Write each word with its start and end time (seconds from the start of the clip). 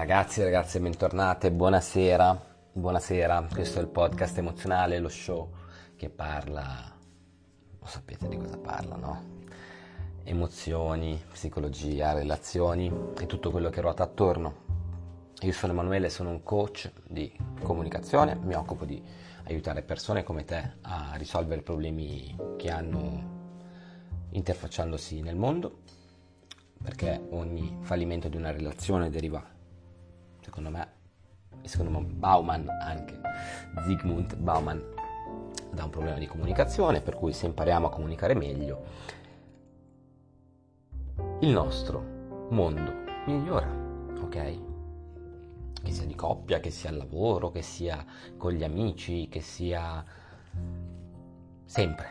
Ragazzi 0.00 0.40
e 0.40 0.44
ragazze, 0.44 0.80
bentornate, 0.80 1.52
buonasera, 1.52 2.42
buonasera, 2.72 3.48
questo 3.52 3.80
è 3.80 3.82
il 3.82 3.88
podcast 3.88 4.38
emozionale, 4.38 4.98
lo 4.98 5.10
show 5.10 5.52
che 5.94 6.08
parla, 6.08 6.90
lo 7.78 7.86
sapete 7.86 8.26
di 8.26 8.38
cosa 8.38 8.56
parla, 8.56 8.96
no? 8.96 9.22
Emozioni, 10.24 11.22
psicologia, 11.30 12.14
relazioni 12.14 12.90
e 13.20 13.26
tutto 13.26 13.50
quello 13.50 13.68
che 13.68 13.82
ruota 13.82 14.04
attorno. 14.04 14.54
Io 15.42 15.52
sono 15.52 15.74
Emanuele, 15.74 16.08
sono 16.08 16.30
un 16.30 16.42
coach 16.42 16.90
di 17.06 17.30
comunicazione, 17.60 18.36
mi 18.36 18.54
occupo 18.54 18.86
di 18.86 19.04
aiutare 19.44 19.82
persone 19.82 20.22
come 20.22 20.44
te 20.44 20.76
a 20.80 21.12
risolvere 21.16 21.60
problemi 21.60 22.34
che 22.56 22.70
hanno 22.70 24.28
interfacciandosi 24.30 25.20
nel 25.20 25.36
mondo, 25.36 25.80
perché 26.82 27.22
ogni 27.32 27.76
fallimento 27.82 28.30
di 28.30 28.38
una 28.38 28.50
relazione 28.50 29.10
deriva 29.10 29.49
secondo 30.50 30.70
me, 30.70 30.88
e 31.62 31.68
secondo 31.68 31.96
me 31.96 32.04
Bauman 32.04 32.68
anche, 32.68 33.20
Zygmunt 33.86 34.34
Bauman, 34.34 34.82
da 35.72 35.84
un 35.84 35.90
problema 35.90 36.18
di 36.18 36.26
comunicazione, 36.26 37.00
per 37.00 37.14
cui 37.14 37.32
se 37.32 37.46
impariamo 37.46 37.86
a 37.86 37.90
comunicare 37.90 38.34
meglio, 38.34 38.82
il 41.40 41.50
nostro 41.50 42.48
mondo 42.50 42.92
migliora, 43.26 43.68
ok? 44.20 44.58
Che 45.82 45.92
sia 45.92 46.04
di 46.04 46.16
coppia, 46.16 46.58
che 46.58 46.70
sia 46.70 46.90
al 46.90 46.96
lavoro, 46.96 47.50
che 47.50 47.62
sia 47.62 48.04
con 48.36 48.50
gli 48.50 48.64
amici, 48.64 49.28
che 49.28 49.40
sia 49.40 50.04
sempre, 51.64 52.08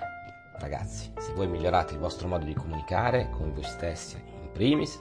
ragazzi. 0.60 1.12
Se 1.18 1.34
voi 1.34 1.48
migliorate 1.48 1.94
il 1.94 2.00
vostro 2.00 2.30
modo 2.30 2.46
di 2.46 2.54
comunicare 2.54 3.30
con 3.30 3.54
voi 3.54 3.64
stessi 3.64 4.16
in 4.16 4.50
primis, 4.54 5.00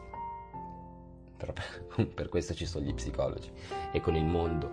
però 1.39 1.53
per, 2.15 2.29
questo 2.29 2.53
ci 2.53 2.67
sono 2.67 2.85
gli 2.85 2.93
psicologi 2.93 3.51
e 3.93 4.01
con 4.01 4.15
il 4.17 4.25
mondo 4.25 4.71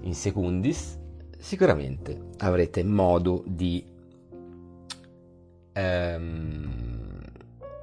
in 0.00 0.14
secundis, 0.14 0.98
sicuramente 1.38 2.30
avrete 2.38 2.82
modo 2.82 3.44
di 3.46 3.84
ehm, 5.72 7.06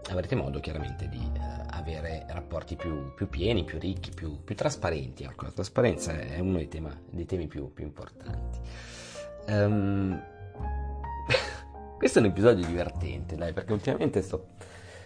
avrete 0.10 0.36
modo 0.36 0.60
chiaramente 0.60 1.08
di 1.08 1.18
eh, 1.18 1.40
avere 1.70 2.26
rapporti 2.30 2.76
più, 2.76 3.14
più, 3.14 3.30
pieni, 3.30 3.64
più 3.64 3.80
ricchi, 3.80 4.12
più, 4.12 4.44
più, 4.44 4.56
trasparenti. 4.56 5.24
Ecco, 5.24 5.46
la 5.46 5.52
trasparenza 5.52 6.18
è 6.20 6.40
uno 6.40 6.58
dei, 6.58 6.68
tema, 6.68 6.96
dei 7.10 7.26
temi 7.26 7.48
più, 7.48 7.72
più 7.74 7.84
importanti. 7.84 8.60
Um, 9.48 10.22
questo 11.98 12.20
è 12.20 12.22
un 12.22 12.28
episodio 12.28 12.66
divertente, 12.66 13.36
dai, 13.36 13.54
perché 13.54 13.74
ultimamente 13.74 14.22
sto, 14.22 14.48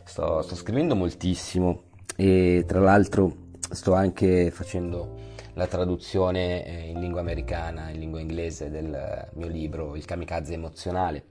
sto, 0.03 0.41
sto 0.41 0.55
scrivendo 0.55 0.95
moltissimo 0.95 1.83
e 2.19 2.63
tra 2.65 2.79
l'altro 2.79 3.45
sto 3.59 3.93
anche 3.93 4.49
facendo 4.49 5.25
la 5.53 5.67
traduzione 5.67 6.65
eh, 6.65 6.89
in 6.89 6.99
lingua 6.99 7.19
americana, 7.19 7.89
in 7.89 7.99
lingua 7.99 8.19
inglese 8.19 8.71
del 8.71 9.29
mio 9.33 9.47
libro 9.47 9.95
Il 9.95 10.05
kamikaze 10.05 10.53
emozionale 10.53 11.23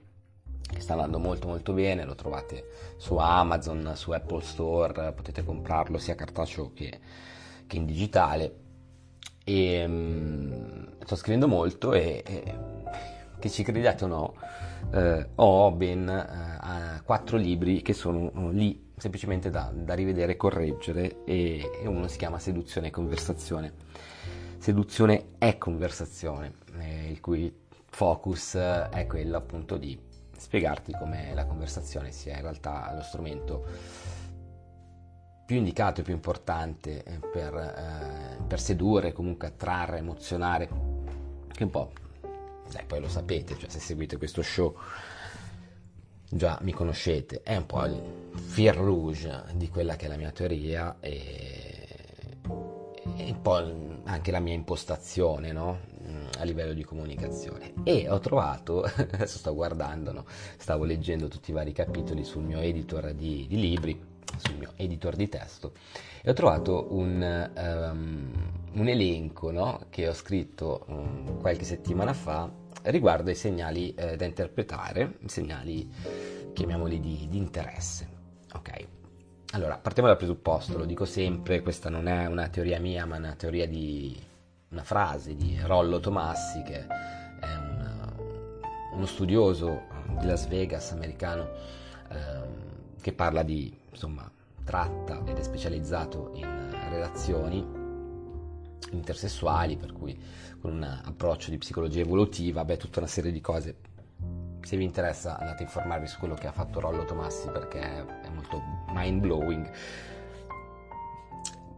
che 0.61 0.79
sta 0.79 0.93
andando 0.93 1.19
molto 1.19 1.47
molto 1.47 1.73
bene, 1.73 2.05
lo 2.05 2.15
trovate 2.15 2.65
su 2.97 3.15
Amazon, 3.17 3.93
su 3.95 4.11
Apple 4.11 4.41
Store, 4.41 5.13
potete 5.13 5.43
comprarlo 5.43 5.97
sia 5.97 6.15
cartaceo 6.15 6.71
che, 6.73 6.99
che 7.65 7.77
in 7.77 7.85
digitale. 7.85 8.55
E 9.43 9.85
um, 9.85 10.97
sto 11.05 11.15
scrivendo 11.15 11.47
molto 11.47 11.93
e, 11.93 12.21
e, 12.25 12.55
che 13.39 13.49
ci 13.49 13.63
crediate 13.63 14.03
o 14.03 14.07
no 14.07 14.33
eh, 14.91 15.29
ho 15.35 15.71
ben 15.71 16.09
eh, 16.09 17.01
quattro 17.03 17.37
libri 17.37 17.81
che 17.81 17.93
sono 17.93 18.31
lì 18.51 18.86
semplicemente 18.99 19.51
da, 19.51 19.71
da 19.71 19.93
rivedere 19.93 20.35
correggere 20.35 21.23
e, 21.23 21.69
e, 21.81 21.87
uno 21.87 22.07
si 22.07 22.17
chiama 22.17 22.39
Seduzione 22.39 22.87
e 22.87 22.89
Conversazione. 22.89 23.73
Seduzione 24.57 25.35
è 25.37 25.59
conversazione, 25.59 26.55
eh, 26.79 27.11
il 27.11 27.21
cui 27.21 27.55
focus 27.85 28.55
è 28.55 29.05
quello 29.07 29.37
appunto 29.37 29.77
di 29.77 29.97
spiegarti 30.35 30.93
come 30.93 31.33
la 31.35 31.45
conversazione 31.45 32.11
sia 32.11 32.35
in 32.35 32.41
realtà 32.41 32.91
lo 32.93 33.01
strumento 33.01 33.65
più 35.45 35.57
indicato 35.57 36.01
e 36.01 36.03
più 36.03 36.13
importante 36.13 37.03
eh, 37.03 37.19
per, 37.19 37.53
eh, 37.55 38.43
per 38.47 38.59
sedurre, 38.59 39.13
comunque 39.13 39.47
attrarre, 39.47 39.99
emozionare, 39.99 40.67
che 41.53 41.63
un 41.63 41.69
po', 41.69 41.91
dai, 42.71 42.83
poi 42.85 42.99
lo 42.99 43.07
sapete, 43.07 43.57
cioè 43.57 43.69
se 43.69 43.79
seguite 43.79 44.17
questo 44.17 44.41
show 44.41 44.75
già 46.29 46.59
mi 46.61 46.71
conoscete, 46.71 47.41
è 47.43 47.55
un 47.55 47.65
po' 47.65 47.85
il 47.85 48.01
fil 48.33 48.73
rouge 48.73 49.43
di 49.53 49.69
quella 49.69 49.95
che 49.95 50.05
è 50.05 50.09
la 50.09 50.17
mia 50.17 50.31
teoria 50.31 50.97
e, 50.99 51.87
e 53.15 53.31
un 53.31 53.41
po' 53.41 54.01
anche 54.03 54.31
la 54.31 54.39
mia 54.39 54.53
impostazione 54.53 55.51
no? 55.51 55.79
a 56.37 56.43
livello 56.43 56.73
di 56.73 56.83
comunicazione. 56.83 57.73
E 57.83 58.09
ho 58.09 58.19
trovato, 58.19 58.83
adesso 58.95 59.37
sto 59.37 59.53
guardando, 59.53 60.11
no? 60.11 60.25
stavo 60.57 60.83
leggendo 60.83 61.27
tutti 61.27 61.51
i 61.51 61.53
vari 61.53 61.71
capitoli 61.71 62.23
sul 62.23 62.43
mio 62.43 62.59
editor 62.59 63.13
di, 63.13 63.45
di 63.47 63.59
libri, 63.59 64.15
sul 64.37 64.57
mio 64.57 64.71
editor 64.75 65.15
di 65.15 65.29
testo 65.29 65.71
e 66.21 66.29
ho 66.29 66.33
trovato 66.33 66.87
un, 66.89 67.51
um, 67.55 68.31
un 68.73 68.87
elenco 68.87 69.51
no? 69.51 69.85
che 69.89 70.07
ho 70.07 70.13
scritto 70.13 70.83
um, 70.87 71.39
qualche 71.39 71.63
settimana 71.63 72.13
fa 72.13 72.51
riguardo 72.83 73.29
ai 73.29 73.35
segnali 73.35 73.93
eh, 73.93 74.15
da 74.15 74.25
interpretare, 74.25 75.17
segnali 75.25 75.89
chiamiamoli 76.53 76.99
di, 76.99 77.27
di 77.29 77.37
interesse. 77.37 78.15
Ok, 78.53 78.87
allora 79.51 79.77
partiamo 79.77 80.07
dal 80.07 80.17
presupposto, 80.17 80.77
lo 80.77 80.85
dico 80.85 81.05
sempre, 81.05 81.61
questa 81.61 81.89
non 81.89 82.07
è 82.07 82.25
una 82.25 82.47
teoria 82.47 82.79
mia, 82.79 83.05
ma 83.05 83.17
una 83.17 83.35
teoria 83.35 83.67
di 83.67 84.19
una 84.69 84.83
frase 84.83 85.35
di 85.35 85.59
Rollo 85.63 85.99
Tomassi, 85.99 86.61
che 86.63 86.85
è 86.85 87.55
un, 87.55 88.13
uno 88.93 89.05
studioso 89.05 89.83
di 90.19 90.25
Las 90.25 90.47
Vegas 90.47 90.91
americano 90.91 91.49
ehm, 92.09 92.45
che 93.01 93.13
parla 93.13 93.43
di 93.43 93.73
insomma 93.91 94.29
tratta 94.63 95.21
ed 95.25 95.37
è 95.37 95.43
specializzato 95.43 96.31
in 96.33 96.75
relazioni 96.89 97.65
intersessuali, 98.91 99.77
per 99.77 99.93
cui 99.93 100.17
un 100.67 100.83
approccio 100.83 101.49
di 101.49 101.57
psicologia 101.57 102.01
evolutiva, 102.01 102.65
beh, 102.65 102.77
tutta 102.77 102.99
una 102.99 103.07
serie 103.07 103.31
di 103.31 103.41
cose. 103.41 103.77
Se 104.61 104.75
vi 104.75 104.83
interessa 104.83 105.37
andate 105.37 105.63
a 105.63 105.65
informarvi 105.65 106.07
su 106.07 106.19
quello 106.19 106.33
che 106.33 106.47
ha 106.47 106.51
fatto 106.51 106.79
Rollo 106.79 107.05
Tomassi 107.05 107.47
perché 107.49 107.79
è 107.79 108.29
molto 108.33 108.61
mind 108.89 109.21
blowing. 109.21 109.71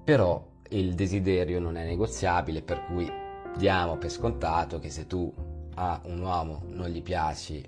Però 0.04 0.44
il 0.70 0.94
desiderio 0.96 1.60
non 1.60 1.78
è 1.78 1.86
negoziabile, 1.86 2.62
per 2.62 2.86
cui 2.86 3.12
diamo 3.56 3.98
per 3.98 4.10
scontato 4.10 4.80
che 4.80 4.90
se 4.90 5.06
tu 5.06 5.32
a 5.76 6.02
un 6.06 6.20
uomo 6.22 6.64
non 6.70 6.90
gli 6.90 7.02
piaci, 7.02 7.64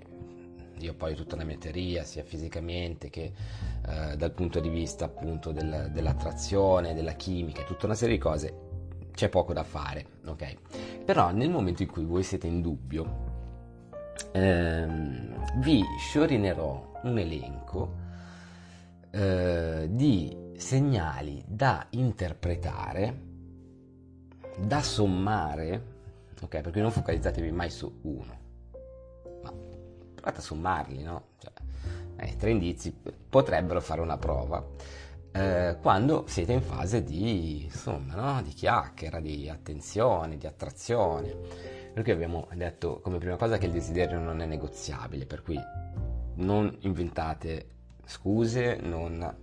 io 0.78 0.94
poi 0.94 1.12
ho 1.12 1.16
tutta 1.16 1.36
una 1.36 1.44
mia 1.44 1.56
teoria, 1.56 2.02
sia 2.02 2.24
fisicamente 2.24 3.08
che 3.10 3.32
eh, 3.86 4.16
dal 4.16 4.32
punto 4.32 4.58
di 4.58 4.68
vista 4.68 5.04
appunto 5.04 5.52
del, 5.52 5.90
dell'attrazione, 5.92 6.94
della 6.94 7.12
chimica, 7.12 7.62
tutta 7.62 7.86
una 7.86 7.94
serie 7.94 8.16
di 8.16 8.20
cose, 8.20 8.71
c'è 9.14 9.28
poco 9.28 9.52
da 9.52 9.64
fare, 9.64 10.06
ok? 10.26 11.02
Però 11.04 11.30
nel 11.30 11.50
momento 11.50 11.82
in 11.82 11.90
cui 11.90 12.04
voi 12.04 12.22
siete 12.22 12.46
in 12.46 12.60
dubbio, 12.60 13.30
ehm, 14.32 15.60
vi 15.60 15.82
sciorinerò 15.98 17.00
un 17.02 17.18
elenco 17.18 17.94
eh, 19.10 19.88
di 19.90 20.52
segnali 20.56 21.42
da 21.46 21.86
interpretare, 21.90 23.30
da 24.58 24.80
sommare, 24.80 25.82
ok? 26.40 26.60
Perché 26.60 26.80
non 26.80 26.90
focalizzatevi 26.90 27.50
mai 27.52 27.70
su 27.70 28.00
uno, 28.02 28.38
ma 29.42 29.52
provate 30.14 30.38
a 30.38 30.42
sommarli, 30.42 31.02
no? 31.02 31.24
Cioè, 31.38 31.52
eh, 32.16 32.36
tre 32.36 32.50
indizi 32.50 32.94
potrebbero 33.28 33.80
fare 33.80 34.00
una 34.00 34.16
prova 34.16 34.64
eh, 35.32 35.78
quando 35.80 36.24
siete 36.26 36.52
in 36.52 36.60
fase 36.60 37.02
di, 37.02 37.64
insomma, 37.64 38.14
no? 38.14 38.42
di 38.42 38.50
chiacchiera, 38.50 39.18
di 39.18 39.48
attenzione, 39.48 40.36
di 40.36 40.46
attrazione. 40.46 41.34
Perché 41.92 42.12
abbiamo 42.12 42.48
detto 42.54 43.00
come 43.00 43.18
prima 43.18 43.36
cosa 43.36 43.58
che 43.58 43.66
il 43.66 43.72
desiderio 43.72 44.18
non 44.18 44.40
è 44.40 44.46
negoziabile, 44.46 45.26
per 45.26 45.42
cui 45.42 45.58
non 46.34 46.74
inventate 46.80 47.68
scuse, 48.06 48.76
non 48.76 49.36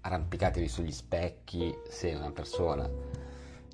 arrampicatevi 0.00 0.68
sugli 0.68 0.92
specchi 0.92 1.74
se 1.88 2.14
una 2.14 2.30
persona 2.30 2.88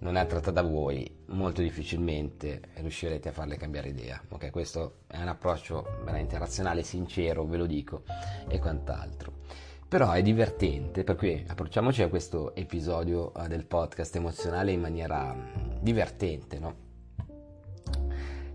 non 0.01 0.17
è 0.17 0.21
attratta 0.21 0.51
da 0.51 0.63
voi, 0.63 1.23
molto 1.27 1.63
difficilmente 1.63 2.61
riuscirete 2.75 3.29
a 3.29 3.33
farle 3.33 3.57
cambiare 3.57 3.89
idea. 3.89 4.21
Ok, 4.29 4.51
questo 4.51 4.99
è 5.07 5.21
un 5.21 5.29
approccio 5.29 5.99
veramente 6.01 6.37
razionale, 6.37 6.83
sincero, 6.83 7.45
ve 7.45 7.57
lo 7.57 7.67
dico, 7.67 8.03
e 8.49 8.59
quant'altro 8.59 9.64
però 9.89 10.11
è 10.13 10.23
divertente, 10.23 11.05
per 11.05 11.17
cui 11.17 11.45
approcciamoci 11.47 12.03
a 12.03 12.09
questo 12.09 12.55
episodio 12.55 13.33
uh, 13.35 13.47
del 13.47 13.67
podcast 13.67 14.17
emozionale 14.17 14.73
in 14.73 14.81
maniera 14.81 15.33
um, 15.33 15.79
divertente, 15.81 16.59
no? 16.59 16.83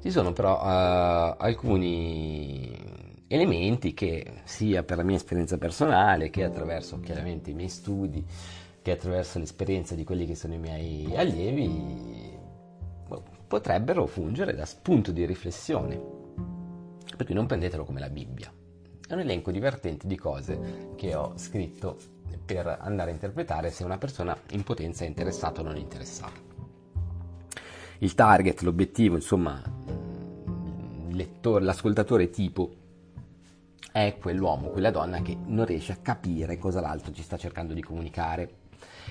Ci 0.01 0.11
sono 0.11 0.31
però 0.33 0.59
uh, 0.59 1.35
alcuni 1.37 3.23
elementi 3.27 3.93
che 3.93 4.41
sia 4.43 4.83
per 4.83 4.97
la 4.97 5.03
mia 5.03 5.15
esperienza 5.15 5.57
personale 5.57 6.29
che 6.29 6.43
attraverso 6.43 6.99
chiaramente 6.99 7.51
i 7.51 7.53
miei 7.53 7.69
studi 7.69 8.25
che 8.81 8.91
attraverso 8.91 9.37
l'esperienza 9.39 9.93
di 9.93 10.03
quelli 10.03 10.25
che 10.25 10.35
sono 10.35 10.55
i 10.55 10.57
miei 10.57 11.15
allievi 11.15 12.37
boh, 13.07 13.23
potrebbero 13.47 14.07
fungere 14.07 14.55
da 14.55 14.65
spunto 14.65 15.11
di 15.11 15.25
riflessione. 15.25 16.17
Per 17.15 17.25
cui 17.25 17.35
non 17.35 17.45
prendetelo 17.45 17.83
come 17.83 17.99
la 17.99 18.09
Bibbia. 18.09 18.51
È 19.09 19.13
un 19.13 19.21
elenco 19.21 19.50
divertente 19.50 20.06
di 20.06 20.15
cose 20.15 20.91
che 20.95 21.15
ho 21.15 21.33
scritto 21.35 21.97
per 22.45 22.77
andare 22.79 23.09
a 23.09 23.13
interpretare 23.13 23.71
se 23.71 23.83
una 23.83 23.97
persona 23.97 24.38
in 24.51 24.61
potenza 24.61 25.03
è 25.03 25.07
interessata 25.07 25.61
o 25.61 25.63
non 25.63 25.77
interessata. 25.77 26.39
Il 27.97 28.13
target, 28.13 28.61
l'obiettivo, 28.61 29.15
insomma, 29.15 29.59
lettore, 31.09 31.65
l'ascoltatore 31.65 32.29
tipo 32.29 32.71
è 33.91 34.15
quell'uomo, 34.21 34.67
quella 34.67 34.91
donna 34.91 35.23
che 35.23 35.35
non 35.44 35.65
riesce 35.65 35.94
a 35.94 35.97
capire 36.03 36.59
cosa 36.59 36.79
l'altro 36.79 37.11
ci 37.11 37.23
sta 37.23 37.35
cercando 37.35 37.73
di 37.73 37.81
comunicare. 37.81 38.57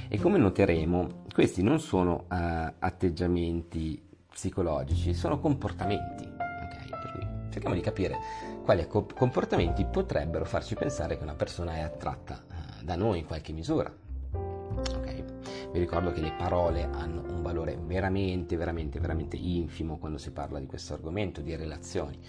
E 0.07 0.17
come 0.21 0.39
noteremo, 0.39 1.25
questi 1.35 1.61
non 1.61 1.81
sono 1.81 2.27
uh, 2.31 2.73
atteggiamenti 2.79 4.01
psicologici, 4.31 5.13
sono 5.13 5.41
comportamenti. 5.41 6.23
Okay? 6.23 7.51
Cerchiamo 7.51 7.75
di 7.75 7.81
capire 7.81 8.48
quali 8.69 8.87
comportamenti 8.87 9.87
potrebbero 9.87 10.45
farci 10.45 10.75
pensare 10.75 11.17
che 11.17 11.23
una 11.23 11.35
persona 11.35 11.77
è 11.77 11.81
attratta 11.81 12.45
uh, 12.47 12.85
da 12.85 12.97
noi 12.97 13.21
in 13.21 13.25
qualche 13.25 13.55
misura. 13.55 13.91
Okay? 14.31 15.25
Vi 15.73 15.79
ricordo 15.79 16.13
che 16.13 16.21
le 16.21 16.35
parole 16.37 16.83
hanno 16.83 17.23
un 17.33 17.41
valore 17.41 17.79
veramente, 17.81 18.59
veramente, 18.59 19.01
veramente 19.01 19.39
infimo 19.39 19.97
quando 19.97 20.19
si 20.19 20.33
parla 20.33 20.59
di 20.59 20.67
questo 20.67 20.93
argomento, 20.93 21.41
di 21.41 21.57
relazioni. 21.57 22.21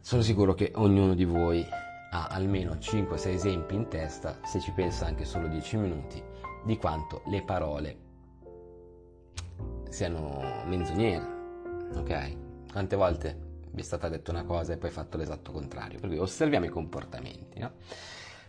Sono 0.00 0.22
sicuro 0.22 0.54
che 0.54 0.72
ognuno 0.76 1.12
di 1.12 1.26
voi 1.26 1.62
ha 2.10 2.28
almeno 2.28 2.76
5-6 2.76 3.28
esempi 3.28 3.74
in 3.74 3.88
testa, 3.88 4.38
se 4.46 4.60
ci 4.60 4.72
pensa 4.72 5.04
anche 5.04 5.26
solo 5.26 5.46
10 5.46 5.76
minuti, 5.76 6.22
di 6.64 6.78
quanto 6.78 7.20
le 7.26 7.42
parole 7.42 7.96
siano 9.90 10.40
menzognere. 10.64 11.90
Ok? 11.96 12.36
Quante 12.72 12.96
volte 12.96 13.50
vi 13.72 13.80
è 13.80 13.84
stata 13.84 14.08
detta 14.08 14.30
una 14.30 14.44
cosa 14.44 14.72
e 14.72 14.76
poi 14.76 14.90
fatto 14.90 15.16
l'esatto 15.16 15.52
contrario? 15.52 15.98
Per 15.98 16.08
cui 16.08 16.18
osserviamo 16.18 16.66
i 16.66 16.70
comportamenti, 16.70 17.58
no? 17.58 17.72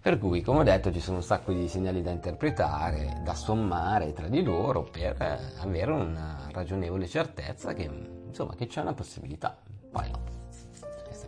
Per 0.02 0.18
cui, 0.20 0.42
come 0.42 0.60
ho 0.60 0.64
detto, 0.64 0.92
ci 0.92 1.00
sono 1.00 1.18
un 1.18 1.24
sacco 1.24 1.54
di 1.54 1.68
segnali 1.68 2.02
da 2.02 2.12
interpretare, 2.12 3.22
da 3.24 3.34
sommare 3.34 4.12
tra 4.12 4.28
di 4.28 4.44
loro 4.44 4.84
per 4.84 5.16
avere 5.60 5.92
una 5.92 6.50
ragionevole 6.52 7.08
certezza 7.08 7.74
che, 7.74 7.90
insomma, 8.28 8.54
che 8.56 8.68
c'è 8.68 8.82
una 8.82 8.94
possibilità. 8.94 9.58
Poi 9.92 10.10
no 10.10 10.34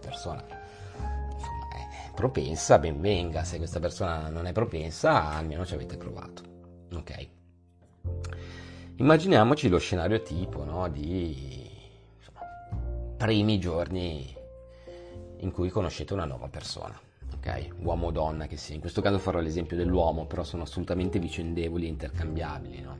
persona 0.06 0.44
insomma, 1.32 1.68
è 1.74 2.12
propensa, 2.14 2.80
ben 2.80 3.02
venga. 3.02 3.44
Se 3.44 3.58
questa 3.58 3.80
persona 3.80 4.30
non 4.30 4.46
è 4.46 4.52
propensa, 4.52 5.32
almeno 5.32 5.66
ci 5.66 5.74
avete 5.74 5.98
provato. 5.98 6.44
Ok? 6.94 7.28
Immaginiamoci 8.98 9.68
lo 9.68 9.78
scenario 9.78 10.22
tipo 10.22 10.64
no, 10.64 10.88
di 10.88 11.65
primi 13.18 13.60
giorni 13.60 14.36
in 15.40 15.52
cui 15.52 15.70
conoscete 15.70 16.14
una 16.14 16.26
nuova 16.26 16.48
persona. 16.48 17.00
ok? 17.36 17.76
Uomo 17.80 18.08
o 18.08 18.12
donna 18.12 18.48
che 18.48 18.58
sia. 18.58 18.76
In 18.76 18.82
questo 18.82 19.02
caso 19.02 19.20
farò 19.20 19.40
l'esempio 19.40 19.78
dell'uomo, 19.78 20.26
però 20.26 20.44
sono 20.44 20.64
assolutamente 20.64 21.20
vicendevoli 21.20 21.86
e 21.86 21.90
intercambiabili 21.90 22.82
no? 22.82 23.00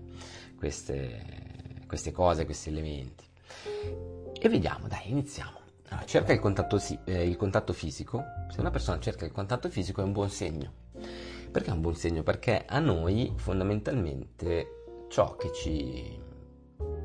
queste, 0.58 1.84
queste 1.88 2.12
cose, 2.12 2.46
questi 2.46 2.70
elementi. 2.70 3.26
E 4.40 4.50
vediamo, 4.50 4.88
dai, 4.88 5.10
iniziamo. 5.10 5.60
Allora, 5.90 6.06
cerca 6.06 6.34
il 6.34 6.40
contatto, 6.40 6.80
eh, 7.06 7.28
il 7.28 7.36
contatto 7.36 7.74
fisico. 7.74 8.24
Se 8.50 8.60
una 8.60 8.72
persona 8.72 9.00
cerca 9.00 9.26
il 9.26 9.32
contatto 9.32 9.70
fisico 9.70 10.02
è 10.02 10.04
un 10.04 10.14
buon 10.14 10.30
segno. 10.30 10.84
Perché 11.52 11.70
è 11.70 11.74
un 11.74 11.82
buon 11.82 11.96
segno? 11.96 12.24
Perché 12.24 12.66
a 12.66 12.80
noi 12.80 13.34
fondamentalmente 13.36 15.06
ciò 15.10 15.36
che, 15.36 15.52
ci, 15.54 16.20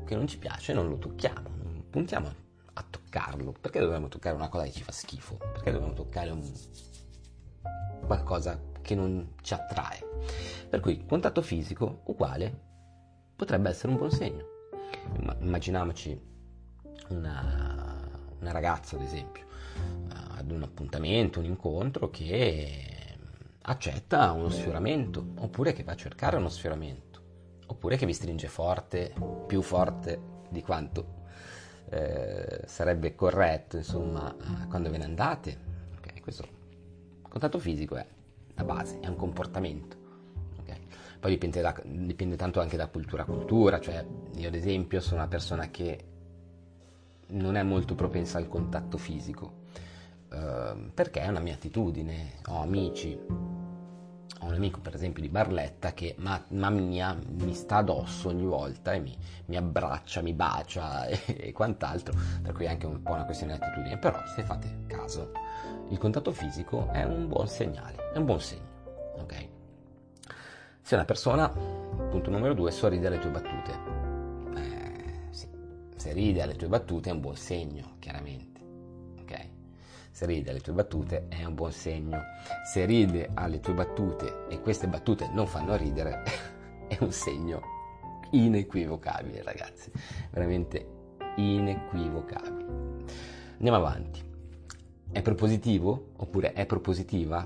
che 0.05 0.15
non 0.15 0.27
ci 0.27 0.37
piace 0.37 0.73
non 0.73 0.89
lo 0.89 0.97
tocchiamo, 0.97 1.49
non 1.63 1.83
puntiamo 1.89 2.49
toccarlo. 3.11 3.53
Perché 3.59 3.79
dobbiamo 3.79 4.07
toccare 4.07 4.35
una 4.35 4.47
cosa 4.47 4.63
che 4.63 4.71
ci 4.71 4.83
fa 4.83 4.91
schifo? 4.91 5.35
Perché 5.35 5.71
dobbiamo 5.71 5.93
toccare 5.93 6.31
un, 6.31 6.41
qualcosa 8.05 8.59
che 8.81 8.95
non 8.95 9.33
ci 9.41 9.53
attrae? 9.53 9.99
Per 10.69 10.79
cui 10.79 11.05
contatto 11.05 11.41
fisico 11.41 12.01
uguale 12.05 12.69
potrebbe 13.35 13.69
essere 13.69 13.91
un 13.91 13.97
buon 13.97 14.11
segno. 14.11 14.45
Immaginiamoci 15.39 16.29
una 17.09 17.99
una 18.39 18.51
ragazza 18.51 18.95
ad 18.95 19.03
esempio, 19.03 19.45
eh, 19.45 20.39
ad 20.39 20.49
un 20.49 20.63
appuntamento, 20.63 21.39
un 21.39 21.45
incontro 21.45 22.09
che 22.09 23.17
accetta 23.61 24.31
uno 24.31 24.49
sfioramento, 24.49 25.23
oppure 25.37 25.73
che 25.73 25.83
va 25.83 25.91
a 25.91 25.95
cercare 25.95 26.37
uno 26.37 26.49
sfioramento, 26.49 27.21
oppure 27.67 27.97
che 27.97 28.07
vi 28.07 28.13
stringe 28.13 28.47
forte, 28.47 29.13
più 29.45 29.61
forte 29.61 30.19
di 30.49 30.63
quanto 30.63 31.20
eh, 31.91 32.61
sarebbe 32.65 33.15
corretto, 33.15 33.75
insomma, 33.75 34.33
quando 34.69 34.89
ve 34.89 34.97
ne 34.97 35.03
andate. 35.03 35.57
Okay, 35.97 36.21
questo 36.21 36.47
contatto 37.21 37.59
fisico 37.59 37.97
è 37.97 38.05
la 38.55 38.63
base, 38.63 38.99
è 39.01 39.07
un 39.07 39.17
comportamento. 39.17 39.97
Okay? 40.61 40.79
Poi 41.19 41.31
dipende, 41.31 41.59
da, 41.61 41.75
dipende 41.83 42.37
tanto 42.37 42.61
anche 42.61 42.77
da 42.77 42.87
cultura 42.87 43.23
a 43.23 43.25
cultura, 43.25 43.79
cioè 43.81 44.05
io 44.35 44.47
ad 44.47 44.55
esempio 44.55 45.01
sono 45.01 45.19
una 45.19 45.29
persona 45.29 45.69
che 45.69 46.05
non 47.27 47.55
è 47.55 47.63
molto 47.63 47.93
propensa 47.93 48.37
al 48.37 48.47
contatto 48.47 48.97
fisico, 48.97 49.59
eh, 50.31 50.91
perché 50.93 51.19
è 51.19 51.27
una 51.27 51.39
mia 51.41 51.55
attitudine. 51.55 52.39
Ho 52.47 52.61
amici, 52.61 53.19
ho 54.39 54.45
un 54.45 54.53
amico 54.53 54.79
per 54.79 54.95
esempio 54.95 55.21
di 55.21 55.29
Barletta 55.29 55.93
che 55.93 56.15
mamma 56.17 56.69
mia 56.69 57.13
mi 57.13 57.53
sta 57.53 57.77
addosso 57.77 58.29
ogni 58.29 58.45
volta 58.45 58.93
e 58.93 58.99
mi, 58.99 59.15
mi 59.45 59.57
abbraccia, 59.57 60.21
mi 60.21 60.33
bacia 60.33 61.05
e, 61.07 61.19
e, 61.25 61.51
quant'altro, 61.51 62.17
per 62.41 62.53
cui 62.53 62.65
è 62.65 62.69
anche 62.69 62.85
un 62.85 63.01
po' 63.03 63.13
una 63.13 63.25
questione 63.25 63.57
di 63.57 63.63
attitudine. 63.63 63.97
Però 63.97 64.19
se 64.33 64.43
fate 64.43 64.83
caso, 64.87 65.31
il 65.89 65.97
contatto 65.97 66.31
fisico 66.31 66.89
è 66.91 67.03
un 67.03 67.27
buon 67.27 67.47
segnale, 67.47 68.11
è 68.13 68.17
un 68.17 68.25
buon 68.25 68.41
segno, 68.41 68.69
ok? 69.19 69.47
Se 70.81 70.95
una 70.95 71.05
persona, 71.05 71.47
punto 71.49 72.29
numero 72.29 72.53
due, 72.53 72.71
sorride 72.71 73.07
alle 73.07 73.19
tue 73.19 73.29
battute, 73.29 74.01
se 76.01 76.13
ride 76.13 76.41
alle 76.41 76.55
tue 76.55 76.67
battute 76.67 77.11
è 77.11 77.13
un 77.13 77.19
buon 77.19 77.35
segno, 77.35 77.97
chiaramente. 77.99 78.50
Se 80.21 80.27
ride 80.27 80.51
alle 80.51 80.59
tue 80.59 80.73
battute 80.73 81.25
è 81.29 81.43
un 81.45 81.55
buon 81.55 81.71
segno. 81.71 82.21
Se 82.71 82.85
ride 82.85 83.31
alle 83.33 83.59
tue 83.59 83.73
battute 83.73 84.45
e 84.49 84.61
queste 84.61 84.87
battute 84.87 85.27
non 85.33 85.47
fanno 85.47 85.75
ridere, 85.75 86.21
è 86.87 86.95
un 86.99 87.11
segno 87.11 87.61
inequivocabile, 88.29 89.41
ragazzi. 89.41 89.91
Veramente 90.29 90.87
inequivocabile. 91.37 92.65
Andiamo 93.53 93.77
avanti. 93.77 94.21
È 95.11 95.23
propositivo 95.23 96.11
oppure 96.17 96.53
è 96.53 96.67
propositiva? 96.67 97.43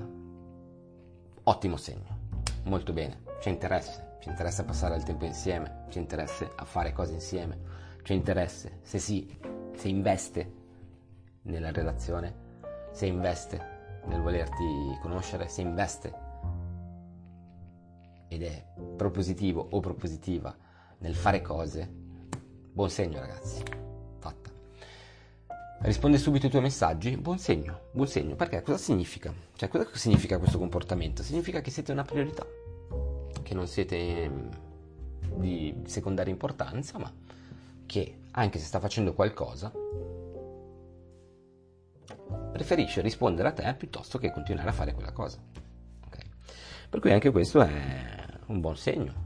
Ottimo 1.44 1.78
segno. 1.78 2.18
Molto 2.66 2.92
bene. 2.92 3.22
C'è 3.40 3.52
interesse. 3.52 4.18
Ci 4.20 4.28
interessa 4.28 4.66
passare 4.66 4.98
il 4.98 5.04
tempo 5.04 5.24
insieme. 5.24 5.86
Ci 5.88 6.00
interessa 6.00 6.52
a 6.54 6.66
fare 6.66 6.92
cose 6.92 7.14
insieme 7.14 7.76
c'è 8.06 8.14
interesse, 8.14 8.82
se 8.84 9.00
sì, 9.00 9.36
se 9.74 9.88
investe 9.88 10.52
nella 11.44 11.72
relazione, 11.72 12.45
se 12.96 13.08
investe 13.08 13.74
nel 14.06 14.22
volerti 14.22 14.98
conoscere, 15.02 15.50
se 15.50 15.60
investe 15.60 16.14
ed 18.30 18.42
è 18.42 18.66
propositivo 18.96 19.68
o 19.72 19.82
propositiva 19.82 20.56
nel 21.00 21.14
fare 21.14 21.42
cose, 21.42 21.92
buon 22.72 22.90
segno 22.90 23.20
ragazzi, 23.20 23.62
fatta. 24.20 24.50
Risponde 25.82 26.18
subito 26.18 26.46
ai 26.46 26.52
tuoi 26.52 26.64
messaggi, 26.64 27.18
buon 27.18 27.38
segno, 27.38 27.82
buon 27.92 28.08
segno, 28.08 28.36
perché 28.36 28.62
cosa 28.62 28.78
significa? 28.78 29.34
Cioè 29.56 29.68
cosa 29.68 29.90
significa 29.92 30.38
questo 30.38 30.58
comportamento? 30.58 31.22
Significa 31.22 31.60
che 31.60 31.72
siete 31.72 31.92
una 31.92 32.04
priorità, 32.04 32.48
che 33.44 33.54
non 33.54 33.68
siete 33.68 34.30
mm, 34.30 34.48
di 35.36 35.82
secondaria 35.86 36.32
importanza, 36.32 36.98
ma 36.98 37.12
che, 37.86 38.20
anche 38.32 38.58
se 38.58 38.66
sta 38.66 38.80
facendo 38.80 39.14
qualcosa, 39.14 39.70
preferisce 42.52 43.02
rispondere 43.02 43.50
a 43.50 43.54
te 43.54 43.76
piuttosto 43.76 44.18
che 44.18 44.32
continuare 44.32 44.70
a 44.70 44.74
fare 44.74 44.94
quella 44.94 45.12
cosa. 45.12 45.40
Okay? 46.08 46.30
Per 46.90 47.00
cui 47.00 47.12
anche 47.12 47.32
questo 47.32 47.62
è 47.62 48.16
un 48.48 48.60
buon 48.60 48.78
segno. 48.78 49.24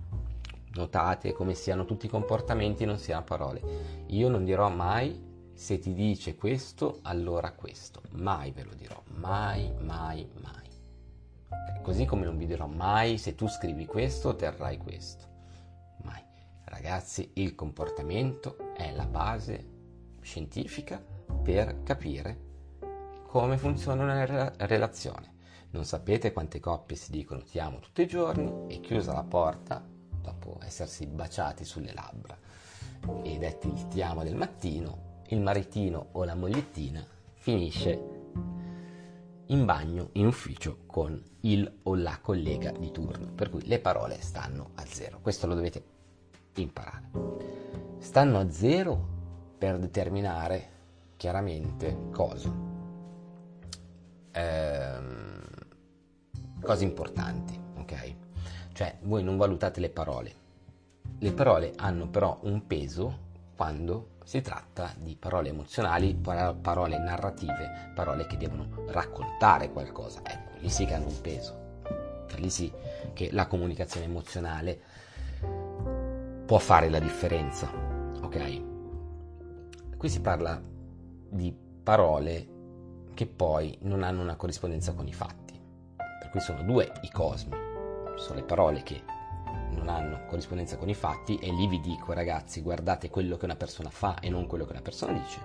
Notate 0.73 1.33
come 1.33 1.53
siano 1.53 1.85
tutti 1.85 2.05
i 2.05 2.09
comportamenti, 2.09 2.85
non 2.85 2.97
siano 2.97 3.23
parole. 3.23 3.61
Io 4.07 4.29
non 4.29 4.43
dirò 4.43 4.69
mai 4.69 5.27
se 5.53 5.79
ti 5.79 5.93
dice 5.93 6.35
questo, 6.35 6.99
allora 7.03 7.51
questo. 7.51 8.01
Mai 8.11 8.51
ve 8.51 8.63
lo 8.63 8.73
dirò. 8.75 9.01
Mai, 9.15 9.71
mai, 9.79 10.27
mai. 10.41 10.69
Okay? 11.47 11.81
Così 11.81 12.05
come 12.05 12.25
non 12.25 12.37
vi 12.37 12.45
dirò 12.45 12.67
mai 12.67 13.17
se 13.17 13.35
tu 13.35 13.47
scrivi 13.47 13.85
questo, 13.85 14.29
otterrai 14.29 14.77
questo. 14.77 15.29
Ragazzi, 16.69 17.31
il 17.33 17.55
comportamento 17.55 18.73
è 18.73 18.93
la 18.93 19.05
base 19.05 19.65
scientifica 20.21 21.03
per 21.43 21.81
capire 21.83 22.48
come 23.29 23.59
funziona 23.59 24.03
una 24.03 24.53
relazione. 24.57 25.35
Non 25.71 25.85
sapete 25.85 26.33
quante 26.33 26.59
coppie 26.59 26.95
si 26.95 27.11
dicono 27.11 27.43
ti 27.43 27.59
amo 27.59 27.77
tutti 27.77 28.01
i 28.01 28.07
giorni 28.07 28.65
e 28.73 28.79
chiusa 28.79 29.13
la 29.13 29.23
porta, 29.23 29.85
dopo 30.19 30.57
essersi 30.63 31.05
baciati 31.05 31.63
sulle 31.63 31.93
labbra 31.93 32.35
e 33.21 33.37
detti 33.37 33.67
il 33.67 33.87
ti 33.87 34.01
amo 34.01 34.23
del 34.23 34.35
mattino, 34.35 35.21
il 35.27 35.41
maritino 35.41 36.07
o 36.13 36.23
la 36.23 36.33
mogliettina 36.33 37.05
finisce 37.35 38.17
in 39.45 39.63
bagno 39.63 40.09
in 40.13 40.25
ufficio 40.25 40.79
con 40.87 41.23
il 41.41 41.71
o 41.83 41.95
la 41.95 42.17
collega 42.19 42.71
di 42.71 42.89
turno, 42.89 43.27
per 43.27 43.51
cui 43.51 43.63
le 43.67 43.79
parole 43.79 44.19
stanno 44.21 44.71
a 44.73 44.85
zero. 44.85 45.19
Questo 45.21 45.45
lo 45.45 45.53
dovete 45.53 45.83
imparare. 46.55 47.11
Stanno 47.99 48.39
a 48.39 48.49
zero 48.49 49.07
per 49.55 49.77
determinare 49.77 50.77
chiaramente 51.15 52.09
cosa. 52.11 52.68
Ehm, 54.39 55.41
cose 56.61 56.83
importanti, 56.83 57.59
ok? 57.77 58.15
Cioè, 58.73 58.97
voi 59.01 59.23
non 59.23 59.37
valutate 59.37 59.79
le 59.79 59.89
parole. 59.89 60.33
Le 61.19 61.33
parole 61.33 61.73
hanno 61.75 62.07
però 62.07 62.39
un 62.43 62.65
peso 62.65 63.27
quando 63.55 64.11
si 64.23 64.41
tratta 64.41 64.93
di 64.97 65.17
parole 65.17 65.49
emozionali, 65.49 66.15
parole 66.15 66.97
narrative, 66.97 67.91
parole 67.93 68.25
che 68.27 68.37
devono 68.37 68.85
raccontare 68.87 69.71
qualcosa. 69.71 70.21
Ecco, 70.23 70.59
lì 70.59 70.69
sì 70.69 70.85
che 70.85 70.93
hanno 70.93 71.07
un 71.07 71.21
peso. 71.21 71.57
Lì 72.35 72.49
sì 72.49 72.71
che 73.11 73.29
la 73.33 73.47
comunicazione 73.47 74.05
emozionale 74.05 74.79
può 76.45 76.59
fare 76.59 76.89
la 76.89 76.99
differenza. 76.99 77.69
Ok? 78.21 78.61
Qui 79.97 80.09
si 80.09 80.21
parla 80.21 80.61
di 81.29 81.53
parole 81.83 82.58
che 83.19 83.27
poi 83.27 83.77
non 83.81 84.03
hanno 84.03 84.21
una 84.21 84.37
corrispondenza 84.37 84.93
con 84.93 85.05
i 85.05 85.11
fatti. 85.11 85.59
Per 85.97 86.29
cui 86.29 86.39
sono 86.39 86.63
due 86.63 86.89
i 87.01 87.11
cosmi. 87.11 87.53
Sono 88.15 88.35
le 88.35 88.45
parole 88.45 88.81
che 88.81 89.03
non 89.71 89.89
hanno 89.89 90.25
corrispondenza 90.25 90.77
con 90.77 90.87
i 90.87 90.93
fatti 90.93 91.35
e 91.35 91.51
lì 91.51 91.67
vi 91.67 91.81
dico 91.81 92.13
ragazzi 92.13 92.61
guardate 92.61 93.09
quello 93.09 93.35
che 93.35 93.43
una 93.43 93.57
persona 93.57 93.89
fa 93.89 94.19
e 94.21 94.29
non 94.29 94.47
quello 94.47 94.63
che 94.63 94.71
una 94.71 94.81
persona 94.81 95.11
dice. 95.11 95.41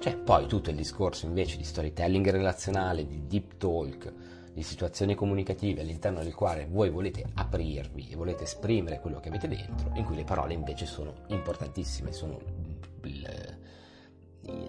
C'è 0.00 0.16
poi 0.16 0.48
tutto 0.48 0.70
il 0.70 0.76
discorso 0.76 1.26
invece 1.26 1.58
di 1.58 1.62
storytelling 1.62 2.28
relazionale, 2.28 3.06
di 3.06 3.24
deep 3.24 3.58
talk, 3.58 4.12
di 4.52 4.62
situazioni 4.64 5.14
comunicative 5.14 5.82
all'interno 5.82 6.24
del 6.24 6.34
quale 6.34 6.66
voi 6.68 6.90
volete 6.90 7.24
aprirvi 7.34 8.08
e 8.10 8.16
volete 8.16 8.42
esprimere 8.42 8.98
quello 8.98 9.20
che 9.20 9.28
avete 9.28 9.46
dentro, 9.46 9.92
in 9.94 10.04
cui 10.04 10.16
le 10.16 10.24
parole 10.24 10.54
invece 10.54 10.86
sono 10.86 11.14
importantissime, 11.28 12.10
sono, 12.10 12.40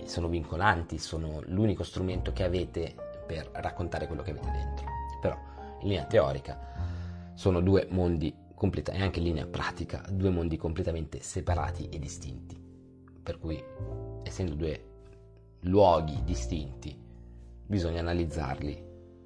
sono 0.06 0.28
vincolanti, 0.28 0.98
sono 0.98 1.42
l'unico 1.46 1.84
strumento 1.84 2.32
che 2.34 2.44
avete 2.44 2.96
per 3.26 3.50
raccontare 3.54 4.08
quello 4.08 4.22
che 4.22 4.32
avete 4.32 4.52
dentro. 4.52 4.86
Però 5.22 5.38
in 5.82 5.88
linea 5.88 6.06
teorica 6.06 6.60
sono 7.34 7.62
due 7.62 7.88
mondi 7.90 8.34
completa- 8.54 8.92
e 8.92 9.02
anche 9.02 9.20
in 9.20 9.26
linea 9.26 9.46
pratica 9.48 10.04
due 10.10 10.30
mondi 10.30 10.58
completamente 10.58 11.22
separati 11.22 11.90
e 11.90 12.00
distinti. 12.00 12.60
Per 13.24 13.40
cui, 13.40 13.64
essendo 14.24 14.54
due 14.56 14.86
luoghi 15.62 16.24
distinti, 16.24 16.98
bisogna 17.66 18.00
analizzarli 18.00 18.84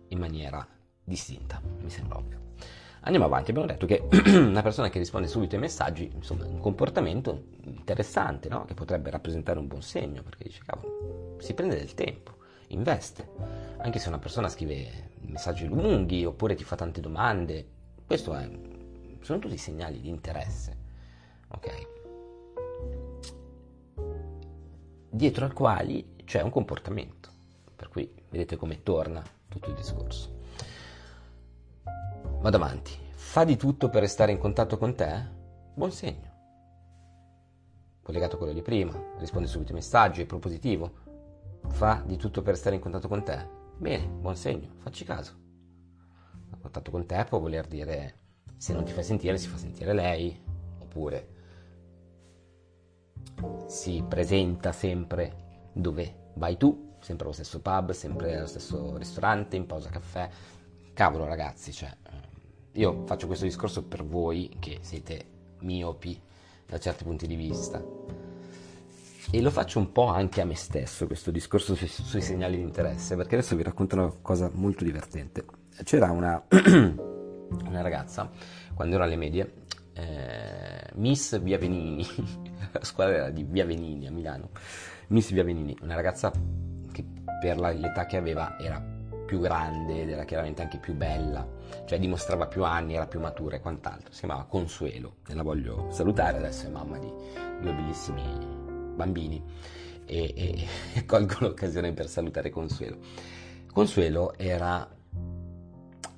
in 0.10 0.20
maniera 0.20 0.66
distinta, 1.04 1.62
mi 1.82 1.90
sembra 1.90 2.18
ovvio. 2.18 2.45
Andiamo 3.06 3.26
avanti, 3.26 3.52
abbiamo 3.52 3.68
detto 3.68 3.86
che 3.86 4.08
una 4.36 4.64
persona 4.64 4.90
che 4.90 4.98
risponde 4.98 5.28
subito 5.28 5.54
ai 5.54 5.62
messaggi, 5.62 6.10
insomma, 6.12 6.46
un 6.46 6.60
comportamento 6.60 7.50
interessante, 7.66 8.50
no? 8.50 8.66
che 8.66 8.74
potrebbe 8.74 9.12
rappresentare 9.12 9.60
un 9.60 9.68
buon 9.68 9.84
segno, 9.84 10.24
perché 10.24 10.46
dice, 10.46 10.64
cavolo, 10.66 11.36
si 11.40 11.54
prende 11.54 11.76
del 11.76 11.94
tempo, 11.94 12.38
investe. 12.70 13.30
Anche 13.78 14.00
se 14.00 14.08
una 14.08 14.18
persona 14.18 14.50
scrive 14.50 15.12
messaggi 15.20 15.68
lunghi 15.68 16.26
oppure 16.26 16.56
ti 16.56 16.64
fa 16.64 16.76
tante 16.76 17.00
domande, 17.00 17.68
questo 18.08 18.34
è 18.34 18.50
sono 19.22 19.40
tutti 19.40 19.58
segnali 19.58 20.02
di 20.02 20.10
interesse, 20.10 20.78
ok? 21.50 21.88
Dietro 25.10 25.46
al 25.46 25.54
quali 25.54 26.16
c'è 26.26 26.42
un 26.42 26.52
comportamento, 26.52 27.30
per 27.76 27.90
cui 27.90 28.12
vedete 28.30 28.56
come 28.56 28.82
torna 28.84 29.24
tutto 29.48 29.70
il 29.70 29.76
discorso. 29.76 30.35
Vado 32.46 32.58
avanti, 32.58 32.92
fa 33.16 33.44
di 33.44 33.58
tutto 33.58 33.90
per 33.90 34.02
restare 34.02 34.32
in 34.32 34.38
contatto 34.38 34.78
con 34.78 34.94
te? 34.94 35.20
Buon 35.74 35.92
segno. 35.92 36.34
Collegato 38.04 38.36
a 38.36 38.38
quello 38.38 38.54
di 38.54 38.62
prima, 38.62 38.94
risponde 39.18 39.48
subito 39.48 39.70
ai 39.70 39.78
messaggi, 39.78 40.22
è 40.22 40.26
propositivo. 40.28 40.94
Fa 41.70 42.04
di 42.06 42.18
tutto 42.18 42.44
per 42.44 42.54
restare 42.54 42.76
in 42.76 42.82
contatto 42.84 43.08
con 43.08 43.24
te? 43.24 43.48
Bene, 43.78 44.06
buon 44.06 44.36
segno, 44.36 44.76
facci 44.78 45.04
caso. 45.04 45.34
A 46.52 46.58
contatto 46.62 46.92
con 46.92 47.08
te 47.08 47.26
può 47.28 47.40
voler 47.40 47.66
dire 47.66 48.20
se 48.58 48.74
non 48.74 48.84
ti 48.84 48.92
fai 48.92 49.04
sentire 49.04 49.40
si 49.40 49.48
fa 49.48 49.58
sentire 49.58 49.92
lei, 49.94 50.40
oppure 50.82 51.30
si 53.66 54.06
presenta 54.08 54.72
sempre 54.72 55.70
dove 55.74 56.30
vai 56.36 56.58
tu, 56.58 56.94
sempre 57.00 57.26
allo 57.26 57.34
stesso 57.34 57.60
pub, 57.60 57.90
sempre 57.90 58.38
allo 58.38 58.46
stesso 58.46 58.98
ristorante, 58.98 59.56
in 59.56 59.66
pausa 59.66 59.90
caffè. 59.90 60.30
Cavolo 60.94 61.26
ragazzi, 61.26 61.74
cioè, 61.74 61.90
eh, 61.90 62.25
io 62.76 63.04
faccio 63.06 63.28
questo 63.28 63.46
discorso 63.46 63.84
per 63.84 64.04
voi 64.04 64.56
che 64.60 64.80
siete 64.82 65.26
miopi 65.60 66.20
da 66.66 66.80
certi 66.80 67.04
punti 67.04 67.28
di 67.28 67.36
vista. 67.36 67.84
E 69.32 69.42
lo 69.42 69.50
faccio 69.50 69.80
un 69.80 69.92
po' 69.92 70.06
anche 70.06 70.42
a 70.42 70.46
me 70.46 70.56
stesso, 70.56 71.08
questo 71.08 71.32
discorso 71.32 71.74
sui, 71.76 71.88
sui 71.88 72.22
segnali 72.22 72.58
di 72.58 72.64
interesse, 72.64 73.16
perché 73.16 73.36
adesso 73.36 73.56
vi 73.56 73.64
racconto 73.64 73.96
una 73.96 74.12
cosa 74.22 74.50
molto 74.54 74.84
divertente. 74.84 75.46
C'era 75.84 76.12
una 76.12 76.44
una 77.66 77.82
ragazza, 77.82 78.30
quando 78.74 78.96
ero 78.96 79.04
alle 79.04 79.16
medie, 79.16 79.54
eh, 79.94 80.90
Miss 80.96 81.40
Via 81.40 81.58
Venini, 81.58 82.06
la 82.72 82.84
squadra 82.84 83.16
era 83.16 83.30
di 83.30 83.44
Via 83.44 83.66
Venini 83.66 84.08
a 84.08 84.12
Milano, 84.12 84.50
Miss 85.08 85.32
Via 85.32 85.44
Venini, 85.44 85.76
una 85.82 85.96
ragazza 85.96 86.32
che 86.92 87.06
per 87.40 87.58
l'età 87.58 88.06
che 88.06 88.18
aveva 88.18 88.58
era 88.60 88.95
più 89.26 89.40
grande 89.40 90.02
ed 90.02 90.10
era 90.10 90.24
chiaramente 90.24 90.62
anche 90.62 90.78
più 90.78 90.94
bella, 90.94 91.46
cioè 91.86 92.00
dimostrava 92.00 92.48
più 92.48 92.64
anni, 92.64 92.96
era 92.96 93.08
più 93.08 93.20
matura 93.20 93.56
e 93.56 93.60
quant'altro. 93.60 94.14
Si 94.14 94.20
chiamava 94.20 94.46
Consuelo 94.46 95.18
e 95.28 95.34
la 95.34 95.44
voglio 95.44 95.88
salutare, 95.92 96.38
adesso 96.38 96.68
è 96.68 96.70
mamma 96.70 96.98
di 96.98 97.12
due 97.62 97.74
bellissimi 97.74 98.24
bambini 98.96 99.44
e, 100.06 100.34
e, 100.36 100.68
e 100.94 101.06
colgo 101.06 101.36
l'occasione 101.40 101.92
per 101.94 102.08
salutare 102.08 102.50
Consuelo. 102.50 102.98
Consuelo 103.72 104.38
era 104.38 104.88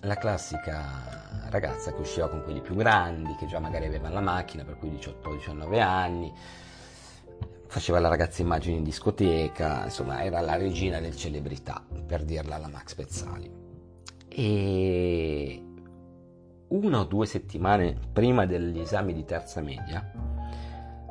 la 0.01 0.15
classica 0.15 1.49
ragazza 1.49 1.93
che 1.93 2.01
usciva 2.01 2.29
con 2.29 2.43
quelli 2.43 2.61
più 2.61 2.75
grandi, 2.75 3.35
che 3.35 3.47
già 3.47 3.59
magari 3.59 3.85
avevano 3.85 4.15
la 4.15 4.21
macchina, 4.21 4.63
per 4.63 4.77
cui 4.77 4.89
18-19 4.91 5.81
anni, 5.81 6.31
faceva 7.67 7.99
la 7.99 8.07
ragazza 8.07 8.41
immagini 8.41 8.77
in 8.77 8.83
discoteca, 8.83 9.83
insomma 9.85 10.23
era 10.23 10.39
la 10.41 10.55
regina 10.55 10.99
del 10.99 11.15
celebrità, 11.15 11.85
per 12.05 12.23
dirla 12.23 12.55
alla 12.55 12.69
Max 12.69 12.95
Pezzali. 12.95 13.51
E 14.27 15.63
una 16.69 16.99
o 16.99 17.03
due 17.05 17.25
settimane 17.25 17.97
prima 18.11 18.45
degli 18.45 18.79
esami 18.79 19.13
di 19.13 19.23
terza 19.23 19.61
media 19.61 20.11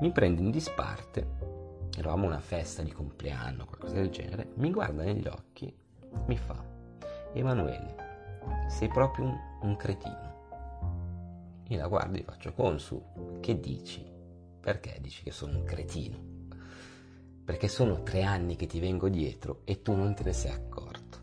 mi 0.01 0.13
prende 0.13 0.43
in 0.43 0.51
disparte, 0.51 1.27
eravamo 1.97 2.25
a 2.25 2.29
una 2.29 2.41
festa 2.41 2.83
di 2.83 2.93
compleanno, 2.93 3.65
qualcosa 3.65 3.95
del 3.95 4.11
genere, 4.11 4.49
mi 4.57 4.71
guarda 4.71 5.03
negli 5.03 5.27
occhi, 5.27 5.75
mi 6.27 6.37
fa, 6.37 6.63
Emanuele, 7.33 7.95
sei 8.69 8.89
proprio 8.89 9.27
un, 9.27 9.39
un 9.63 9.77
cretino. 9.77 10.35
Io 11.69 11.79
la 11.79 11.89
guardo 11.89 12.19
e 12.19 12.23
faccio 12.23 12.53
consu, 12.53 13.03
che 13.41 13.59
dici? 13.59 14.05
Perché 14.61 14.99
dici 15.01 15.23
che 15.23 15.31
sono 15.31 15.59
un 15.59 15.65
cretino? 15.65 16.36
Perché 17.47 17.69
sono 17.69 18.03
tre 18.03 18.25
anni 18.25 18.57
che 18.57 18.67
ti 18.67 18.81
vengo 18.81 19.09
dietro 19.09 19.61
e 19.63 19.81
tu 19.81 19.95
non 19.95 20.17
te 20.17 20.25
ne 20.25 20.33
sei 20.33 20.51
accorto. 20.51 21.19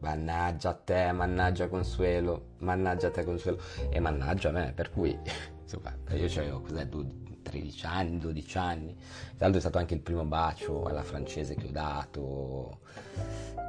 Mannaggia 0.00 0.70
a 0.70 0.74
te, 0.74 1.12
mannaggia 1.12 1.68
Consuelo, 1.68 2.54
mannaggia 2.58 3.06
a 3.06 3.10
te 3.12 3.22
Consuelo 3.22 3.62
e 3.88 4.00
mannaggia 4.00 4.48
a 4.48 4.52
me, 4.52 4.72
per 4.74 4.90
cui 4.90 5.16
insomma, 5.62 5.94
io 6.10 6.26
avevo 6.26 6.60
cos'è, 6.60 6.88
13 6.88 7.86
anni, 7.86 8.18
12 8.18 8.58
anni. 8.58 8.94
Tra 8.96 9.36
l'altro 9.38 9.58
è 9.58 9.60
stato 9.60 9.78
anche 9.78 9.94
il 9.94 10.00
primo 10.00 10.24
bacio 10.24 10.82
alla 10.86 11.04
francese 11.04 11.54
che 11.54 11.68
ho 11.68 11.70
dato 11.70 12.80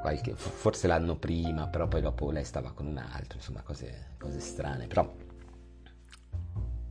qualche, 0.02 0.34
forse 0.34 0.88
l'anno 0.88 1.18
prima, 1.18 1.68
però 1.68 1.88
poi 1.88 2.02
dopo 2.02 2.32
lei 2.32 2.46
stava 2.46 2.72
con 2.72 2.88
un 2.88 2.98
altro, 2.98 3.38
insomma 3.38 3.62
cose, 3.62 4.16
cose 4.18 4.40
strane. 4.40 4.88
Però 4.88 5.08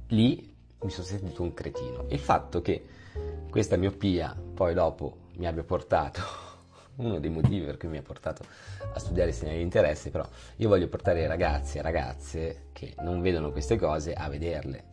lì 0.07 0.55
mi 0.81 0.91
sono 0.91 1.05
sentito 1.05 1.43
un 1.43 1.53
cretino. 1.53 2.07
Il 2.11 2.21
fatto 2.21 2.63
che 2.63 3.03
questa 3.51 3.77
miopia 3.77 4.35
poi 4.55 4.75
dopo 4.75 5.29
mi 5.37 5.47
abbia 5.47 5.65
portato, 5.65 6.21
uno 6.97 7.19
dei 7.19 7.31
motivi 7.31 7.65
per 7.65 7.77
cui 7.77 7.89
mi 7.89 7.99
ha 7.99 8.03
portato 8.03 8.45
a 8.93 8.99
studiare 8.99 9.31
i 9.31 9.33
segnali 9.33 9.59
di 9.59 9.63
interesse, 9.63 10.11
però 10.11 10.27
io 10.57 10.69
voglio 10.69 10.89
portare 10.89 11.27
ragazzi 11.27 11.79
e 11.79 11.83
ragazze 11.83 12.67
che 12.73 12.95
non 12.99 13.21
vedono 13.21 13.51
queste 13.51 13.77
cose 13.77 14.13
a 14.13 14.29
vederle, 14.29 14.85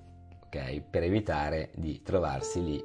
ok? 0.45 0.81
Per 0.81 1.03
evitare 1.03 1.71
di 1.75 2.01
trovarsi 2.01 2.63
lì 2.63 2.83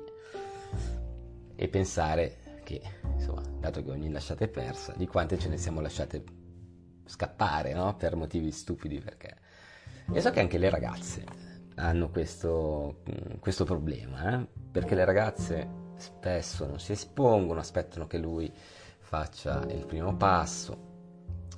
e 1.54 1.68
pensare 1.68 2.60
che, 2.62 2.80
insomma, 3.14 3.42
dato 3.58 3.82
che 3.82 3.90
ogni 3.90 4.10
lasciata 4.10 4.44
è 4.44 4.48
persa, 4.48 4.92
di 4.96 5.06
quante 5.06 5.38
ce 5.38 5.48
ne 5.48 5.56
siamo 5.56 5.80
lasciate 5.80 6.24
scappare, 7.04 7.72
no? 7.72 7.94
Per 7.96 8.16
motivi 8.16 8.50
stupidi, 8.50 8.98
perché... 8.98 9.36
E 10.12 10.20
so 10.20 10.30
che 10.30 10.40
anche 10.40 10.58
le 10.58 10.70
ragazze 10.70 11.45
hanno 11.76 12.08
questo, 12.10 13.02
questo 13.40 13.64
problema, 13.64 14.34
eh? 14.34 14.46
perché 14.70 14.94
le 14.94 15.04
ragazze 15.04 15.84
spesso 15.96 16.66
non 16.66 16.78
si 16.78 16.92
espongono, 16.92 17.60
aspettano 17.60 18.06
che 18.06 18.18
lui 18.18 18.52
faccia 18.98 19.64
il 19.68 19.86
primo 19.86 20.16
passo, 20.16 20.94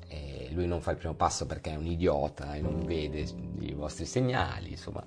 e 0.09 0.49
lui 0.53 0.67
non 0.67 0.81
fa 0.81 0.93
il 0.93 0.97
primo 0.97 1.15
passo 1.15 1.47
perché 1.47 1.73
è 1.73 1.77
un 1.77 1.87
idiota 1.87 2.55
e 2.55 2.61
non 2.61 2.83
vede 2.85 3.27
i 3.61 3.73
vostri 3.75 4.07
segnali, 4.07 4.71
insomma. 4.71 5.05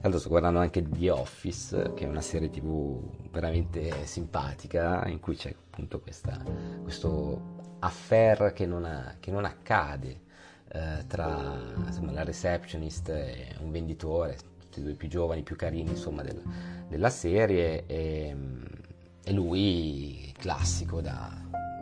Tanto 0.00 0.18
sto 0.18 0.28
guardando 0.28 0.58
anche 0.58 0.86
The 0.86 1.10
Office, 1.10 1.92
che 1.94 2.04
è 2.04 2.08
una 2.08 2.20
serie 2.20 2.50
tv 2.50 3.00
veramente 3.30 4.06
simpatica, 4.06 5.06
in 5.06 5.20
cui 5.20 5.36
c'è 5.36 5.54
appunto 5.70 6.00
questa, 6.00 6.42
questo 6.82 7.76
affair 7.78 8.52
che 8.52 8.66
non, 8.66 8.84
ha, 8.84 9.16
che 9.18 9.30
non 9.30 9.44
accade 9.44 10.20
eh, 10.68 11.04
tra 11.06 11.58
insomma, 11.86 12.12
la 12.12 12.24
receptionist 12.24 13.08
e 13.08 13.56
un 13.60 13.70
venditore, 13.70 14.36
tutti 14.72 14.80
e 14.80 14.82
due 14.82 14.94
più 14.94 15.08
giovani, 15.08 15.42
più 15.42 15.54
carini 15.54 15.90
insomma 15.90 16.22
del, 16.22 16.40
della 16.88 17.10
serie 17.10 17.84
e, 17.86 18.34
e 19.22 19.32
lui 19.32 20.32
classico 20.38 21.02
da 21.02 21.30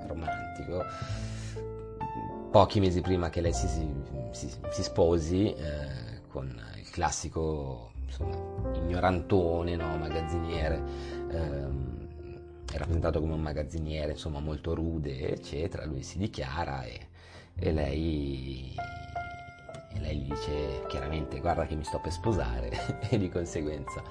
romantico 0.06 0.84
pochi 2.50 2.80
mesi 2.80 3.00
prima 3.00 3.30
che 3.30 3.40
lei 3.40 3.52
si, 3.52 3.68
si, 4.32 4.50
si 4.70 4.82
sposi 4.82 5.54
eh, 5.54 6.20
con 6.26 6.60
il 6.76 6.90
classico 6.90 7.92
insomma, 8.04 8.36
ignorantone, 8.74 9.76
no? 9.76 9.96
magazziniere, 9.96 10.82
ehm, 11.30 12.08
è 12.72 12.76
rappresentato 12.76 13.20
come 13.20 13.34
un 13.34 13.40
magazziniere 13.40 14.12
insomma, 14.12 14.40
molto 14.40 14.74
rude, 14.74 15.30
eccetera, 15.30 15.84
lui 15.86 16.02
si 16.02 16.18
dichiara 16.18 16.82
e, 16.82 17.00
e, 17.54 17.72
lei, 17.72 18.74
e 19.92 20.00
lei 20.00 20.18
gli 20.18 20.28
dice 20.28 20.84
chiaramente 20.88 21.40
guarda 21.40 21.66
che 21.66 21.74
mi 21.74 21.84
sto 21.84 21.98
per 22.00 22.12
sposare 22.12 22.70
e 23.08 23.18
di 23.18 23.28
conseguenza 23.28 24.02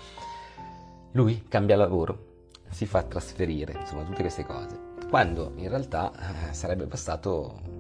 lui 1.14 1.46
cambia 1.48 1.76
lavoro, 1.76 2.52
si 2.70 2.86
fa 2.86 3.02
trasferire, 3.02 3.74
insomma 3.80 4.04
tutte 4.04 4.22
queste 4.22 4.46
cose, 4.46 4.78
quando 5.10 5.54
in 5.56 5.68
realtà 5.70 6.12
eh, 6.50 6.54
sarebbe 6.54 6.86
bastato 6.86 7.78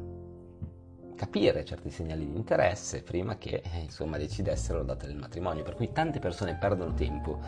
capire 1.15 1.65
certi 1.65 1.91
segnali 1.91 2.25
di 2.25 2.35
interesse 2.35 3.03
prima 3.03 3.37
che 3.37 3.61
eh, 3.63 3.79
insomma 3.81 4.17
decidessero 4.17 4.79
la 4.79 4.85
data 4.85 5.05
del 5.05 5.17
matrimonio. 5.17 5.63
Per 5.63 5.75
cui 5.75 5.91
tante 5.91 6.17
persone 6.17 6.55
perdono 6.55 6.93
tempo 6.93 7.39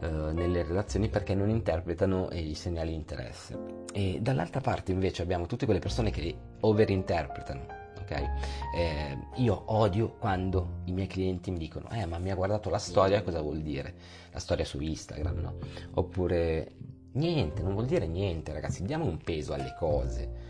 eh, 0.00 0.08
nelle 0.08 0.62
relazioni 0.62 1.08
perché 1.08 1.34
non 1.34 1.48
interpretano 1.48 2.28
i 2.30 2.54
segnali 2.54 2.90
di 2.90 2.96
interesse. 2.96 3.58
E 3.92 4.18
dall'altra 4.20 4.60
parte 4.60 4.92
invece 4.92 5.22
abbiamo 5.22 5.46
tutte 5.46 5.64
quelle 5.64 5.80
persone 5.80 6.10
che 6.10 6.36
overinterpretano. 6.60 7.77
Okay? 8.08 8.28
Eh, 8.74 9.18
io 9.36 9.62
odio 9.66 10.16
quando 10.18 10.80
i 10.84 10.92
miei 10.92 11.06
clienti 11.06 11.50
mi 11.50 11.58
dicono: 11.58 11.88
Eh, 11.90 12.06
ma 12.06 12.18
mi 12.18 12.30
ha 12.30 12.34
guardato 12.34 12.70
la 12.70 12.78
storia, 12.78 13.22
cosa 13.22 13.40
vuol 13.40 13.60
dire? 13.60 13.94
La 14.32 14.38
storia 14.38 14.64
su 14.64 14.80
Instagram, 14.80 15.38
no? 15.38 15.56
Oppure 15.94 16.72
niente, 17.12 17.62
non 17.62 17.74
vuol 17.74 17.86
dire 17.86 18.06
niente, 18.06 18.52
ragazzi, 18.52 18.82
diamo 18.84 19.04
un 19.04 19.18
peso 19.18 19.52
alle 19.52 19.74
cose 19.78 20.48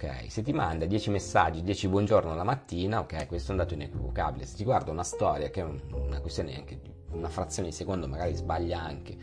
ok? 0.00 0.30
Se 0.30 0.42
ti 0.42 0.52
manda 0.52 0.86
10 0.86 1.10
messaggi, 1.10 1.62
10 1.62 1.88
buongiorno 1.88 2.34
la 2.34 2.42
mattina, 2.42 3.00
ok, 3.00 3.26
questo 3.26 3.48
è 3.48 3.50
un 3.52 3.60
dato 3.60 3.74
inequivocabile. 3.74 4.46
Se 4.46 4.56
ti 4.56 4.64
guarda 4.64 4.90
una 4.90 5.02
storia 5.02 5.50
che 5.50 5.60
è 5.60 5.64
una 5.64 6.20
questione 6.20 6.56
anche 6.56 6.80
di 6.80 6.90
una 7.10 7.28
frazione 7.28 7.68
di 7.68 7.74
secondo, 7.74 8.08
magari 8.08 8.34
sbaglia 8.34 8.80
anche 8.80 9.16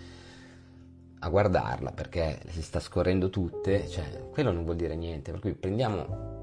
a 1.20 1.30
guardarla 1.30 1.92
perché 1.94 2.40
si 2.50 2.62
sta 2.62 2.80
scorrendo 2.80 3.30
tutte, 3.30 3.88
cioè, 3.88 4.30
quello 4.30 4.52
non 4.52 4.64
vuol 4.64 4.76
dire 4.76 4.96
niente, 4.96 5.32
per 5.32 5.40
cui 5.40 5.54
prendiamo 5.54 6.37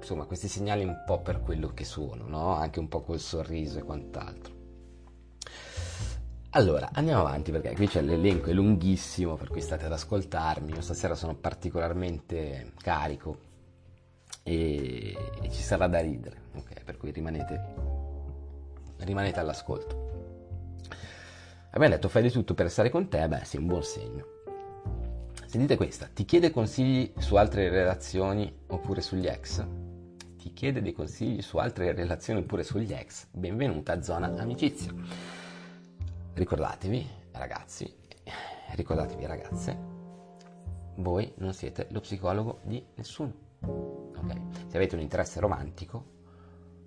insomma 0.00 0.24
questi 0.24 0.48
segnali 0.48 0.84
un 0.84 1.02
po' 1.06 1.20
per 1.20 1.40
quello 1.40 1.68
che 1.68 1.84
sono, 1.84 2.26
no? 2.26 2.54
Anche 2.54 2.80
un 2.80 2.88
po' 2.88 3.02
col 3.02 3.20
sorriso 3.20 3.78
e 3.78 3.82
quant'altro. 3.82 4.58
Allora, 6.54 6.90
andiamo 6.92 7.20
avanti 7.20 7.52
perché 7.52 7.74
qui 7.74 7.86
c'è 7.86 8.02
l'elenco, 8.02 8.50
è 8.50 8.52
lunghissimo, 8.52 9.36
per 9.36 9.48
cui 9.48 9.60
state 9.60 9.84
ad 9.84 9.92
ascoltarmi. 9.92 10.72
Io 10.72 10.80
stasera 10.80 11.14
sono 11.14 11.36
particolarmente 11.36 12.72
carico 12.82 13.38
e, 14.42 15.16
e 15.42 15.50
ci 15.50 15.62
sarà 15.62 15.86
da 15.86 16.00
ridere, 16.00 16.36
ok? 16.56 16.82
Per 16.82 16.96
cui 16.96 17.12
rimanete, 17.12 17.74
rimanete 18.98 19.38
all'ascolto. 19.38 20.08
Abbiamo 21.70 21.94
detto 21.94 22.08
fai 22.08 22.22
di 22.22 22.30
tutto 22.30 22.54
per 22.54 22.68
stare 22.68 22.90
con 22.90 23.08
te, 23.08 23.28
beh 23.28 23.44
sì, 23.44 23.56
un 23.56 23.66
buon 23.66 23.84
segno. 23.84 24.26
Sentite 25.46 25.76
questa, 25.76 26.08
ti 26.12 26.24
chiede 26.24 26.50
consigli 26.50 27.12
su 27.18 27.36
altre 27.36 27.68
relazioni 27.68 28.52
oppure 28.68 29.00
sugli 29.00 29.26
ex? 29.26 29.64
Ti 30.40 30.54
chiede 30.54 30.80
dei 30.80 30.94
consigli 30.94 31.42
su 31.42 31.58
altre 31.58 31.92
relazioni 31.92 32.40
oppure 32.40 32.62
sugli 32.62 32.94
ex? 32.94 33.26
Benvenuta 33.30 33.92
a 33.92 34.00
Zona 34.00 34.34
Amicizia. 34.38 34.90
Ricordatevi, 36.32 37.06
ragazzi, 37.32 37.94
ricordatevi 38.72 39.26
ragazze, 39.26 39.78
voi 40.94 41.30
non 41.36 41.52
siete 41.52 41.88
lo 41.90 42.00
psicologo 42.00 42.60
di 42.62 42.82
nessuno 42.94 43.48
Okay? 43.60 44.40
Se 44.66 44.76
avete 44.76 44.94
un 44.94 45.02
interesse 45.02 45.40
romantico, 45.40 46.04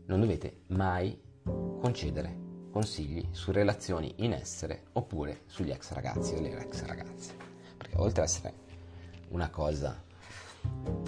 non 0.08 0.20
dovete 0.20 0.62
mai 0.70 1.16
concedere 1.44 2.36
consigli 2.72 3.28
su 3.34 3.52
relazioni 3.52 4.16
in 4.18 4.34
essere 4.34 4.86
oppure 4.94 5.42
sugli 5.46 5.70
ex 5.70 5.92
ragazzi 5.92 6.34
o 6.34 6.42
le 6.42 6.58
ex 6.58 6.84
ragazze. 6.86 7.36
Perché 7.78 7.98
oltre 7.98 8.24
ad 8.24 8.28
essere 8.28 8.54
una 9.30 9.52
cosa 9.52 10.04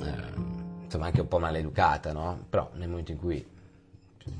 eh, 0.04 0.75
insomma 0.86 1.08
anche 1.08 1.22
un 1.22 1.28
po' 1.28 1.40
maleducata, 1.40 2.14
no? 2.14 2.46
Però 2.50 2.72
nel 2.76 2.88
momento 2.88 3.12
in 3.12 3.20
cui 3.20 3.46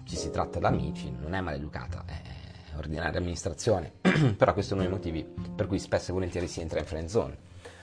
ci 0.06 0.16
si 0.16 0.32
tratta 0.32 0.60
da 0.60 0.70
amici 0.70 1.12
non 1.12 1.34
è 1.34 1.42
maleducata, 1.42 2.04
è 2.06 2.78
ordinaria 2.78 3.20
amministrazione. 3.20 3.94
Però 4.38 4.54
questo 4.54 4.74
è 4.74 4.78
uno 4.78 4.88
dei 4.88 4.96
motivi 4.96 5.24
per 5.24 5.68
cui 5.68 5.80
spesso 5.80 6.12
e 6.12 6.14
volentieri 6.14 6.48
si 6.48 6.62
entra 6.62 6.80
in 6.80 6.86
friend 6.86 7.08
zone, 7.08 7.38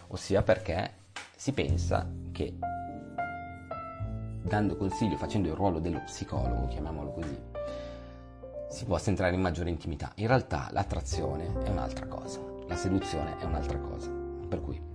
ossia 0.09 0.42
perché 0.42 0.94
si 1.37 1.53
pensa 1.53 2.09
che 2.33 2.55
dando 4.42 4.77
consiglio, 4.77 5.16
facendo 5.16 5.48
il 5.48 5.55
ruolo 5.55 5.79
dello 5.79 6.01
psicologo, 6.05 6.68
chiamiamolo 6.68 7.12
così, 7.12 7.38
si 8.68 8.85
possa 8.85 9.11
entrare 9.11 9.35
in 9.35 9.40
maggiore 9.40 9.70
intimità. 9.70 10.12
In 10.16 10.27
realtà 10.27 10.68
l'attrazione 10.72 11.46
è 11.62 11.68
un'altra 11.68 12.07
cosa, 12.07 12.40
la 12.66 12.77
seduzione 12.77 13.38
è 13.38 13.44
un'altra 13.44 13.79
cosa. 13.79 14.11
Per 14.48 14.61
cui 14.61 14.91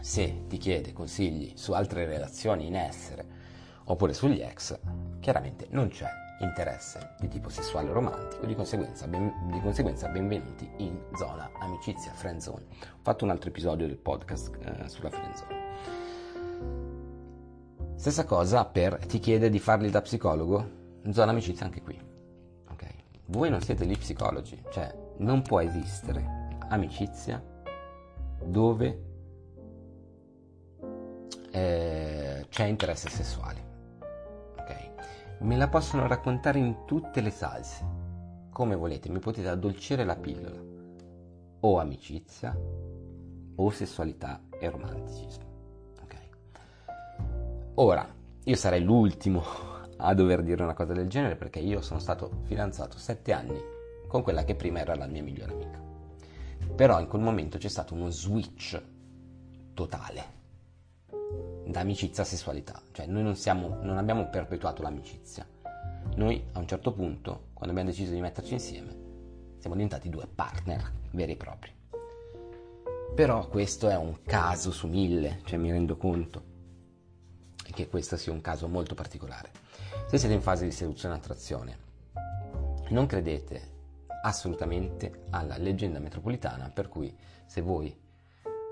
se 0.00 0.44
ti 0.46 0.58
chiede 0.58 0.92
consigli 0.92 1.52
su 1.56 1.72
altre 1.72 2.06
relazioni 2.06 2.66
in 2.66 2.76
essere 2.76 3.26
oppure 3.84 4.12
sugli 4.12 4.40
ex, 4.40 4.78
chiaramente 5.20 5.66
non 5.70 5.88
c'è 5.88 6.08
interesse 6.40 7.14
di 7.18 7.28
tipo 7.28 7.48
sessuale 7.48 7.90
o 7.90 7.92
romantico, 7.92 8.46
di 8.46 8.54
conseguenza, 8.54 9.08
ben, 9.08 9.32
di 9.50 9.60
conseguenza 9.60 10.08
benvenuti 10.08 10.70
in 10.76 10.96
zona 11.16 11.50
amicizia, 11.58 12.12
friend 12.12 12.40
zone. 12.40 12.64
Ho 12.80 13.00
fatto 13.02 13.24
un 13.24 13.30
altro 13.30 13.48
episodio 13.50 13.86
del 13.86 13.96
podcast 13.96 14.56
eh, 14.60 14.88
sulla 14.88 15.10
friend 15.10 15.34
zone. 15.34 15.66
Stessa 17.96 18.24
cosa 18.24 18.64
per 18.64 19.04
ti 19.06 19.18
chiede 19.18 19.50
di 19.50 19.58
farli 19.58 19.90
da 19.90 20.00
psicologo, 20.00 20.70
zona 21.10 21.32
amicizia 21.32 21.66
anche 21.66 21.82
qui. 21.82 22.00
Ok? 22.70 22.86
Voi 23.26 23.50
non 23.50 23.60
siete 23.60 23.84
gli 23.86 23.98
psicologi, 23.98 24.62
cioè 24.70 24.94
non 25.18 25.42
può 25.42 25.60
esistere 25.60 26.56
amicizia 26.68 27.42
dove 28.44 29.07
eh, 31.50 32.46
c'è 32.48 32.64
interesse 32.64 33.08
sessuale. 33.08 33.66
Ok? 34.58 35.40
Me 35.40 35.56
la 35.56 35.68
possono 35.68 36.06
raccontare 36.06 36.58
in 36.58 36.84
tutte 36.86 37.20
le 37.20 37.30
salse, 37.30 37.84
come 38.50 38.76
volete, 38.76 39.08
mi 39.08 39.18
potete 39.18 39.48
addolcire 39.48 40.04
la 40.04 40.16
pillola. 40.16 40.60
O 41.60 41.78
amicizia, 41.78 42.56
o 43.56 43.70
sessualità 43.70 44.40
e 44.58 44.70
romanticismo. 44.70 45.48
Ora, 47.80 48.04
io 48.42 48.56
sarei 48.56 48.82
l'ultimo 48.82 49.40
a 49.98 50.12
dover 50.12 50.42
dire 50.42 50.64
una 50.64 50.74
cosa 50.74 50.92
del 50.94 51.06
genere 51.06 51.36
perché 51.36 51.60
io 51.60 51.80
sono 51.80 52.00
stato 52.00 52.40
fidanzato 52.42 52.98
sette 52.98 53.32
anni 53.32 53.60
con 54.08 54.22
quella 54.22 54.42
che 54.42 54.56
prima 54.56 54.80
era 54.80 54.96
la 54.96 55.06
mia 55.06 55.22
migliore 55.22 55.52
amica. 55.52 55.80
Però 56.74 56.98
in 56.98 57.06
quel 57.06 57.22
momento 57.22 57.56
c'è 57.56 57.68
stato 57.68 57.94
uno 57.94 58.10
switch 58.10 58.82
totale 59.74 60.37
da 61.68 61.80
amicizia 61.80 62.22
a 62.22 62.26
sessualità. 62.26 62.80
Cioè 62.92 63.06
noi 63.06 63.22
non, 63.22 63.36
siamo, 63.36 63.78
non 63.82 63.98
abbiamo 63.98 64.28
perpetuato 64.28 64.82
l'amicizia. 64.82 65.46
Noi 66.16 66.42
a 66.52 66.58
un 66.58 66.66
certo 66.66 66.92
punto, 66.92 67.48
quando 67.52 67.74
abbiamo 67.74 67.90
deciso 67.90 68.12
di 68.12 68.20
metterci 68.20 68.54
insieme, 68.54 69.06
siamo 69.58 69.74
diventati 69.74 70.08
due 70.08 70.26
partner 70.26 70.92
veri 71.10 71.32
e 71.32 71.36
propri. 71.36 71.72
Però 73.14 73.48
questo 73.48 73.88
è 73.88 73.96
un 73.96 74.22
caso 74.22 74.70
su 74.70 74.86
mille, 74.86 75.40
cioè 75.44 75.58
mi 75.58 75.70
rendo 75.70 75.96
conto 75.96 76.56
che 77.54 77.88
questo 77.88 78.16
sia 78.16 78.32
un 78.32 78.40
caso 78.40 78.66
molto 78.66 78.94
particolare. 78.94 79.50
Se 80.06 80.16
siete 80.16 80.34
in 80.34 80.40
fase 80.40 80.64
di 80.64 80.72
seduzione 80.72 81.14
e 81.14 81.18
attrazione, 81.18 81.78
non 82.88 83.06
credete 83.06 83.76
assolutamente 84.22 85.24
alla 85.30 85.58
leggenda 85.58 85.98
metropolitana 85.98 86.70
per 86.70 86.88
cui 86.88 87.14
se 87.44 87.60
voi 87.60 87.94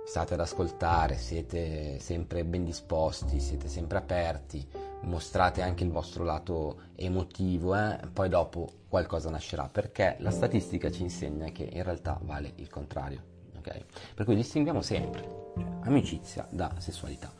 state 0.06 0.34
ad 0.34 0.40
ascoltare, 0.40 1.18
siete 1.18 1.98
sempre 1.98 2.44
ben 2.44 2.64
disposti, 2.64 3.40
siete 3.40 3.66
sempre 3.66 3.98
aperti, 3.98 4.64
mostrate 5.02 5.62
anche 5.62 5.82
il 5.82 5.90
vostro 5.90 6.22
lato 6.22 6.82
emotivo, 6.94 7.74
eh? 7.74 7.98
poi 8.12 8.28
dopo 8.28 8.84
qualcosa 8.88 9.30
nascerà, 9.30 9.68
perché 9.68 10.16
la 10.20 10.30
statistica 10.30 10.92
ci 10.92 11.02
insegna 11.02 11.50
che 11.50 11.64
in 11.64 11.82
realtà 11.82 12.18
vale 12.22 12.52
il 12.54 12.68
contrario. 12.68 13.34
Okay? 13.58 13.84
Per 14.14 14.24
cui 14.24 14.36
distinguiamo 14.36 14.80
sempre 14.80 15.52
cioè, 15.56 15.66
amicizia 15.82 16.46
da 16.50 16.72
sessualità. 16.78 17.32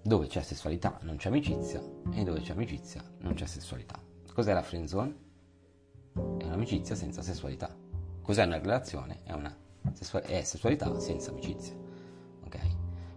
Dove 0.00 0.26
c'è 0.26 0.40
sessualità 0.40 0.98
non 1.02 1.16
c'è 1.16 1.28
amicizia 1.28 1.82
e 2.12 2.22
dove 2.24 2.40
c'è 2.40 2.52
amicizia 2.52 3.02
non 3.18 3.34
c'è 3.34 3.44
sessualità. 3.44 4.00
Cos'è 4.32 4.54
la 4.54 4.62
friend 4.62 4.88
zone? 4.88 5.16
È 6.14 6.44
un'amicizia 6.44 6.94
senza 6.94 7.20
sessualità. 7.20 7.74
Cos'è 8.22 8.44
una 8.44 8.58
relazione? 8.58 9.20
È, 9.22 9.32
una 9.32 9.54
è 10.22 10.42
sessualità 10.42 10.98
senza 11.00 11.30
amicizia. 11.30 11.74
Ok? 12.44 12.58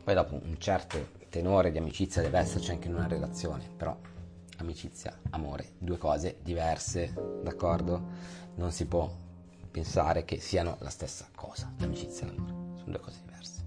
Poi 0.03 0.13
dopo 0.13 0.35
un 0.35 0.55
certo 0.57 1.15
tenore 1.29 1.71
di 1.71 1.77
amicizia 1.77 2.21
deve 2.21 2.39
esserci 2.39 2.71
anche 2.71 2.87
in 2.87 2.95
una 2.95 3.07
relazione, 3.07 3.69
però 3.75 3.95
amicizia, 4.57 5.17
amore, 5.31 5.73
due 5.77 5.97
cose 5.97 6.37
diverse, 6.41 7.13
d'accordo? 7.43 8.35
Non 8.55 8.71
si 8.71 8.85
può 8.85 9.09
pensare 9.69 10.25
che 10.25 10.39
siano 10.39 10.77
la 10.79 10.89
stessa 10.89 11.27
cosa, 11.35 11.71
l'amicizia 11.77 12.25
e 12.25 12.33
l'amore, 12.33 12.53
sono 12.77 12.91
due 12.91 12.99
cose 12.99 13.19
diverse. 13.23 13.65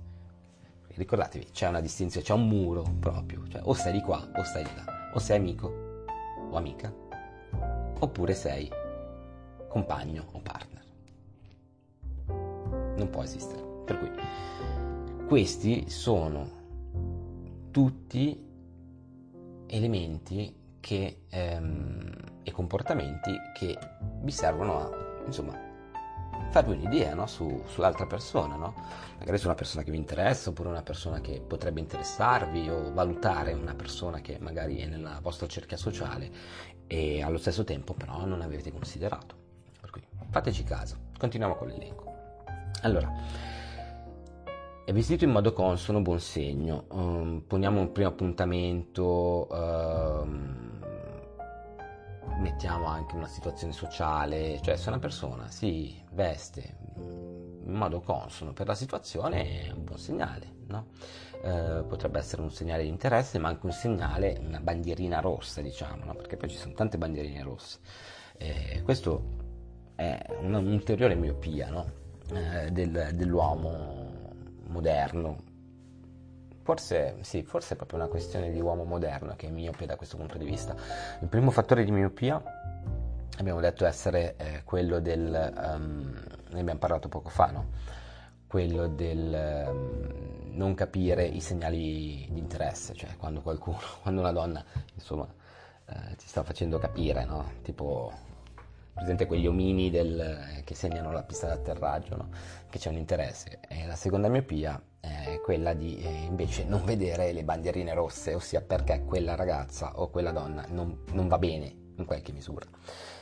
Ricordatevi, 0.94 1.50
c'è 1.52 1.68
una 1.68 1.80
distinzione, 1.80 2.26
c'è 2.26 2.32
un 2.32 2.48
muro 2.48 2.82
proprio, 2.98 3.46
cioè 3.48 3.60
o 3.64 3.72
stai 3.72 3.92
di 3.92 4.00
qua 4.00 4.28
o 4.34 4.42
stai 4.42 4.64
di 4.64 4.74
là, 4.74 5.10
o 5.14 5.18
sei 5.18 5.36
amico 5.38 6.04
o 6.50 6.56
amica, 6.56 6.92
oppure 8.00 8.34
sei 8.34 8.68
compagno 9.68 10.26
o 10.32 10.40
partner. 10.40 10.79
Non 13.00 13.08
può 13.08 13.22
esistere. 13.22 13.62
Per 13.86 13.98
cui 13.98 14.10
questi 15.26 15.88
sono 15.88 16.58
tutti 17.70 18.46
elementi 19.66 20.54
che, 20.80 21.22
ehm, 21.30 22.12
e 22.42 22.52
comportamenti 22.52 23.34
che 23.54 23.78
vi 24.20 24.30
servono 24.30 24.80
a, 24.80 24.90
insomma, 25.24 25.58
farvi 26.50 26.72
un'idea 26.72 27.14
no? 27.14 27.26
su, 27.26 27.62
sull'altra 27.68 28.04
persona, 28.04 28.56
no? 28.56 28.74
magari 29.18 29.38
su 29.38 29.46
una 29.46 29.54
persona 29.54 29.82
che 29.82 29.90
vi 29.90 29.96
interessa 29.96 30.50
oppure 30.50 30.68
una 30.68 30.82
persona 30.82 31.22
che 31.22 31.40
potrebbe 31.40 31.80
interessarvi 31.80 32.68
o 32.68 32.92
valutare 32.92 33.54
una 33.54 33.74
persona 33.74 34.20
che 34.20 34.36
magari 34.40 34.76
è 34.78 34.86
nella 34.86 35.20
vostra 35.22 35.46
cerchia 35.46 35.78
sociale 35.78 36.30
e 36.86 37.22
allo 37.22 37.38
stesso 37.38 37.64
tempo 37.64 37.94
però 37.94 38.26
non 38.26 38.42
avete 38.42 38.70
considerato. 38.70 39.34
Per 39.80 39.88
cui 39.88 40.02
fateci 40.28 40.64
caso, 40.64 40.96
continuiamo 41.16 41.54
con 41.54 41.68
l'elenco. 41.68 42.09
Allora, 42.82 43.12
è 44.90 44.92
vestito 44.92 45.24
in 45.24 45.30
modo 45.30 45.52
consono, 45.52 46.00
buon 46.00 46.18
segno. 46.18 46.86
Um, 46.88 47.44
poniamo 47.46 47.80
un 47.80 47.92
primo 47.92 48.08
appuntamento, 48.08 49.46
um, 49.50 50.80
mettiamo 52.40 52.86
anche 52.86 53.14
una 53.14 53.28
situazione 53.28 53.72
sociale, 53.72 54.58
cioè 54.62 54.76
se 54.76 54.88
una 54.88 54.98
persona 54.98 55.48
si 55.48 56.02
veste 56.12 56.78
in 56.96 57.74
modo 57.76 58.00
consono 58.00 58.52
per 58.52 58.66
la 58.66 58.74
situazione 58.74 59.66
è 59.66 59.70
un 59.70 59.84
buon 59.84 59.98
segnale, 59.98 60.54
no? 60.66 60.86
uh, 61.42 61.86
potrebbe 61.86 62.18
essere 62.18 62.42
un 62.42 62.50
segnale 62.50 62.82
di 62.82 62.88
interesse, 62.88 63.38
ma 63.38 63.48
anche 63.48 63.66
un 63.66 63.72
segnale, 63.72 64.40
una 64.44 64.58
bandierina 64.58 65.20
rossa, 65.20 65.60
diciamo, 65.60 66.04
no? 66.04 66.14
perché 66.14 66.36
poi 66.36 66.48
ci 66.48 66.56
sono 66.56 66.72
tante 66.72 66.98
bandierine 66.98 67.42
rosse. 67.42 67.78
Eh, 68.38 68.80
questo 68.82 69.22
è 69.94 70.18
un'ulteriore 70.40 71.14
miopia 71.14 71.68
no? 71.68 71.99
Eh, 72.32 72.70
del, 72.70 73.10
dell'uomo 73.14 74.10
moderno. 74.66 75.48
Forse, 76.62 77.16
sì, 77.22 77.42
forse 77.42 77.74
è 77.74 77.76
proprio 77.76 77.98
una 77.98 78.08
questione 78.08 78.50
di 78.50 78.60
uomo 78.60 78.84
moderno 78.84 79.34
che 79.34 79.48
è 79.48 79.50
miope 79.50 79.86
da 79.86 79.96
questo 79.96 80.16
punto 80.16 80.38
di 80.38 80.44
vista. 80.44 80.74
Il 81.20 81.28
primo 81.28 81.50
fattore 81.50 81.84
di 81.84 81.90
miopia 81.90 82.40
abbiamo 83.38 83.60
detto 83.60 83.86
essere 83.86 84.36
eh, 84.36 84.62
quello 84.64 85.00
del, 85.00 85.52
um, 85.56 86.12
ne 86.50 86.60
abbiamo 86.60 86.78
parlato 86.78 87.08
poco 87.08 87.28
fa, 87.28 87.50
no? 87.50 87.66
quello 88.46 88.88
del 88.88 89.66
um, 89.68 90.54
non 90.56 90.74
capire 90.74 91.24
i 91.24 91.40
segnali 91.40 92.26
di 92.30 92.38
interesse, 92.38 92.94
cioè 92.94 93.16
quando 93.16 93.40
qualcuno, 93.40 93.78
quando 94.02 94.20
una 94.20 94.32
donna, 94.32 94.62
insomma, 94.94 95.26
eh, 95.86 96.16
ti 96.16 96.26
sta 96.28 96.42
facendo 96.42 96.78
capire, 96.78 97.24
no? 97.24 97.52
tipo 97.62 98.12
presente 99.00 99.24
quegli 99.24 99.46
omini 99.46 99.88
del, 99.88 100.60
che 100.62 100.74
segnano 100.74 101.10
la 101.10 101.22
pista 101.22 101.46
d'atterraggio, 101.46 102.16
no? 102.16 102.28
che 102.68 102.78
c'è 102.78 102.90
un 102.90 102.98
interesse. 102.98 103.60
E 103.66 103.86
la 103.86 103.96
seconda 103.96 104.28
miopia 104.28 104.80
è 105.00 105.40
quella 105.42 105.72
di 105.72 105.98
eh, 106.02 106.24
invece 106.24 106.64
non 106.64 106.84
vedere 106.84 107.32
le 107.32 107.42
bandierine 107.42 107.94
rosse, 107.94 108.34
ossia 108.34 108.60
perché 108.60 109.02
quella 109.04 109.34
ragazza 109.36 109.98
o 109.98 110.10
quella 110.10 110.32
donna 110.32 110.66
non, 110.68 111.04
non, 111.12 111.28
va 111.28 111.38
bene 111.38 111.74
in 111.96 112.04
qualche 112.04 112.32
misura. 112.32 112.66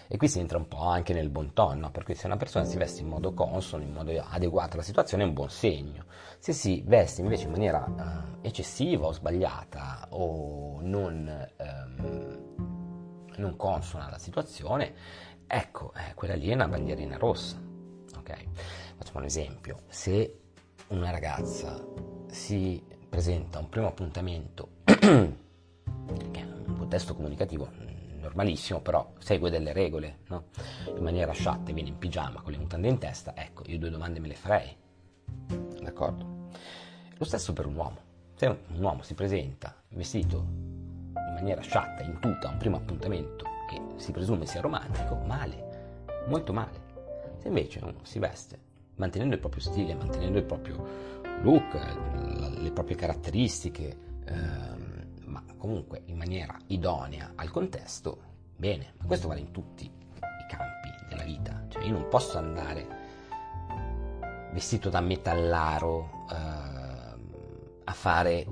E 0.09 0.17
qui 0.17 0.27
si 0.27 0.41
entra 0.41 0.59
un 0.59 0.67
po' 0.67 0.83
anche 0.83 1.13
nel 1.13 1.31
bon 1.31 1.53
ton, 1.53 1.79
no? 1.79 1.91
perché 1.93 2.15
se 2.15 2.27
una 2.27 2.37
persona 2.37 2.65
si 2.65 2.77
veste 2.77 3.03
in 3.03 3.09
modo 3.09 3.33
consono, 3.33 3.85
in 3.85 3.93
modo 3.93 4.11
adeguato 4.29 4.75
alla 4.75 4.83
situazione, 4.83 5.23
è 5.23 5.27
un 5.27 5.35
buon 5.35 5.51
segno. 5.51 6.07
Se 6.41 6.53
si 6.53 6.83
veste 6.85 7.21
invece 7.21 7.45
in 7.45 7.53
maniera 7.53 7.85
uh, 7.87 8.39
eccessiva 8.45 9.07
o 9.07 9.13
sbagliata 9.13 10.09
o 10.11 10.81
non, 10.81 11.49
um, 11.59 12.55
non 13.37 13.57
consona 13.57 14.07
alla 14.07 14.19
situazione, 14.19 14.95
Ecco, 15.51 15.95
eh, 15.95 16.13
quella 16.15 16.35
lì 16.35 16.51
è 16.51 16.55
una 16.55 16.69
bandierina 16.69 17.17
rossa. 17.17 17.57
Ok? 18.17 18.45
Facciamo 18.99 19.21
un 19.21 19.25
esempio. 19.25 19.81
Se 19.89 20.41
una 20.89 21.11
ragazza 21.11 21.83
si 22.27 22.85
presenta 23.09 23.59
a 23.59 23.63
un 23.63 23.71
primo 23.71 23.87
appuntamento, 23.87 24.69
che 24.85 25.33
è 26.33 26.43
un 26.43 26.77
contesto 26.77 27.15
comunicativo 27.15 27.71
normalissimo, 28.21 28.81
però 28.81 29.15
segue 29.19 29.49
delle 29.49 29.73
regole, 29.73 30.19
no? 30.29 30.49
In 30.95 31.03
maniera 31.03 31.33
sciatta, 31.33 31.73
viene 31.73 31.89
in 31.89 31.99
pigiama 31.99 32.43
con 32.43 32.53
le 32.53 32.59
mutande 32.59 32.89
in 32.89 32.99
testa, 32.99 33.33
ecco, 33.35 33.63
io 33.67 33.79
due 33.79 33.89
domande 33.91 34.21
me 34.21 34.29
le 34.29 34.35
farei. 34.35 34.77
D'accordo? 35.81 36.51
Lo 37.17 37.25
stesso 37.25 37.55
per 37.55 37.65
un 37.65 37.75
uomo. 37.75 37.97
Se 38.35 38.47
un 38.47 38.83
uomo 38.83 39.03
si 39.03 39.15
presenta 39.15 39.75
vestito 39.89 40.37
in 40.39 41.33
maniera 41.35 41.63
sciatta, 41.63 42.03
in 42.03 42.19
tuta, 42.21 42.49
a 42.49 42.53
un 42.53 42.59
primo 42.59 42.77
appuntamento, 42.77 43.45
si 43.99 44.13
presume 44.13 44.47
sia 44.47 44.61
romantico, 44.61 45.17
male, 45.17 46.25
molto 46.27 46.53
male. 46.53 46.87
Se 47.39 47.49
invece 47.49 47.81
uno 47.83 47.99
si 48.03 48.19
veste 48.19 48.67
mantenendo 48.97 49.35
il 49.35 49.41
proprio 49.41 49.63
stile, 49.63 49.95
mantenendo 49.95 50.39
il 50.39 50.45
proprio 50.45 50.85
look, 51.43 51.75
le 52.61 52.71
proprie 52.73 52.97
caratteristiche, 52.97 53.97
ehm, 54.25 55.07
ma 55.27 55.43
comunque 55.57 56.03
in 56.07 56.17
maniera 56.17 56.57
idonea 56.69 57.33
al 57.35 57.51
contesto, 57.51 58.19
bene, 58.57 58.95
ma 58.99 59.07
questo 59.07 59.29
vale 59.29 59.41
in 59.41 59.51
tutti 59.53 59.85
i 59.85 60.47
campi 60.49 61.07
della 61.09 61.25
vita. 61.25 61.65
Cioè 61.69 61.85
io 61.85 61.93
non 61.93 62.09
posso 62.09 62.39
andare 62.39 62.87
vestito 64.53 64.89
da 64.89 65.01
metallaro 65.01 66.27
ehm, 66.31 67.21
a 67.85 67.93
fare 67.93 68.47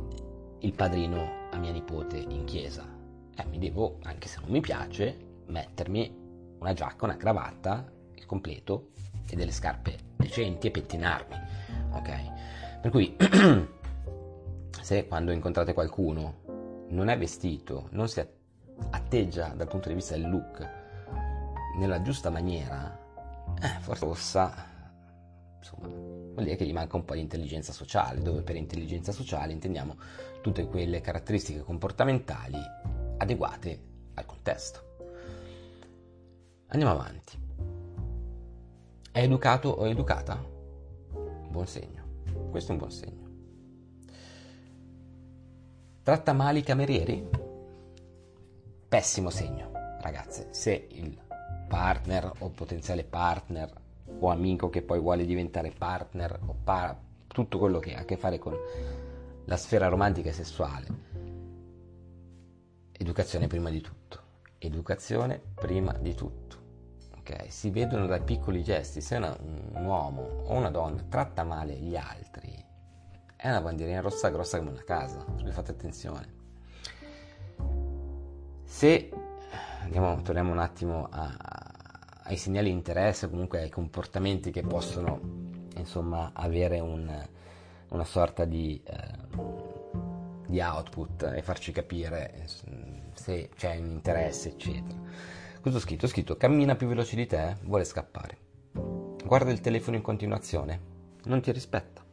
il 0.61 0.73
padrino 0.73 1.49
a 1.51 1.57
mia 1.57 1.73
nipote 1.73 2.17
in 2.17 2.45
chiesa 2.45 2.97
eh, 3.37 3.45
mi 3.47 3.59
devo, 3.59 3.99
anche 4.05 4.29
se 4.29 4.41
non 4.41 4.51
mi 4.51 4.61
piace, 4.61 5.26
mettermi 5.47 6.25
una 6.59 6.73
giacca, 6.73 7.05
una 7.05 7.17
cravatta, 7.17 7.93
il 8.15 8.27
completo 8.27 8.91
e 9.29 9.37
delle 9.37 9.53
scarpe 9.53 9.97
decenti 10.17 10.67
e 10.67 10.71
pettinarmi. 10.71 11.35
Ok? 11.93 12.81
Per 12.81 12.91
cui, 12.91 13.17
se 14.81 15.07
quando 15.07 15.33
incontrate 15.33 15.73
qualcuno 15.73 16.45
non 16.89 17.09
è 17.09 17.19
vestito, 17.19 17.89
non 17.91 18.09
si 18.09 18.25
atteggia 18.91 19.49
dal 19.49 19.69
punto 19.69 19.89
di 19.89 19.95
vista 19.95 20.15
del 20.15 20.29
look 20.29 20.69
nella 21.79 22.03
giusta 22.03 22.31
maniera, 22.31 22.99
eh, 23.61 23.81
forse 23.81 24.05
insomma, 25.59 25.89
vuol 25.89 26.45
dire 26.45 26.57
che 26.57 26.65
gli 26.65 26.73
manca 26.73 26.97
un 26.97 27.05
po' 27.05 27.15
di 27.15 27.21
intelligenza 27.21 27.73
sociale, 27.73 28.21
dove 28.21 28.43
per 28.43 28.57
intelligenza 28.57 29.13
sociale 29.13 29.53
intendiamo 29.53 29.97
tutte 30.41 30.67
quelle 30.67 31.01
caratteristiche 31.01 31.63
comportamentali 31.63 32.59
adeguate 33.19 33.81
al 34.15 34.27
contesto. 34.27 34.86
Andiamo 36.69 36.93
avanti. 36.93 37.39
È 39.13 39.21
educato 39.21 39.69
o 39.69 39.87
educata? 39.87 40.43
Buon 41.49 41.67
segno. 41.67 42.05
Questo 42.51 42.71
è 42.71 42.73
un 42.73 42.79
buon 42.79 42.91
segno. 42.91 43.29
Tratta 46.03 46.33
male 46.33 46.59
i 46.59 46.63
camerieri? 46.63 47.29
Pessimo 48.89 49.31
segno, 49.31 49.71
ragazze. 50.01 50.49
Se 50.51 50.89
il 50.91 51.19
partner 51.69 52.33
o 52.39 52.51
potenziale 52.51 53.05
partner 53.05 53.73
o 54.19 54.29
amico 54.29 54.69
che 54.69 54.83
poi 54.83 55.01
vuole 55.01 55.25
diventare 55.25 55.71
partner 55.71 56.39
o 56.47 56.55
para, 56.65 56.99
tutto 57.27 57.59
quello 57.59 57.79
che 57.79 57.95
ha 57.95 58.01
a 58.01 58.05
che 58.05 58.17
fare 58.17 58.39
con 58.39 58.57
la 59.45 59.57
sfera 59.57 59.89
romantica 59.89 60.31
e 60.31 60.33
sessuale 60.33 60.87
Educazione 62.99 63.47
prima 63.47 63.69
di 63.69 63.83
tutto. 63.83 64.21
Educazione 64.59 65.39
prima 65.55 65.93
di 65.99 66.15
tutto. 66.15 66.46
Okay? 67.29 67.51
Si 67.51 67.71
vedono 67.71 68.07
dai 68.07 68.23
piccoli 68.23 68.63
gesti. 68.63 69.01
Se 69.01 69.17
una, 69.17 69.37
un 69.41 69.85
uomo 69.85 70.23
o 70.45 70.55
una 70.55 70.71
donna 70.71 71.03
tratta 71.09 71.43
male 71.43 71.75
gli 71.75 71.97
altri, 71.97 72.65
è 73.35 73.49
una 73.49 73.61
bandierina 73.61 74.01
rossa 74.01 74.29
grossa 74.29 74.59
come 74.59 74.71
una 74.71 74.85
casa, 74.85 75.19
cui 75.19 75.51
fate 75.51 75.73
attenzione. 75.73 76.35
Se 78.63 79.11
andiamo, 79.83 80.23
torniamo 80.23 80.53
un 80.53 80.59
attimo 80.59 81.09
a, 81.11 81.35
ai 82.23 82.37
segnali 82.37 82.69
di 82.69 82.77
interesse, 82.77 83.29
comunque 83.29 83.63
ai 83.63 83.71
comportamenti 83.71 84.51
che 84.51 84.63
possono 84.63 85.21
insomma 85.77 86.31
avere 86.33 86.81
un, 86.81 87.29
una 87.89 88.05
sorta 88.05 88.45
di, 88.45 88.81
eh, 88.85 89.19
di 90.47 90.61
output 90.61 91.33
e 91.35 91.43
farci 91.43 91.73
capire 91.73 92.47
se 93.15 93.51
c'è 93.55 93.77
un 93.77 93.91
interesse, 93.91 94.51
eccetera. 94.51 95.36
Cosa 95.67 95.79
ho 95.79 95.81
scritto? 95.81 96.05
Ho 96.05 96.09
scritto 96.09 96.37
cammina 96.37 96.77
più 96.77 96.87
veloce 96.87 97.17
di 97.17 97.27
te, 97.27 97.57
vuole 97.63 97.83
scappare. 97.83 98.39
Guarda 99.25 99.51
il 99.51 99.61
telefono 99.61 99.97
in 99.97 100.03
continuazione, 100.03 100.81
non 101.25 101.41
ti 101.41 101.51
rispetta. 101.51 102.05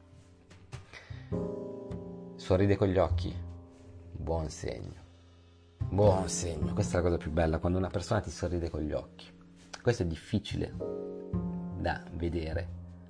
Sorride 2.34 2.76
con 2.76 2.88
gli 2.88 2.98
occhi, 2.98 3.32
buon 4.12 4.50
segno. 4.50 5.02
Buon 5.78 6.30
segno, 6.30 6.74
questa 6.74 6.98
è 6.98 7.02
la 7.04 7.10
cosa 7.10 7.18
più 7.18 7.30
bella, 7.30 7.60
quando 7.60 7.78
una 7.78 7.92
persona 7.92 8.22
ti 8.22 8.32
sorride 8.32 8.72
con 8.72 8.82
gli 8.82 8.92
occhi. 8.92 9.28
Questo 9.84 10.02
è 10.02 10.08
difficile 10.08 10.74
da 11.78 12.04
vedere 12.14 12.68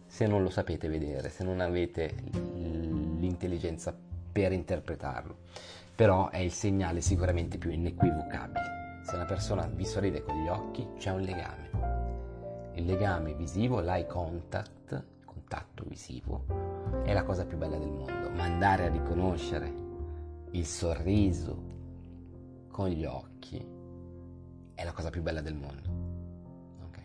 se 0.08 0.28
non 0.28 0.44
lo 0.44 0.50
sapete 0.50 0.90
vedere, 0.90 1.30
se 1.30 1.46
non 1.46 1.62
avete 1.62 2.16
l'intelligenza 2.34 3.98
per 4.30 4.52
interpretarlo. 4.52 5.38
Però 5.96 6.30
è 6.32 6.40
il 6.40 6.52
segnale 6.52 7.00
sicuramente 7.00 7.58
più 7.58 7.72
inequivocabile. 7.72 8.83
Se 9.04 9.16
una 9.16 9.26
persona 9.26 9.68
vi 9.68 9.86
sorride 9.86 10.24
con 10.24 10.42
gli 10.42 10.48
occhi, 10.48 10.88
c'è 10.98 11.12
un 11.12 11.22
legame. 11.22 12.72
Il 12.76 12.86
legame 12.86 13.34
visivo, 13.34 13.82
l'eye 13.82 14.08
contact, 14.08 15.06
contatto 15.26 15.84
visivo, 15.86 16.46
è 17.04 17.12
la 17.14 17.24
cosa 17.24 17.46
più 17.46 17.58
bella 17.58 17.78
del 17.78 17.92
mondo. 17.92 18.30
Ma 18.30 18.44
andare 18.44 18.86
a 18.86 18.90
riconoscere 18.90 19.72
il 20.52 20.66
sorriso 20.66 21.72
con 22.72 22.88
gli 22.88 23.04
occhi 23.04 23.64
è 24.74 24.84
la 24.84 24.94
cosa 24.94 25.10
più 25.10 25.22
bella 25.22 25.42
del 25.42 25.56
mondo. 25.56 25.90
Okay. 26.88 27.04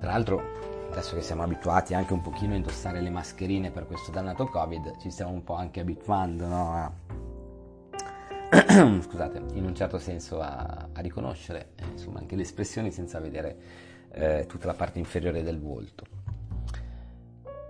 Tra 0.00 0.10
l'altro, 0.10 0.42
adesso 0.90 1.14
che 1.14 1.22
siamo 1.22 1.44
abituati 1.44 1.94
anche 1.94 2.12
un 2.12 2.22
pochino 2.22 2.54
a 2.54 2.56
indossare 2.56 3.00
le 3.00 3.10
mascherine 3.10 3.70
per 3.70 3.86
questo 3.86 4.10
dannato 4.10 4.46
Covid, 4.46 4.98
ci 4.98 5.10
stiamo 5.10 5.30
un 5.30 5.44
po' 5.44 5.54
anche 5.54 5.80
abituando, 5.80 6.46
no? 6.46 6.72
A... 6.72 6.92
Scusate, 9.00 9.42
in 9.54 9.64
un 9.64 9.74
certo 9.74 9.98
senso 9.98 10.38
a, 10.40 10.88
a 10.92 11.00
riconoscere 11.00 11.70
eh, 11.76 11.84
insomma 11.92 12.18
anche 12.18 12.36
le 12.36 12.42
espressioni 12.42 12.90
senza 12.90 13.18
vedere 13.18 13.56
eh, 14.10 14.44
tutta 14.46 14.66
la 14.66 14.74
parte 14.74 14.98
inferiore 14.98 15.42
del 15.42 15.58
volto. 15.58 16.04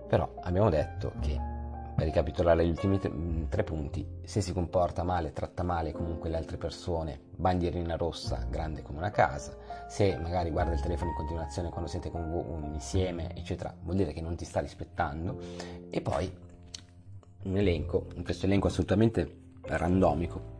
Però 0.09 0.29
abbiamo 0.41 0.69
detto 0.69 1.13
che 1.21 1.39
per 1.95 2.05
ricapitolare 2.05 2.65
gli 2.65 2.69
ultimi 2.69 2.99
tre, 2.99 3.09
mm, 3.09 3.43
tre, 3.47 3.63
punti, 3.63 4.05
se 4.25 4.41
si 4.41 4.51
comporta 4.51 5.03
male, 5.03 5.31
tratta 5.31 5.63
male 5.63 5.93
comunque 5.93 6.29
le 6.29 6.35
altre 6.35 6.57
persone, 6.57 7.17
bandierina 7.33 7.95
rossa, 7.95 8.45
grande 8.49 8.81
come 8.81 8.97
una 8.97 9.11
casa, 9.11 9.55
se 9.87 10.17
magari 10.17 10.49
guarda 10.49 10.73
il 10.73 10.81
telefono 10.81 11.11
in 11.11 11.15
continuazione 11.15 11.69
quando 11.69 11.89
siete 11.89 12.11
con 12.11 12.29
voi, 12.29 12.73
insieme, 12.73 13.33
eccetera, 13.37 13.73
vuol 13.83 13.95
dire 13.95 14.11
che 14.11 14.21
non 14.21 14.35
ti 14.35 14.43
sta 14.43 14.59
rispettando. 14.59 15.39
E 15.89 16.01
poi 16.01 16.29
un 17.43 17.57
elenco, 17.57 18.07
questo 18.21 18.47
elenco 18.47 18.67
assolutamente 18.67 19.41
randomico, 19.61 20.52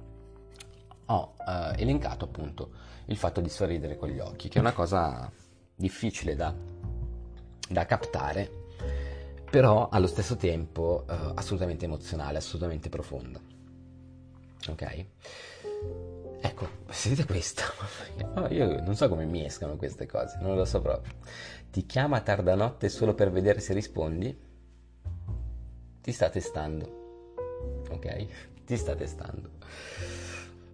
ho 1.06 1.34
eh, 1.48 1.82
elencato 1.82 2.26
appunto 2.26 2.72
il 3.06 3.18
fatto 3.18 3.42
di 3.42 3.50
sorridere 3.50 3.98
con 3.98 4.10
gli 4.10 4.20
occhi, 4.20 4.50
che 4.50 4.58
è 4.58 4.62
una 4.62 4.74
cosa 4.74 5.30
difficile 5.76 6.36
da, 6.36 6.54
da 7.70 7.86
captare 7.86 8.62
però 9.54 9.88
allo 9.90 10.08
stesso 10.08 10.36
tempo 10.36 11.06
uh, 11.08 11.34
assolutamente 11.36 11.86
emozionale, 11.86 12.40
assolutamente 12.40 12.90
profonda. 12.90 13.40
Ok? 14.68 15.06
Ecco, 16.42 16.68
sentite 16.90 17.28
questo. 17.28 17.62
Oh, 18.36 18.48
io 18.48 18.82
non 18.82 18.96
so 18.96 19.08
come 19.10 19.26
mi 19.26 19.46
escano 19.46 19.76
queste 19.76 20.08
cose, 20.08 20.40
non 20.42 20.56
lo 20.56 20.66
so 20.66 20.82
proprio. 20.82 21.14
Ti 21.70 21.86
chiama 21.86 22.18
a 22.18 22.22
tarda 22.22 22.56
notte 22.56 22.90
solo 22.90 23.14
per 23.14 23.30
vedere 23.30 23.60
se 23.60 23.74
rispondi? 23.74 24.36
Ti 26.02 26.12
sta 26.12 26.30
testando. 26.32 27.84
Ok? 27.92 28.26
Ti 28.66 28.76
sta 28.76 28.96
testando. 28.96 29.52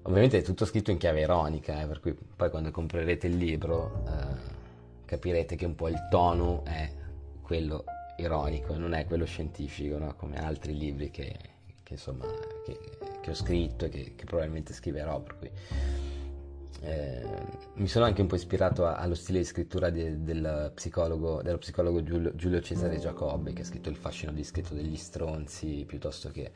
Ovviamente 0.10 0.40
è 0.40 0.42
tutto 0.42 0.66
scritto 0.66 0.90
in 0.90 0.98
chiave 0.98 1.22
ironica, 1.22 1.82
eh, 1.82 1.86
per 1.86 2.00
cui 2.00 2.18
poi 2.36 2.50
quando 2.50 2.72
comprerete 2.72 3.28
il 3.28 3.38
libro 3.38 4.04
eh, 4.08 5.06
capirete 5.06 5.56
che 5.56 5.68
un 5.68 5.76
po' 5.76 5.88
il 5.88 6.08
tono 6.10 6.66
è 6.66 6.92
quello 7.44 7.84
ironico, 8.18 8.76
non 8.76 8.94
è 8.94 9.06
quello 9.06 9.26
scientifico, 9.26 10.00
no? 10.00 10.16
come 10.16 10.38
altri 10.38 10.76
libri 10.76 11.12
che, 11.12 11.38
che, 11.84 11.94
insomma, 11.94 12.26
che, 12.66 12.80
che 13.22 13.30
ho 13.30 13.36
scritto 13.36 13.86
e 13.86 13.90
che, 13.90 14.16
probabilmente 14.26 14.74
scriverò. 14.74 15.22
Per 15.22 15.38
cui, 15.38 15.52
eh, 16.82 17.28
mi 17.76 17.88
sono 17.88 18.06
anche 18.06 18.22
un 18.22 18.28
po' 18.28 18.36
ispirato 18.36 18.88
a, 18.88 18.96
allo 18.96 19.14
stile 19.14 19.38
di 19.38 19.46
scrittura 19.46 19.92
de, 19.92 20.24
del 20.24 20.72
psicologo, 20.74 21.44
dello 21.44 21.60
psicologo 21.60 22.02
Giulio, 22.02 22.34
Giulio, 22.34 22.62
Cesare 22.62 22.98
Giacobbe, 22.98 23.54
che 23.54 23.62
ha 23.62 23.66
scritto 23.66 23.90
Il 23.90 23.96
fascino 23.96 24.32
discreto 24.32 24.74
degli 24.74 24.98
stronzi, 24.98 25.84
piuttosto 25.86 26.32
che 26.32 26.52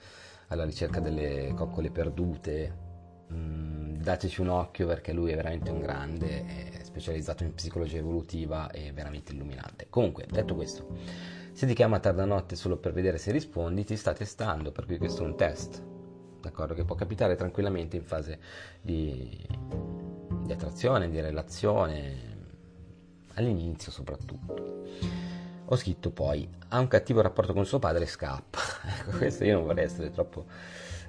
alla 0.47 0.65
ricerca 0.65 0.99
delle 0.99 1.53
coccole 1.55 1.91
perdute. 1.91 2.92
Mm, 3.33 3.95
dateci 3.95 4.41
un 4.41 4.49
occhio 4.49 4.87
perché 4.87 5.11
lui 5.13 5.31
è 5.31 5.35
veramente 5.35 5.71
un 5.71 5.79
grande, 5.79 6.45
è 6.71 6.83
specializzato 6.83 7.43
in 7.43 7.53
psicologia 7.53 7.97
evolutiva 7.97 8.69
e 8.71 8.91
veramente 8.91 9.33
illuminante. 9.33 9.87
Comunque, 9.89 10.25
detto 10.29 10.55
questo, 10.55 10.87
se 11.51 11.65
ti 11.65 11.73
chiama 11.73 11.97
a 11.97 11.99
tarda 11.99 12.25
notte 12.25 12.55
solo 12.55 12.77
per 12.77 12.93
vedere 12.93 13.17
se 13.17 13.31
rispondi, 13.31 13.83
ti 13.83 13.95
sta 13.95 14.13
testando, 14.13 14.71
per 14.71 14.85
cui 14.85 14.97
questo 14.97 15.23
è 15.23 15.25
un 15.25 15.35
test, 15.35 15.83
d'accordo? 16.41 16.73
Che 16.73 16.83
può 16.83 16.95
capitare 16.95 17.35
tranquillamente 17.35 17.95
in 17.95 18.03
fase 18.03 18.39
di, 18.81 19.45
di 20.43 20.51
attrazione, 20.51 21.09
di 21.09 21.19
relazione, 21.19 22.31
all'inizio 23.35 23.91
soprattutto. 23.91 24.81
Ho 25.65 25.75
scritto 25.75 26.11
poi, 26.11 26.47
ha 26.69 26.79
un 26.79 26.87
cattivo 26.87 27.21
rapporto 27.21 27.53
con 27.53 27.65
suo 27.65 27.79
padre 27.79 28.03
e 28.03 28.07
scappa. 28.07 28.59
ecco, 28.85 29.17
questo 29.17 29.43
io 29.43 29.55
non 29.55 29.65
vorrei 29.65 29.85
essere 29.85 30.11
troppo, 30.11 30.45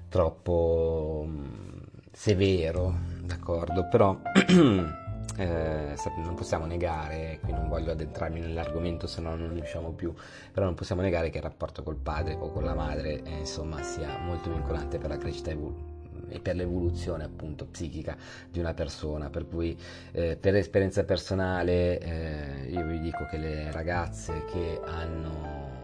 troppo 0.09 1.25
mm, 1.27 1.74
severo, 2.15 2.95
d'accordo? 3.23 3.89
Però 3.89 4.19
eh, 5.37 5.95
non 6.17 6.35
possiamo 6.35 6.65
negare, 6.67 7.41
qui 7.43 7.53
non 7.53 7.69
voglio 7.69 7.91
addentrarmi 7.91 8.41
nell'argomento 8.41 9.07
se 9.07 9.21
no 9.21 9.35
non 9.35 9.53
riusciamo 9.53 9.91
più, 9.91 10.15
però 10.53 10.65
non 10.65 10.75
possiamo 10.75 11.03
negare 11.03 11.31
che 11.31 11.39
il 11.39 11.43
rapporto 11.43 11.83
col 11.83 11.97
padre 11.97 12.35
o 12.35 12.51
con 12.51 12.65
la 12.65 12.75
madre 12.75 13.23
eh, 13.23 13.39
insomma 13.39 13.83
sia 13.83 14.19
molto 14.19 14.51
vincolante 14.51 14.99
per 14.99 15.11
la 15.11 15.19
crescita 15.19 15.51
evolutiva 15.51 15.93
e 16.29 16.41
per 16.41 16.57
l'evoluzione 16.57 17.25
appunto 17.25 17.67
psichica 17.67 18.17
di 18.51 18.59
una 18.59 18.73
persona 18.73 19.29
per 19.29 19.47
cui 19.47 19.79
eh, 20.13 20.37
per 20.37 20.57
esperienza 20.57 21.05
personale 21.05 21.99
eh, 21.99 22.69
io 22.71 22.87
vi 22.87 22.99
dico 23.01 23.27
che 23.31 23.37
le 23.37 23.71
ragazze 23.71 24.45
che 24.47 24.81
hanno 24.85 25.83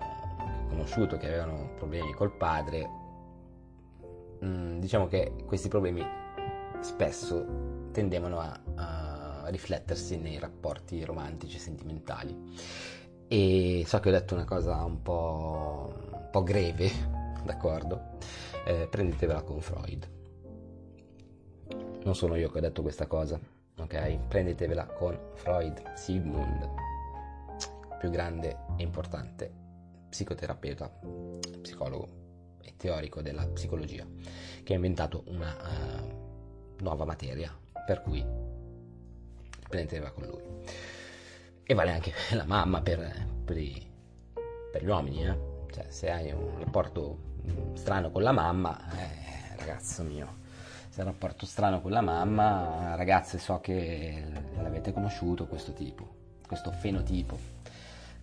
conosciuto 0.69 1.19
che 1.19 1.27
avevano 1.27 1.73
problemi 1.77 2.13
col 2.15 2.33
padre 2.33 2.89
mh, 4.41 4.47
mm, 4.47 4.79
diciamo 4.79 5.07
che 5.07 5.35
questi 5.45 5.69
problemi 5.69 6.05
spesso 6.81 7.89
tendevano 7.93 8.41
a, 8.41 8.61
a 8.75 9.49
riflettersi 9.49 10.17
nei 10.17 10.39
rapporti 10.39 11.05
romantici 11.05 11.57
e 11.57 11.61
sentimentali. 11.61 12.37
E 13.29 13.85
so 13.87 14.01
che 14.01 14.09
ho 14.09 14.13
detto 14.13 14.35
una 14.35 14.45
cosa 14.45 14.83
un 14.85 15.03
po', 15.03 15.93
un 16.13 16.29
po 16.31 16.43
greve, 16.43 16.91
d'accordo? 17.45 18.19
Eh, 18.65 18.89
prendetevela 18.91 19.43
con 19.43 19.61
Freud. 19.61 20.09
Non 22.03 22.15
sono 22.15 22.37
io 22.37 22.51
che 22.51 22.59
ho 22.59 22.61
detto 22.61 22.83
questa 22.83 23.07
cosa, 23.07 23.39
ok? 23.79 24.27
Prendetevela 24.27 24.87
con 24.87 25.19
Freud, 25.35 25.93
Sigmund, 25.95 26.69
più 27.99 28.11
grande 28.11 28.57
e 28.77 28.83
importante 28.83 29.53
psicoterapeuta, 30.09 30.91
psicologo 31.63 32.09
e 32.63 32.75
teorico 32.77 33.23
della 33.23 33.47
psicologia, 33.47 34.05
che 34.65 34.73
ha 34.73 34.77
inventato 34.77 35.23
una 35.27 35.55
uh, 35.55 36.20
nuova 36.81 37.05
materia, 37.05 37.55
per 37.87 38.03
cui 38.03 38.25
prendetela 39.69 40.11
con 40.11 40.27
lui. 40.27 40.43
E 41.63 41.75
vale 41.75 41.93
anche 41.93 42.13
la 42.35 42.45
mamma 42.45 42.81
per, 42.81 43.27
per, 43.45 43.57
i, 43.57 43.87
per 44.73 44.85
gli 44.85 44.89
uomini, 44.89 45.27
eh? 45.27 45.49
Cioè, 45.71 45.87
se 45.89 46.11
hai 46.11 46.33
un 46.33 46.59
rapporto 46.59 47.29
strano 47.75 48.11
con 48.11 48.23
la 48.23 48.33
mamma, 48.33 48.77
eh, 48.93 49.57
ragazzo 49.57 50.03
mio, 50.03 50.39
se 50.89 51.01
hai 51.01 51.07
un 51.07 51.13
rapporto 51.13 51.47
strano 51.47 51.81
con 51.81 51.93
la 51.93 52.01
mamma, 52.01 52.97
ragazze, 52.97 53.39
so 53.39 53.61
che 53.61 54.25
l'avete 54.61 54.93
conosciuto 54.93 55.47
questo 55.47 55.73
tipo, 55.73 56.09
questo 56.47 56.73
fenotipo, 56.73 57.39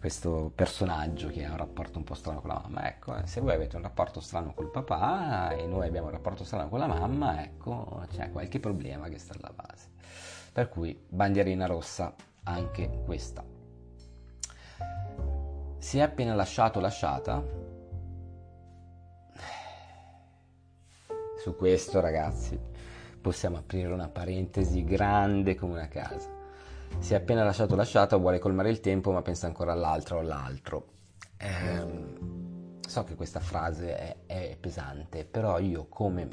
questo 0.08 0.54
personaggio 0.56 1.28
che 1.28 1.44
ha 1.44 1.52
un 1.52 1.58
rapporto 1.58 1.98
un 1.98 2.06
po' 2.06 2.14
strano 2.14 2.40
con 2.40 2.52
la 2.52 2.62
mamma. 2.64 2.88
Ecco, 2.88 3.18
eh, 3.18 3.28
se 3.28 3.42
voi 3.42 3.54
avete 3.54 3.76
un 3.76 3.82
rapporto 3.82 4.22
strano 4.22 4.54
col 4.54 4.72
papà 4.72 5.50
e 5.52 5.68
noi 5.68 5.86
abbiamo 5.86 6.06
un 6.06 6.14
rapporto 6.14 6.46
strano 6.46 6.70
con 6.70 6.80
la 6.80 6.88
mamma, 6.88 7.44
ecco, 7.44 8.06
c'è 8.10 8.32
qualche 8.32 8.62
problema 8.62 9.10
che 9.10 9.18
sta 9.18 9.34
alla 9.38 9.52
base. 9.54 9.90
Per 10.54 10.70
cui 10.70 10.98
bandierina 11.10 11.66
rossa 11.66 12.16
anche 12.44 13.02
questa. 13.04 13.44
Si 15.78 15.98
è 15.98 16.02
appena 16.02 16.34
lasciato 16.36 16.80
lasciata, 16.80 17.44
su 21.38 21.54
questo 21.58 22.00
ragazzi 22.00 22.58
possiamo 23.20 23.58
aprire 23.58 23.92
una 23.92 24.08
parentesi 24.08 24.86
grande 24.86 25.56
come 25.56 25.74
una 25.74 25.90
casa. 25.90 26.37
Si 27.00 27.14
è 27.14 27.18
appena 27.18 27.44
lasciato 27.44 27.76
lasciata, 27.76 28.18
vuole 28.18 28.40
colmare 28.40 28.70
il 28.70 28.80
tempo 28.80 29.12
ma 29.12 29.22
pensa 29.22 29.48
ancora 29.48 29.72
all'altro 29.72 30.18
o 30.18 30.20
all'altro. 30.20 30.88
Eh, 31.38 31.86
so 32.88 33.04
che 33.04 33.16
questa 33.16 33.40
frase 33.40 33.96
è, 33.96 34.18
è 34.26 34.58
pesante, 34.60 35.26
però 35.26 35.60
io 35.60 35.88
come 35.88 36.28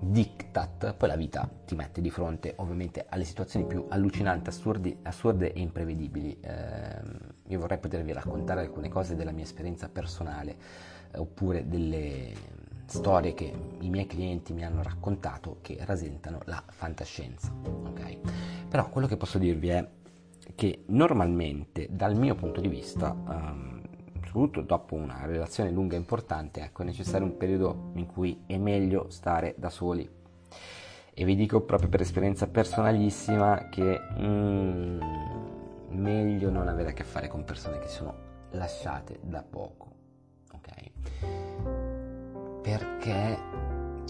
diktat, 0.00 0.94
poi 0.94 1.08
la 1.08 1.16
vita 1.16 1.48
ti 1.64 1.74
mette 1.74 2.00
di 2.00 2.10
fronte 2.10 2.54
ovviamente 2.56 3.06
alle 3.08 3.24
situazioni 3.24 3.66
più 3.66 3.86
allucinanti, 3.88 4.48
assurdi, 4.48 4.98
assurde 5.02 5.52
e 5.52 5.60
imprevedibili. 5.60 6.38
Eh, 6.40 7.00
io 7.46 7.58
vorrei 7.58 7.78
potervi 7.78 8.12
raccontare 8.12 8.60
alcune 8.60 8.88
cose 8.88 9.16
della 9.16 9.32
mia 9.32 9.44
esperienza 9.44 9.88
personale 9.88 10.56
eh, 11.10 11.18
oppure 11.18 11.66
delle 11.66 12.32
storie 12.88 13.34
che 13.34 13.52
i 13.80 13.88
miei 13.90 14.06
clienti 14.06 14.52
mi 14.52 14.64
hanno 14.64 14.82
raccontato 14.82 15.58
che 15.60 15.78
rasentano 15.80 16.40
la 16.44 16.62
fantascienza. 16.66 17.52
Okay? 17.62 18.18
Però 18.68 18.88
quello 18.88 19.06
che 19.06 19.16
posso 19.16 19.38
dirvi 19.38 19.68
è 19.68 19.88
che 20.54 20.84
normalmente 20.86 21.88
dal 21.90 22.16
mio 22.16 22.34
punto 22.34 22.60
di 22.60 22.68
vista 22.68 23.12
um, 23.12 23.78
soprattutto 24.38 24.60
dopo 24.60 24.94
una 24.94 25.24
relazione 25.24 25.70
lunga 25.70 25.96
e 25.96 25.98
importante, 25.98 26.60
ecco, 26.62 26.82
è 26.82 26.84
necessario 26.84 27.26
un 27.26 27.36
periodo 27.36 27.90
in 27.94 28.06
cui 28.06 28.42
è 28.46 28.56
meglio 28.56 29.10
stare 29.10 29.54
da 29.56 29.70
soli. 29.70 30.08
E 31.14 31.24
vi 31.24 31.34
dico 31.34 31.62
proprio 31.62 31.88
per 31.88 32.02
esperienza 32.02 32.46
personalissima 32.46 33.68
che 33.68 34.00
mm, 34.18 35.00
meglio 35.88 36.50
non 36.50 36.68
avere 36.68 36.90
a 36.90 36.92
che 36.92 37.04
fare 37.04 37.26
con 37.26 37.44
persone 37.44 37.78
che 37.78 37.88
sono 37.88 38.26
lasciate 38.50 39.18
da 39.22 39.42
poco, 39.42 39.92
ok? 40.52 41.47
Perché 42.68 43.38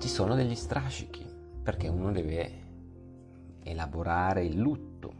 ci 0.00 0.08
sono 0.08 0.34
degli 0.34 0.56
strascichi, 0.56 1.24
perché 1.62 1.86
uno 1.86 2.10
deve 2.10 2.52
elaborare 3.62 4.44
il 4.44 4.58
lutto, 4.58 5.12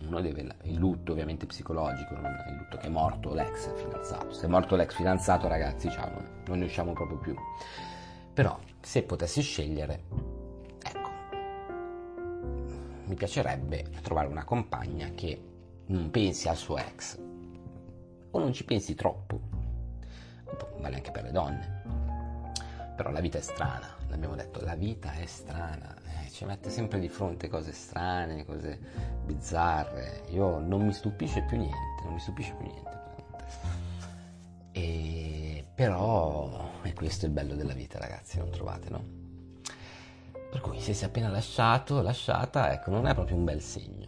uno 0.00 0.20
deve 0.20 0.56
il 0.64 0.74
lutto 0.74 1.12
ovviamente 1.12 1.46
psicologico, 1.46 2.14
non 2.16 2.36
il 2.48 2.54
lutto 2.54 2.76
che 2.76 2.88
è 2.88 2.90
morto 2.90 3.32
l'ex 3.32 3.74
fidanzato. 3.76 4.30
Se 4.34 4.44
è 4.44 4.48
morto 4.50 4.76
l'ex 4.76 4.94
fidanzato, 4.94 5.48
ragazzi, 5.48 5.88
ciao, 5.88 6.22
non 6.48 6.58
ne 6.58 6.66
usciamo 6.66 6.92
proprio 6.92 7.16
più. 7.16 7.34
Però 8.34 8.58
se 8.82 9.04
potessi 9.04 9.40
scegliere, 9.40 10.02
ecco, 10.82 11.10
mi 13.06 13.14
piacerebbe 13.14 13.86
trovare 14.02 14.26
una 14.26 14.44
compagna 14.44 15.08
che 15.14 15.42
non 15.86 16.10
pensi 16.10 16.46
al 16.46 16.56
suo 16.56 16.76
ex 16.76 17.18
o 18.32 18.38
non 18.38 18.52
ci 18.52 18.66
pensi 18.66 18.94
troppo. 18.94 19.40
Vale 20.78 20.96
anche 20.96 21.10
per 21.10 21.22
le 21.22 21.32
donne. 21.32 22.05
Però 22.96 23.10
la 23.10 23.20
vita 23.20 23.38
è 23.38 23.42
strana, 23.42 23.94
l'abbiamo 24.08 24.34
detto, 24.34 24.60
la 24.64 24.74
vita 24.74 25.12
è 25.12 25.26
strana 25.26 25.94
ci 26.36 26.44
mette 26.44 26.68
sempre 26.68 26.98
di 26.98 27.08
fronte 27.08 27.48
cose 27.48 27.72
strane, 27.72 28.44
cose 28.44 28.78
bizzarre. 29.24 30.24
Io 30.32 30.58
non 30.58 30.84
mi 30.84 30.92
stupisce 30.92 31.40
più 31.40 31.56
niente, 31.56 32.02
non 32.04 32.12
mi 32.12 32.20
stupisce 32.20 32.52
più 32.52 32.66
niente. 32.66 32.90
E, 34.72 35.64
però 35.74 36.82
è 36.82 36.92
questo 36.92 37.24
il 37.24 37.32
bello 37.32 37.54
della 37.54 37.72
vita, 37.72 37.98
ragazzi, 37.98 38.36
non 38.36 38.50
trovate, 38.50 38.90
no? 38.90 39.04
Per 40.50 40.60
cui 40.60 40.78
se 40.78 40.92
si 40.92 41.04
è 41.04 41.06
appena 41.06 41.30
lasciato, 41.30 42.02
lasciata, 42.02 42.70
ecco, 42.70 42.90
non 42.90 43.06
è 43.06 43.14
proprio 43.14 43.36
un 43.36 43.44
bel 43.44 43.62
segno. 43.62 44.06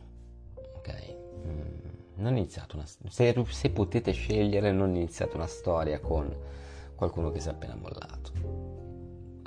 Ok? 0.77 1.17
Mm, 1.47 1.89
non 2.17 2.37
iniziate 2.37 2.77
una 2.77 2.85
se, 3.09 3.45
se 3.49 3.71
potete 3.71 4.13
scegliere, 4.13 4.71
non 4.71 4.95
iniziate 4.95 5.35
una 5.35 5.47
storia 5.47 5.99
con 5.99 6.31
qualcuno 6.95 7.31
che 7.31 7.41
si 7.41 7.49
è 7.49 7.53
appena 7.53 7.75
mollato. 7.75 8.58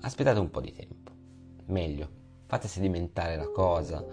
Aspettate 0.02 0.40
un 0.40 0.50
po' 0.50 0.62
di 0.62 0.74
tempo. 0.74 1.12
Meglio 1.66 2.20
fate 2.48 2.68
sedimentare 2.68 3.36
la 3.36 3.50
cosa, 3.50 4.04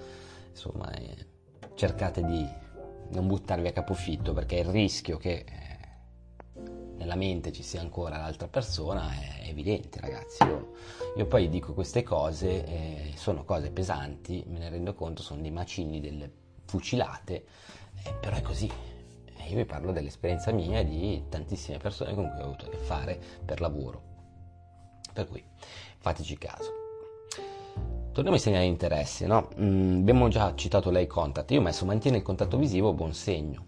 insomma, 0.51 0.93
eh, 0.93 1.27
cercate 1.75 2.23
di 2.23 2.47
non 3.11 3.27
buttarvi 3.27 3.67
a 3.69 3.73
capofitto 3.73 4.33
perché 4.33 4.57
il 4.57 4.67
rischio 4.67 5.17
che 5.17 5.45
eh, 5.45 6.61
nella 6.99 7.17
mente 7.17 7.53
ci 7.53 7.63
sia 7.63 7.81
ancora 7.81 8.19
l'altra 8.19 8.49
persona 8.49 9.11
è 9.11 9.49
evidente, 9.49 9.99
ragazzi. 10.01 10.45
Io, 10.45 10.75
io 11.17 11.27
poi 11.27 11.49
dico 11.49 11.73
queste 11.73 12.03
cose, 12.03 12.65
eh, 12.65 13.13
sono 13.17 13.45
cose 13.45 13.71
pesanti, 13.71 14.45
me 14.47 14.59
ne 14.59 14.69
rendo 14.69 14.95
conto, 14.95 15.23
sono 15.23 15.41
dei 15.41 15.51
macini, 15.51 16.01
delle 16.01 16.31
fucilate, 16.67 17.47
eh, 18.05 18.13
però 18.21 18.37
è 18.37 18.43
così. 18.43 18.71
Io 19.49 19.57
vi 19.57 19.65
parlo 19.65 19.93
dell'esperienza 19.93 20.53
mia 20.53 20.81
e 20.81 20.85
di 20.85 21.25
tantissime 21.31 21.79
persone 21.79 22.15
con 22.15 22.31
cui 22.31 22.41
ho 22.43 22.45
avuto 22.45 22.67
a 22.67 22.69
che 22.69 22.77
fare 22.77 23.19
per 23.43 23.63
lavoro. 23.63 24.08
Per 25.19 25.27
cui 25.27 25.43
fateci 25.99 26.39
caso. 26.39 26.71
Torniamo 28.13 28.37
ai 28.37 28.41
segnali 28.41 28.67
di 28.67 28.71
interesse, 28.71 29.27
no? 29.27 29.49
Mm, 29.59 29.99
abbiamo 29.99 30.29
già 30.29 30.55
citato 30.55 30.93
lei 30.93 31.09
contact, 31.09 31.51
io 31.51 31.59
ho 31.59 31.63
messo 31.63 31.85
mantiene 31.85 32.19
il 32.19 32.23
contatto 32.23 32.57
visivo, 32.57 32.93
buon 32.93 33.13
segno. 33.15 33.67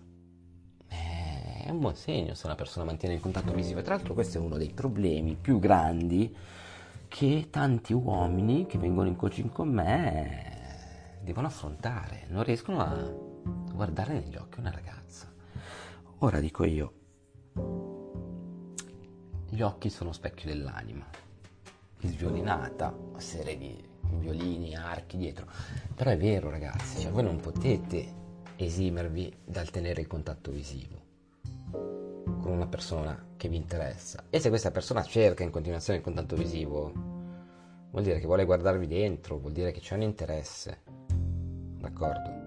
Eh, 0.86 1.64
è 1.64 1.70
un 1.70 1.80
buon 1.80 1.96
segno 1.96 2.34
se 2.34 2.46
una 2.46 2.54
persona 2.54 2.84
mantiene 2.84 3.16
il 3.16 3.20
contatto 3.20 3.52
visivo. 3.52 3.82
Tra 3.82 3.96
l'altro 3.96 4.14
questo 4.14 4.38
è 4.38 4.40
uno 4.40 4.58
dei 4.58 4.70
problemi 4.70 5.34
più 5.34 5.58
grandi 5.58 6.32
che 7.08 7.48
tanti 7.50 7.94
uomini 7.94 8.66
che 8.66 8.78
vengono 8.78 9.08
in 9.08 9.16
coaching 9.16 9.50
con 9.50 9.70
me 9.70 11.18
devono 11.20 11.48
affrontare. 11.48 12.26
Non 12.28 12.44
riescono 12.44 12.80
a 12.80 13.12
guardare 13.72 14.12
negli 14.12 14.36
occhi 14.36 14.60
una 14.60 14.70
ragazza. 14.70 15.32
Ora 16.18 16.38
dico 16.38 16.62
io, 16.62 16.92
gli 19.48 19.62
occhi 19.62 19.90
sono 19.90 20.12
specchio 20.12 20.48
dell'anima. 20.48 21.04
Sviolinata, 22.02 22.96
serie 23.16 23.56
di 23.56 23.88
violini, 24.18 24.74
archi 24.74 25.16
dietro. 25.16 25.46
Però 25.94 26.10
è 26.10 26.16
vero 26.16 26.50
ragazzi, 26.50 27.00
cioè 27.00 27.10
voi 27.10 27.22
non 27.22 27.38
potete 27.40 28.18
esimervi 28.56 29.34
dal 29.44 29.70
tenere 29.70 30.00
il 30.00 30.06
contatto 30.06 30.50
visivo 30.50 31.08
con 32.40 32.52
una 32.52 32.66
persona 32.66 33.26
che 33.36 33.48
vi 33.48 33.56
interessa. 33.56 34.24
E 34.30 34.40
se 34.40 34.48
questa 34.48 34.70
persona 34.70 35.02
cerca 35.02 35.44
in 35.44 35.50
continuazione 35.50 35.98
il 35.98 36.04
contatto 36.04 36.34
visivo, 36.34 36.92
vuol 37.90 38.02
dire 38.02 38.18
che 38.18 38.26
vuole 38.26 38.44
guardarvi 38.44 38.86
dentro, 38.86 39.38
vuol 39.38 39.52
dire 39.52 39.70
che 39.70 39.80
c'è 39.80 39.94
un 39.94 40.02
interesse. 40.02 40.82
D'accordo? 41.78 42.38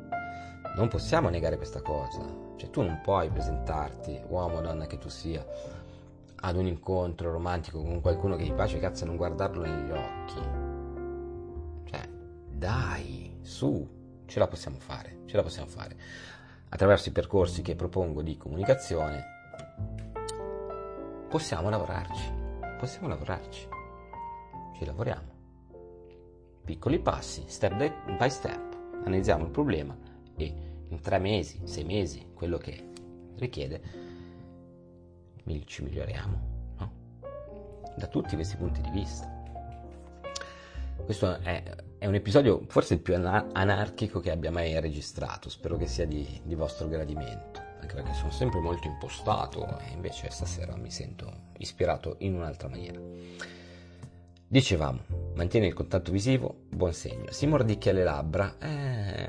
Non 0.76 0.88
possiamo 0.90 1.30
negare 1.30 1.58
questa 1.58 1.82
cosa. 1.82 2.42
Cioè 2.56 2.70
tu 2.70 2.82
non 2.82 3.00
puoi 3.02 3.30
presentarti, 3.30 4.22
uomo 4.28 4.58
o 4.58 4.62
donna 4.62 4.88
che 4.88 4.98
tu 4.98 5.10
sia, 5.10 5.46
ad 6.46 6.56
un 6.56 6.68
incontro 6.68 7.32
romantico 7.32 7.82
con 7.82 8.02
qualcuno 8.02 8.36
che 8.36 8.44
ti 8.44 8.54
piace, 8.54 8.80
cazzo, 8.80 9.06
non 9.06 9.16
guardarlo 9.16 9.64
negli 9.64 9.92
occhi 9.92 10.72
dai, 12.64 13.40
su, 13.42 13.86
ce 14.26 14.40
la 14.40 14.48
possiamo 14.48 14.80
fare, 14.80 15.24
ce 15.26 15.36
la 15.36 15.44
possiamo 15.44 15.68
fare. 15.68 15.98
Attraverso 16.70 17.10
i 17.10 17.12
percorsi 17.12 17.62
che 17.62 17.76
propongo 17.76 18.22
di 18.22 18.38
comunicazione 18.38 19.22
possiamo 21.28 21.70
lavorarci, 21.70 22.32
possiamo 22.80 23.10
lavorarci, 23.10 23.68
ci 24.78 24.86
lavoriamo. 24.86 25.32
Piccoli 26.64 27.00
passi, 27.00 27.44
step 27.48 27.76
by 28.18 28.30
step, 28.30 28.78
analizziamo 29.04 29.44
il 29.44 29.52
problema 29.52 29.98
e 30.38 30.56
in 30.88 31.02
tre 31.02 31.20
mesi, 31.20 31.60
sei 31.66 31.84
mesi, 31.84 32.30
quello 32.34 32.58
che 32.58 32.92
richiede, 33.36 33.82
ci 35.66 35.84
miglioriamo, 35.84 36.40
no? 36.78 36.92
Da 37.96 38.08
tutti 38.08 38.36
questi 38.36 38.56
punti 38.58 38.82
di 38.82 38.90
vista. 38.90 39.32
Questo 41.06 41.40
è 41.40 41.64
è 42.04 42.06
un 42.06 42.16
episodio 42.16 42.66
forse 42.68 42.96
il 42.96 43.00
più 43.00 43.16
anarchico 43.16 44.20
che 44.20 44.30
abbia 44.30 44.52
mai 44.52 44.78
registrato, 44.82 45.48
spero 45.48 45.78
che 45.78 45.88
sia 45.88 46.06
di, 46.06 46.42
di 46.44 46.54
vostro 46.54 46.90
gradimento, 46.90 47.62
anche 47.80 47.96
perché 47.96 48.12
sono 48.12 48.30
sempre 48.30 48.60
molto 48.60 48.88
impostato 48.88 49.80
e 49.80 49.94
invece 49.94 50.30
stasera 50.30 50.76
mi 50.76 50.92
sento 50.92 51.32
ispirato 51.60 52.18
in 52.20 52.34
un'altra 52.34 52.68
maniera. 52.68 53.00
Dicevamo, 54.46 55.00
mantiene 55.36 55.68
il 55.68 55.74
contatto 55.74 56.12
visivo, 56.12 56.66
buon 56.68 56.92
segno. 56.92 57.32
Si 57.32 57.48
mordicchia 57.48 57.94
le 57.94 58.04
labbra, 58.04 58.58
eh, 58.60 59.23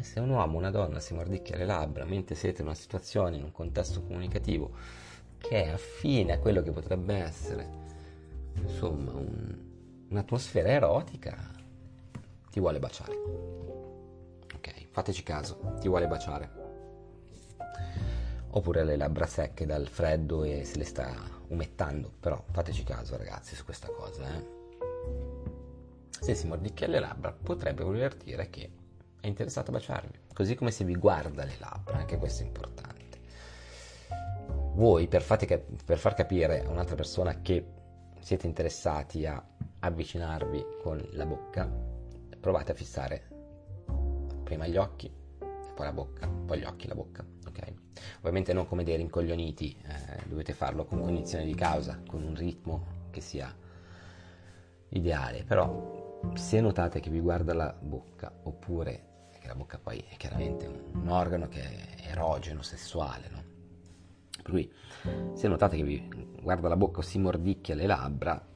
eh, 0.00 0.02
se 0.02 0.18
un 0.20 0.30
uomo 0.30 0.56
o 0.56 0.58
una 0.58 0.70
donna 0.70 0.98
si 0.98 1.14
mordicchia 1.14 1.56
le 1.56 1.66
labbra 1.66 2.04
mentre 2.04 2.34
siete 2.34 2.62
in 2.62 2.66
una 2.66 2.76
situazione, 2.76 3.36
in 3.36 3.44
un 3.44 3.52
contesto 3.52 4.02
comunicativo 4.02 4.72
che 5.38 5.64
è 5.64 5.68
affine 5.68 6.32
a 6.32 6.38
quello 6.38 6.62
che 6.62 6.70
potrebbe 6.70 7.14
essere, 7.14 7.68
insomma, 8.54 9.12
un, 9.12 9.56
un'atmosfera 10.08 10.68
erotica, 10.68 11.36
ti 12.50 12.60
vuole 12.60 12.78
baciare. 12.78 13.14
Ok, 14.54 14.86
fateci 14.90 15.22
caso, 15.22 15.76
ti 15.80 15.88
vuole 15.88 16.06
baciare. 16.06 16.58
Oppure 18.50 18.84
le 18.84 18.96
labbra 18.96 19.26
secche 19.26 19.64
dal 19.64 19.86
freddo 19.88 20.42
e 20.42 20.64
se 20.64 20.76
le 20.76 20.84
sta 20.84 21.14
umettando, 21.48 22.12
però 22.20 22.42
fateci 22.50 22.82
caso 22.82 23.16
ragazzi 23.16 23.54
su 23.54 23.64
questa 23.64 23.88
cosa. 23.88 24.24
Eh. 24.26 24.58
Se 26.20 26.34
si 26.34 26.46
mordicchia 26.46 26.86
le 26.86 26.98
labbra 26.98 27.32
potrebbe 27.32 27.82
voler 27.82 28.14
dire 28.14 28.50
che 28.50 28.70
è 29.20 29.26
interessato 29.26 29.70
a 29.70 29.74
baciarvi, 29.74 30.18
così 30.32 30.54
come 30.54 30.70
se 30.70 30.84
vi 30.84 30.94
guarda 30.94 31.44
le 31.44 31.56
labbra, 31.58 31.96
anche 31.96 32.16
questo 32.16 32.42
è 32.42 32.46
importante. 32.46 32.88
Voi 34.74 35.08
per, 35.08 35.24
cap- 35.26 35.84
per 35.84 35.98
far 35.98 36.14
capire 36.14 36.64
a 36.64 36.70
un'altra 36.70 36.94
persona 36.96 37.40
che 37.42 37.64
siete 38.20 38.46
interessati 38.46 39.26
a 39.26 39.42
avvicinarvi 39.80 40.64
con 40.82 41.06
la 41.12 41.26
bocca, 41.26 41.70
provate 42.38 42.72
a 42.72 42.74
fissare 42.74 43.28
prima 44.44 44.66
gli 44.66 44.76
occhi, 44.76 45.12
poi 45.74 45.86
la 45.86 45.92
bocca, 45.92 46.28
poi 46.28 46.60
gli 46.60 46.64
occhi, 46.64 46.86
la 46.86 46.94
bocca, 46.94 47.24
ok? 47.46 47.72
Ovviamente 48.18 48.52
non 48.52 48.66
come 48.66 48.84
dei 48.84 48.96
rincoglioniti, 48.96 49.76
eh, 49.82 50.26
dovete 50.26 50.52
farlo 50.52 50.84
con 50.84 51.00
cognizione 51.00 51.44
di 51.44 51.54
causa, 51.54 52.00
con 52.06 52.22
un 52.22 52.34
ritmo 52.34 53.08
che 53.10 53.20
sia 53.20 53.54
ideale, 54.90 55.44
però 55.44 56.18
se 56.34 56.60
notate 56.60 57.00
che 57.00 57.10
vi 57.10 57.20
guarda 57.20 57.54
la 57.54 57.74
bocca, 57.78 58.32
oppure 58.42 59.08
la 59.50 59.56
bocca 59.56 59.78
poi 59.78 59.98
è 60.08 60.16
chiaramente 60.16 60.66
un, 60.66 61.08
organo 61.08 61.48
che 61.48 61.60
è 61.60 62.10
erogeno, 62.10 62.62
sessuale, 62.62 63.28
no? 63.30 63.42
Per 64.42 64.52
cui 64.52 64.72
se 65.34 65.48
notate 65.48 65.76
che 65.76 65.82
vi 65.82 66.08
guarda 66.40 66.68
la 66.68 66.76
bocca 66.76 67.00
o 67.00 67.02
si 67.02 67.18
mordicchia 67.18 67.74
le 67.74 67.86
labbra, 67.86 68.46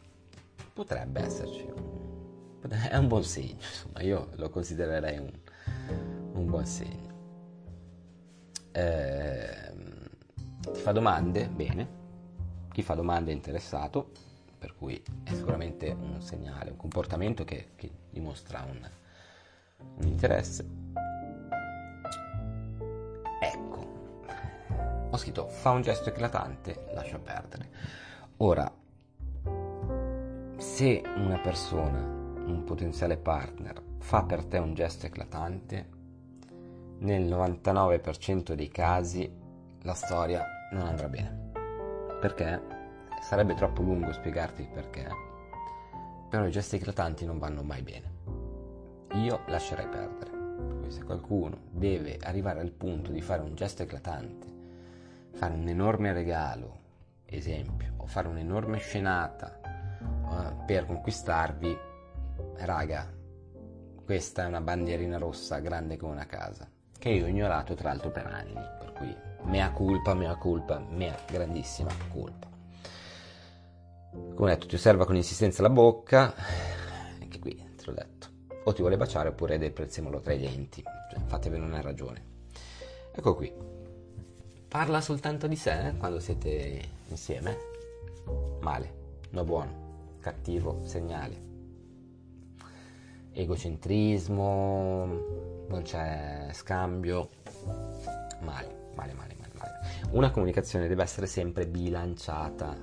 potrebbe 0.73 1.21
esserci 1.21 1.63
un, 1.63 2.71
è 2.91 2.97
un 2.97 3.09
buon 3.09 3.25
segno, 3.25 3.57
insomma, 3.61 4.03
io 4.03 4.31
lo 4.37 4.49
considererei 4.51 5.19
un, 5.19 5.33
un 6.35 6.47
buon 6.47 6.65
segno. 6.65 7.13
Eh, 8.71 9.73
ti 10.73 10.81
fa 10.81 10.93
domande? 10.93 11.49
Bene. 11.49 12.03
Chi 12.71 12.83
fa 12.83 12.95
domande 12.95 13.33
è 13.33 13.35
interessato, 13.35 14.11
per 14.59 14.75
cui 14.77 15.01
è 15.25 15.33
sicuramente 15.33 15.91
un 15.91 16.23
segnale, 16.23 16.71
un 16.71 16.77
comportamento 16.77 17.45
che, 17.45 17.71
che 17.75 17.91
dimostra 18.11 18.65
un, 18.69 18.89
un 19.97 20.07
interesse. 20.07 20.84
Ecco, 23.41 23.87
ho 25.11 25.17
scritto 25.17 25.49
fa 25.49 25.71
un 25.71 25.83
gesto 25.83 26.09
eclatante, 26.09 26.87
lascia 26.93 27.19
perdere. 27.19 27.69
Ora, 28.39 28.71
se 30.57 31.03
una 31.17 31.39
persona, 31.39 31.99
un 31.99 32.63
potenziale 32.65 33.17
partner, 33.17 33.83
fa 33.99 34.25
per 34.25 34.45
te 34.45 34.59
un 34.59 34.75
gesto 34.75 35.07
eclatante, 35.07 35.89
nel 36.99 37.23
99% 37.23 38.55
dei 38.55 38.69
casi 38.69 39.31
la 39.83 39.95
storia 39.95 40.45
non 40.73 40.87
andrà 40.87 41.09
bene. 41.09 41.53
Perché? 42.21 42.61
Sarebbe 43.21 43.55
troppo 43.55 43.83
lungo 43.83 44.13
spiegarti 44.13 44.63
il 44.63 44.69
perché, 44.69 45.09
però 46.29 46.47
i 46.47 46.51
gesti 46.51 46.77
eclatanti 46.77 47.25
non 47.25 47.39
vanno 47.39 47.63
mai 47.63 47.83
bene. 47.83 48.13
Io 49.15 49.41
lascerei 49.47 49.87
perdere. 49.87 50.34
Se 50.89 51.03
qualcuno 51.03 51.59
deve 51.71 52.19
arrivare 52.23 52.61
al 52.61 52.71
punto 52.71 53.11
di 53.11 53.21
fare 53.21 53.43
un 53.43 53.55
gesto 53.55 53.83
eclatante, 53.83 54.47
fare 55.33 55.55
un 55.55 55.67
enorme 55.69 56.13
regalo, 56.13 56.79
esempio, 57.25 57.95
o 57.97 58.07
fare 58.07 58.29
un'enorme 58.29 58.79
scenata 58.79 59.59
uh, 60.01 60.65
per 60.65 60.87
conquistarvi, 60.87 61.77
raga, 62.59 63.11
questa 64.05 64.45
è 64.45 64.47
una 64.47 64.61
bandierina 64.61 65.19
rossa 65.19 65.59
grande 65.59 65.97
come 65.97 66.13
una 66.13 66.27
casa, 66.27 66.69
che 66.99 67.09
io 67.09 67.25
ho 67.25 67.29
ignorato 67.29 67.75
tra 67.75 67.89
l'altro 67.89 68.11
per 68.11 68.27
anni, 68.27 68.53
per 68.53 68.93
cui 68.93 69.17
mea 69.45 69.71
culpa, 69.71 70.15
mea 70.15 70.37
culpa, 70.37 70.79
mea 70.79 71.17
grandissima 71.27 71.91
colpa. 72.13 72.49
Come 74.35 74.51
detto, 74.51 74.67
ti 74.67 74.75
osserva 74.77 75.07
con 75.07 75.17
insistenza 75.17 75.63
la 75.63 75.71
bocca, 75.71 76.35
anche 77.21 77.39
qui 77.39 77.55
te 77.55 77.85
l'ho 77.87 77.93
detto, 77.93 78.29
o 78.65 78.73
ti 78.73 78.81
vuole 78.81 78.97
baciare 78.97 79.29
oppure 79.29 79.59
deprezzemolo 79.59 80.21
tra 80.21 80.33
i 80.33 80.41
denti, 80.41 80.83
cioè, 81.11 81.21
fatevene 81.27 81.65
una 81.65 81.81
ragione. 81.81 82.33
Ecco 83.13 83.35
qui, 83.35 83.53
parla 84.69 85.01
soltanto 85.01 85.47
di 85.47 85.57
sé 85.57 85.95
quando 85.99 86.19
siete 86.19 86.81
insieme? 87.09 87.57
Male, 88.61 88.95
no 89.31 89.45
buono 89.45 89.85
cattivo 90.25 90.81
segnale. 90.85 91.53
Egocentrismo, 93.33 95.05
non 95.69 95.83
c'è 95.83 96.49
scambio, 96.53 97.29
male, 98.41 98.89
male, 98.95 99.13
male, 99.13 99.35
male, 99.39 99.53
male. 99.59 99.73
Una 100.13 100.31
comunicazione 100.31 100.89
deve 100.89 101.03
essere 101.03 101.27
sempre 101.27 101.67
bilanciata, 101.67 102.75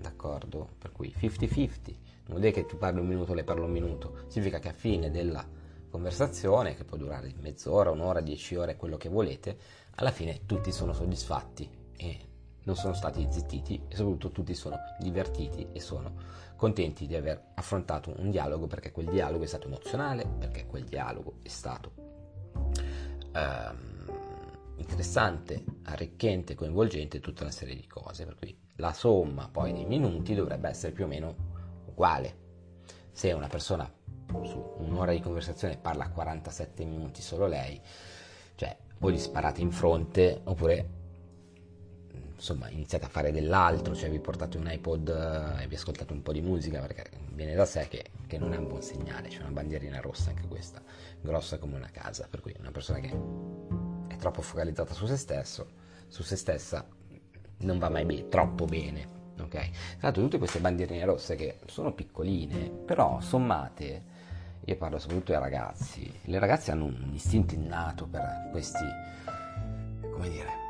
d'accordo? 0.00 0.70
Per 0.78 0.92
cui 0.92 1.12
50-50, 1.14 1.94
non 2.28 2.40
dire 2.40 2.52
che 2.52 2.66
tu 2.66 2.76
parli 2.76 3.00
un 3.00 3.06
minuto, 3.06 3.34
lei 3.34 3.44
parla 3.44 3.64
un 3.64 3.70
minuto, 3.70 4.24
significa 4.28 4.58
che 4.58 4.68
a 4.68 4.72
fine 4.72 5.10
della 5.10 5.46
conversazione, 5.90 6.74
che 6.74 6.84
può 6.84 6.96
durare 6.96 7.32
mezz'ora, 7.40 7.90
un'ora, 7.90 8.20
dieci 8.20 8.54
ore, 8.54 8.76
quello 8.76 8.96
che 8.96 9.08
volete, 9.08 9.56
alla 9.96 10.10
fine 10.10 10.40
tutti 10.46 10.70
sono 10.70 10.92
soddisfatti 10.92 11.68
e 11.96 12.18
non 12.64 12.76
sono 12.76 12.92
stati 12.92 13.26
zittiti 13.30 13.80
e 13.88 13.96
soprattutto 13.96 14.30
tutti 14.30 14.54
sono 14.54 14.76
divertiti 14.98 15.68
e 15.72 15.80
sono 15.80 16.12
contenti 16.54 17.06
di 17.06 17.16
aver 17.16 17.52
affrontato 17.54 18.12
un 18.18 18.30
dialogo 18.30 18.66
perché 18.66 18.92
quel 18.92 19.06
dialogo 19.06 19.44
è 19.44 19.46
stato 19.46 19.66
emozionale, 19.66 20.26
perché 20.26 20.66
quel 20.66 20.84
dialogo 20.84 21.38
è 21.42 21.48
stato 21.48 21.92
ehm, 23.32 24.12
interessante, 24.76 25.64
arricchente, 25.84 26.54
coinvolgente, 26.54 27.20
tutta 27.20 27.42
una 27.44 27.52
serie 27.52 27.74
di 27.74 27.86
cose. 27.86 28.26
Per 28.26 28.34
cui 28.34 28.56
la 28.76 28.92
somma 28.92 29.48
poi 29.50 29.72
dei 29.72 29.86
minuti 29.86 30.34
dovrebbe 30.34 30.68
essere 30.68 30.92
più 30.92 31.04
o 31.04 31.08
meno 31.08 31.56
uguale. 31.98 32.46
Se 33.10 33.32
una 33.32 33.48
persona 33.48 33.92
su 34.44 34.74
un'ora 34.78 35.10
di 35.10 35.20
conversazione 35.20 35.76
parla 35.76 36.08
47 36.08 36.84
minuti 36.84 37.20
solo 37.20 37.46
lei, 37.48 37.80
cioè 38.54 38.76
voi 38.98 39.14
gli 39.14 39.18
sparate 39.18 39.60
in 39.60 39.72
fronte 39.72 40.40
oppure 40.44 40.96
insomma 42.36 42.68
iniziate 42.68 43.06
a 43.06 43.08
fare 43.08 43.32
dell'altro, 43.32 43.96
cioè 43.96 44.08
vi 44.08 44.20
portate 44.20 44.58
un 44.58 44.70
iPod 44.70 45.08
eh, 45.08 45.64
e 45.64 45.66
vi 45.66 45.74
ascoltate 45.74 46.12
un 46.12 46.22
po' 46.22 46.32
di 46.32 46.40
musica 46.40 46.80
perché 46.80 47.10
viene 47.32 47.54
da 47.54 47.64
sé 47.64 47.88
che, 47.88 48.10
che 48.28 48.38
non 48.38 48.52
è 48.52 48.56
un 48.56 48.68
buon 48.68 48.82
segnale, 48.82 49.28
c'è 49.28 49.40
una 49.40 49.50
bandierina 49.50 50.00
rossa 50.00 50.30
anche 50.30 50.46
questa, 50.46 50.80
grossa 51.20 51.58
come 51.58 51.74
una 51.74 51.90
casa, 51.90 52.28
per 52.30 52.40
cui 52.40 52.54
una 52.60 52.70
persona 52.70 53.00
che 53.00 53.12
è 54.06 54.16
troppo 54.16 54.40
focalizzata 54.40 54.94
su 54.94 55.06
se 55.06 55.16
stesso, 55.16 55.66
su 56.06 56.22
se 56.22 56.36
stessa, 56.36 56.86
non 57.58 57.78
va 57.78 57.88
mai 57.88 58.04
bene, 58.04 58.28
troppo 58.28 58.66
bene. 58.66 59.17
Ok? 59.44 59.50
Tra 59.50 59.70
l'altro 60.00 60.22
tutte 60.22 60.38
queste 60.38 60.60
bandierine 60.60 61.04
rosse 61.04 61.36
che 61.36 61.58
sono 61.66 61.92
piccoline, 61.92 62.68
però 62.68 63.20
sommate, 63.20 64.02
io 64.64 64.76
parlo 64.76 64.98
soprattutto 64.98 65.32
ai 65.32 65.40
ragazzi, 65.40 66.10
le 66.24 66.38
ragazze 66.38 66.70
hanno 66.70 66.84
un 66.84 67.10
istinto 67.12 67.54
innato 67.54 68.06
per 68.06 68.48
questi, 68.50 68.84
come 70.10 70.28
dire, 70.28 70.66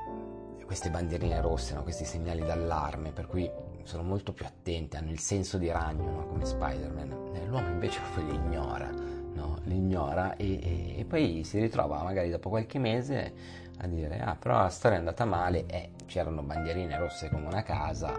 queste 0.65 0.91
bandierine 0.91 1.41
rosse, 1.41 1.75
no? 1.75 1.83
questi 1.83 2.05
segnali 2.05 2.45
d'allarme, 2.45 3.11
per 3.13 3.27
cui 3.27 3.51
sono 3.85 4.03
molto 4.03 4.35
più 4.35 4.45
attenti, 4.45 4.97
hanno 4.97 5.11
il 5.11 5.19
senso 5.19 5.57
di 5.57 5.71
ragno, 5.71 6.11
no? 6.11 6.27
come 6.27 6.45
Spider-Man. 6.45 7.31
Eh, 7.35 7.47
l'uomo 7.47 7.69
invece 7.69 8.01
proprio 8.13 8.31
li 8.31 8.35
ignora, 8.37 8.91
no? 8.91 9.61
li 9.65 9.77
ignora 9.77 10.37
e, 10.37 10.59
e, 10.63 10.99
e, 10.99 11.05
poi 11.07 11.43
si 11.45 11.59
ritrova 11.59 12.03
magari 12.03 12.29
dopo 12.29 12.51
qualche 12.51 12.79
mese 12.79 13.67
a 13.79 13.87
dire 13.87 14.21
ah 14.21 14.35
però 14.35 14.59
la 14.59 14.69
storia 14.69 14.97
è 14.97 15.01
andata 15.01 15.25
male 15.25 15.65
eh, 15.67 15.91
c'erano 16.07 16.43
bandierine 16.43 16.99
rosse 16.99 17.31
come 17.31 17.47
una 17.47 17.63
casa, 17.63 18.13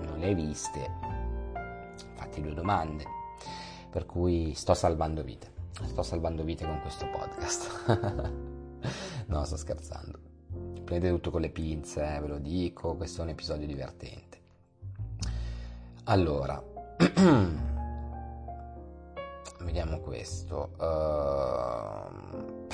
non 0.00 0.18
le 0.18 0.26
hai 0.26 0.34
viste, 0.34 0.90
fatti 2.14 2.40
due 2.40 2.54
domande. 2.54 3.04
Per 3.90 4.06
cui 4.06 4.54
sto 4.54 4.74
salvando 4.74 5.22
vite, 5.22 5.52
sto 5.84 6.02
salvando 6.02 6.44
vite 6.44 6.64
con 6.64 6.80
questo 6.80 7.06
podcast. 7.10 8.32
no, 9.26 9.44
sto 9.44 9.56
scherzando 9.56 10.28
prendete 10.88 11.12
tutto 11.12 11.30
con 11.30 11.42
le 11.42 11.50
pinze, 11.50 12.14
eh, 12.14 12.18
ve 12.20 12.28
lo 12.28 12.38
dico, 12.38 12.96
questo 12.96 13.20
è 13.20 13.24
un 13.24 13.30
episodio 13.30 13.66
divertente. 13.66 14.40
Allora, 16.04 16.62
vediamo 19.60 19.98
questo. 20.00 20.70
Uh... 20.78 22.66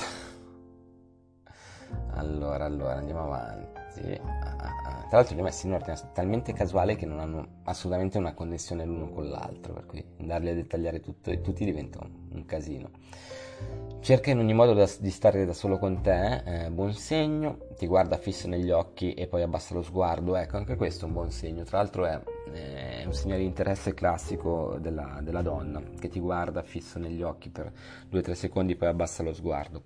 allora, 2.15 2.65
allora, 2.65 2.95
andiamo 2.95 3.23
avanti. 3.23 4.19
Ah, 4.21 4.55
ah, 4.57 4.75
ah. 4.83 5.05
Tra 5.07 5.17
l'altro 5.17 5.35
li 5.35 5.41
ho 5.41 5.43
messi 5.43 5.67
in 5.67 5.73
ordine 5.73 5.95
talmente 6.13 6.53
casuale 6.53 6.95
che 6.95 7.05
non 7.05 7.19
hanno 7.19 7.61
assolutamente 7.63 8.17
una 8.17 8.33
connessione 8.33 8.85
l'uno 8.85 9.09
con 9.09 9.29
l'altro, 9.29 9.73
per 9.73 9.85
cui 9.85 10.05
andarli 10.19 10.49
a 10.49 10.53
dettagliare 10.53 10.99
tutto, 10.99 11.39
tutti 11.41 11.63
diventa 11.63 11.99
un, 12.01 12.11
un 12.31 12.45
casino. 12.45 12.89
Cerca 14.01 14.29
in 14.29 14.37
ogni 14.37 14.53
modo 14.53 14.73
da, 14.73 14.87
di 14.99 15.09
stare 15.09 15.45
da 15.45 15.53
solo 15.53 15.79
con 15.79 16.01
te, 16.01 16.43
eh, 16.45 16.69
buon 16.69 16.93
segno, 16.93 17.57
ti 17.75 17.87
guarda 17.87 18.17
fisso 18.17 18.47
negli 18.47 18.69
occhi 18.69 19.13
e 19.13 19.25
poi 19.25 19.41
abbassa 19.41 19.73
lo 19.73 19.81
sguardo, 19.81 20.35
ecco 20.35 20.57
anche 20.57 20.75
questo 20.75 21.05
è 21.05 21.07
un 21.07 21.13
buon 21.13 21.31
segno, 21.31 21.63
tra 21.63 21.77
l'altro 21.77 22.05
è, 22.05 22.21
è 22.51 23.03
un 23.03 23.13
segnale 23.13 23.39
di 23.39 23.47
interesse 23.47 23.95
classico 23.95 24.77
della, 24.79 25.19
della, 25.23 25.41
donna 25.41 25.81
che 25.99 26.07
ti 26.07 26.19
guarda 26.19 26.61
fisso 26.61 26.99
negli 26.99 27.23
occhi 27.23 27.49
per 27.49 27.71
2-3 28.11 28.33
secondi 28.33 28.73
e 28.73 28.75
poi 28.75 28.89
abbassa 28.89 29.23
lo 29.23 29.33
sguardo, 29.33 29.81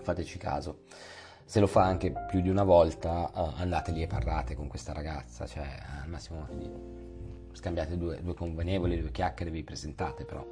fateci 0.00 0.38
caso. 0.38 0.82
Se 1.44 1.60
lo 1.60 1.66
fa 1.66 1.84
anche 1.84 2.10
più 2.28 2.40
di 2.40 2.48
una 2.48 2.64
volta, 2.64 3.30
uh, 3.32 3.52
andate 3.56 3.92
lì 3.92 4.02
e 4.02 4.06
parlate 4.06 4.54
con 4.54 4.66
questa 4.66 4.92
ragazza, 4.92 5.46
cioè 5.46 5.66
al 6.02 6.08
massimo 6.08 6.46
scambiate 7.52 7.96
due, 7.96 8.20
due 8.22 8.34
convenevoli, 8.34 9.00
due 9.00 9.10
chiacchiere, 9.10 9.50
vi 9.50 9.62
presentate, 9.62 10.24
però 10.24 10.44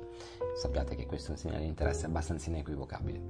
sappiate 0.55 0.95
che 0.95 1.07
questo 1.07 1.29
è 1.29 1.31
un 1.33 1.39
segnale 1.39 1.61
di 1.61 1.67
interesse 1.67 2.07
abbastanza 2.07 2.49
inequivocabile. 2.51 3.21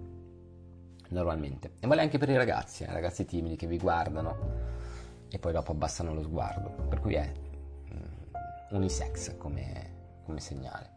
Normalmente. 1.08 1.74
E 1.80 1.86
vale 1.86 2.02
anche 2.02 2.18
per 2.18 2.28
i 2.30 2.36
ragazzi, 2.36 2.84
eh, 2.84 2.92
ragazzi 2.92 3.24
timidi 3.24 3.56
che 3.56 3.66
vi 3.66 3.78
guardano 3.78 4.36
e 5.28 5.38
poi 5.38 5.52
dopo 5.52 5.72
abbassano 5.72 6.14
lo 6.14 6.22
sguardo. 6.22 6.70
Per 6.88 7.00
cui 7.00 7.14
è 7.14 7.32
mm, 7.94 8.74
unisex 8.76 9.36
come, 9.36 10.20
come 10.24 10.40
segnale. 10.40 10.91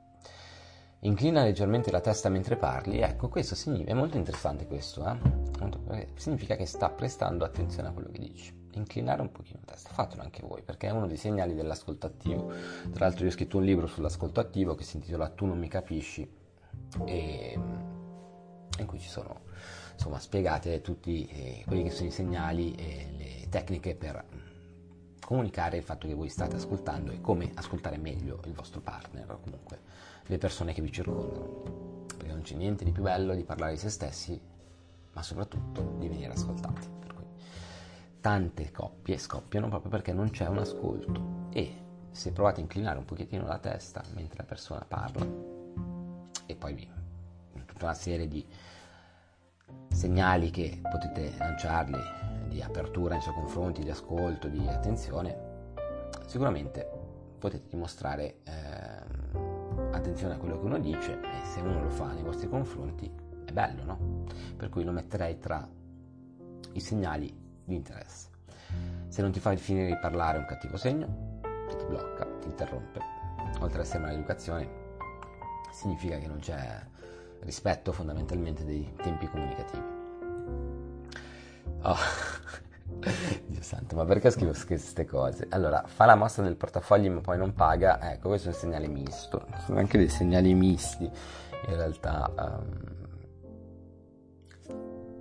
Inclina 1.06 1.44
leggermente 1.44 1.92
la 1.92 2.02
testa 2.02 2.30
mentre 2.30 2.56
parli, 2.56 3.00
ecco, 3.00 3.30
questo 3.30 3.54
significa, 3.54 3.92
è 3.92 3.94
molto 3.94 4.18
interessante 4.18 4.66
questo, 4.66 5.06
eh? 5.92 6.08
significa 6.16 6.56
che 6.56 6.66
sta 6.66 6.90
prestando 6.90 7.46
attenzione 7.46 7.90
a 7.90 7.92
quello 7.92 8.10
che 8.10 8.18
dici. 8.18 8.64
Inclinare 8.72 9.22
un 9.22 9.32
pochino 9.32 9.60
la 9.66 9.74
testa, 9.74 9.90
fatelo 9.92 10.24
anche 10.24 10.42
voi, 10.42 10.64
perché 10.64 10.88
è 10.88 10.92
uno 10.92 11.06
dei 11.06 11.18
segnali 11.18 11.54
dell'ascolto 11.54 12.08
attivo. 12.08 12.52
Tra 12.92 13.06
l'altro 13.06 13.24
io 13.24 13.30
ho 13.30 13.34
scritto 13.34 13.58
un 13.58 13.66
libro 13.66 13.86
sull'ascolto 13.86 14.40
attivo 14.40 14.74
che 14.74 14.84
si 14.84 14.96
intitola 14.96 15.30
Tu 15.30 15.46
non 15.46 15.60
mi 15.60 15.68
capisci 15.68 16.28
e 17.06 17.60
in 18.80 18.86
cui 18.88 19.00
ci 19.00 19.08
sono 19.08 19.42
insomma, 19.94 20.20
spiegate 20.20 20.82
tutti 20.82 21.28
eh, 21.28 21.64
quelli 21.68 21.84
che 21.84 21.92
sono 21.92 22.10
i 22.10 22.12
segnali 22.12 22.74
e 22.74 23.14
le 23.16 23.50
tecniche 23.50 23.96
per 23.96 24.26
comunicare 25.26 25.78
il 25.78 25.84
fatto 25.84 26.08
che 26.08 26.14
voi 26.14 26.30
state 26.30 26.56
ascoltando 26.56 27.12
e 27.12 27.20
come 27.20 27.52
ascoltare 27.56 27.98
meglio 27.98 28.42
il 28.46 28.54
vostro 28.54 28.80
partner 28.80 29.32
o 29.32 29.40
comunque 29.40 29.80
le 30.28 30.38
persone 30.38 30.72
che 30.72 30.82
vi 30.82 30.92
circondano. 30.92 32.04
Perché 32.06 32.32
non 32.32 32.42
c'è 32.42 32.56
niente 32.56 32.86
di 32.86 32.92
più 32.92 33.02
bello 33.02 33.34
di 33.34 33.44
parlare 33.44 33.74
di 33.74 33.80
se 33.80 33.90
stessi, 33.90 34.40
ma 35.14 35.24
soprattutto 35.24 35.96
di 35.98 36.08
venire 36.08 36.32
ascoltati. 36.32 36.88
Per 37.00 37.14
cui 37.14 37.26
tante 38.22 38.72
coppie 38.72 39.18
scoppiano 39.18 39.68
proprio 39.68 39.90
perché 39.90 40.14
non 40.14 40.30
c'è 40.30 40.48
un 40.48 40.60
ascolto 40.60 41.50
e 41.52 41.84
se 42.12 42.32
provate 42.32 42.60
a 42.60 42.64
inclinare 42.64 43.00
un 43.00 43.06
pochettino 43.06 43.46
la 43.46 43.58
testa 43.58 44.04
mentre 44.14 44.38
la 44.38 44.46
persona 44.46 44.86
parla 44.88 45.26
e 46.46 46.56
poi 46.56 46.74
vi 46.74 46.88
tutta 47.66 47.86
una 47.86 47.94
serie 47.94 48.28
di 48.28 48.46
segnali 49.90 50.52
che 50.52 50.80
potete 50.82 51.36
lanciarli 51.38 52.25
di 52.56 52.62
apertura 52.62 53.16
nei 53.16 53.22
suoi 53.22 53.34
confronti, 53.34 53.84
di 53.84 53.90
ascolto, 53.90 54.48
di 54.48 54.66
attenzione, 54.66 55.74
sicuramente 56.26 56.90
potete 57.38 57.68
dimostrare 57.68 58.38
eh, 58.46 59.92
attenzione 59.92 60.36
a 60.36 60.38
quello 60.38 60.58
che 60.58 60.66
uno 60.66 60.80
dice 60.80 61.20
e 61.20 61.46
se 61.46 61.60
uno 61.60 61.84
lo 61.84 61.90
fa 61.90 62.14
nei 62.14 62.24
vostri 62.24 62.48
confronti 62.48 63.12
è 63.44 63.52
bello, 63.52 63.84
no? 63.84 64.24
Per 64.56 64.70
cui 64.70 64.86
lo 64.86 64.94
metterei 64.94 65.38
tra 65.38 65.68
i 66.72 66.80
segnali 66.80 67.28
di 67.66 67.76
interesse. 67.76 68.30
Se 69.10 69.22
non 69.22 69.32
ti 69.32 69.42
fai 69.42 69.58
finire 69.58 69.88
di 69.88 69.98
parlare 69.98 70.38
è 70.38 70.40
un 70.40 70.48
cattivo 70.48 70.78
segno, 70.78 71.40
che 71.68 71.76
ti 71.76 71.86
blocca, 71.86 72.26
ti 72.40 72.48
interrompe. 72.48 73.00
Oltre 73.60 73.80
ad 73.80 73.86
essere 73.86 74.04
un'educazione, 74.04 74.70
significa 75.74 76.18
che 76.18 76.28
non 76.28 76.40
c'è 76.40 76.82
rispetto 77.42 77.92
fondamentalmente 77.92 78.64
dei 78.64 78.94
tempi 79.02 79.28
comunicativi. 79.28 79.95
Oh. 81.86 81.98
Dio 83.46 83.62
santo, 83.62 83.96
ma 83.96 84.06
perché 84.06 84.32
scrivo 84.32 84.54
queste 84.66 85.06
cose? 85.06 85.46
Allora, 85.50 85.84
fa 85.86 86.06
la 86.06 86.16
mossa 86.16 86.42
del 86.42 86.56
portafogli 86.56 87.10
ma 87.10 87.22
poi 87.22 87.38
non 87.38 87.54
paga, 87.54 88.12
ecco, 88.12 88.30
questo 88.30 88.50
è 88.50 88.52
un 88.54 88.58
segnale 88.58 88.88
misto. 88.88 89.46
Sono 89.66 89.78
anche 89.80 89.98
dei 90.00 90.10
segnali 90.10 90.54
misti, 90.54 91.04
in 91.04 91.76
realtà. 91.76 92.32
Um, 92.36 92.94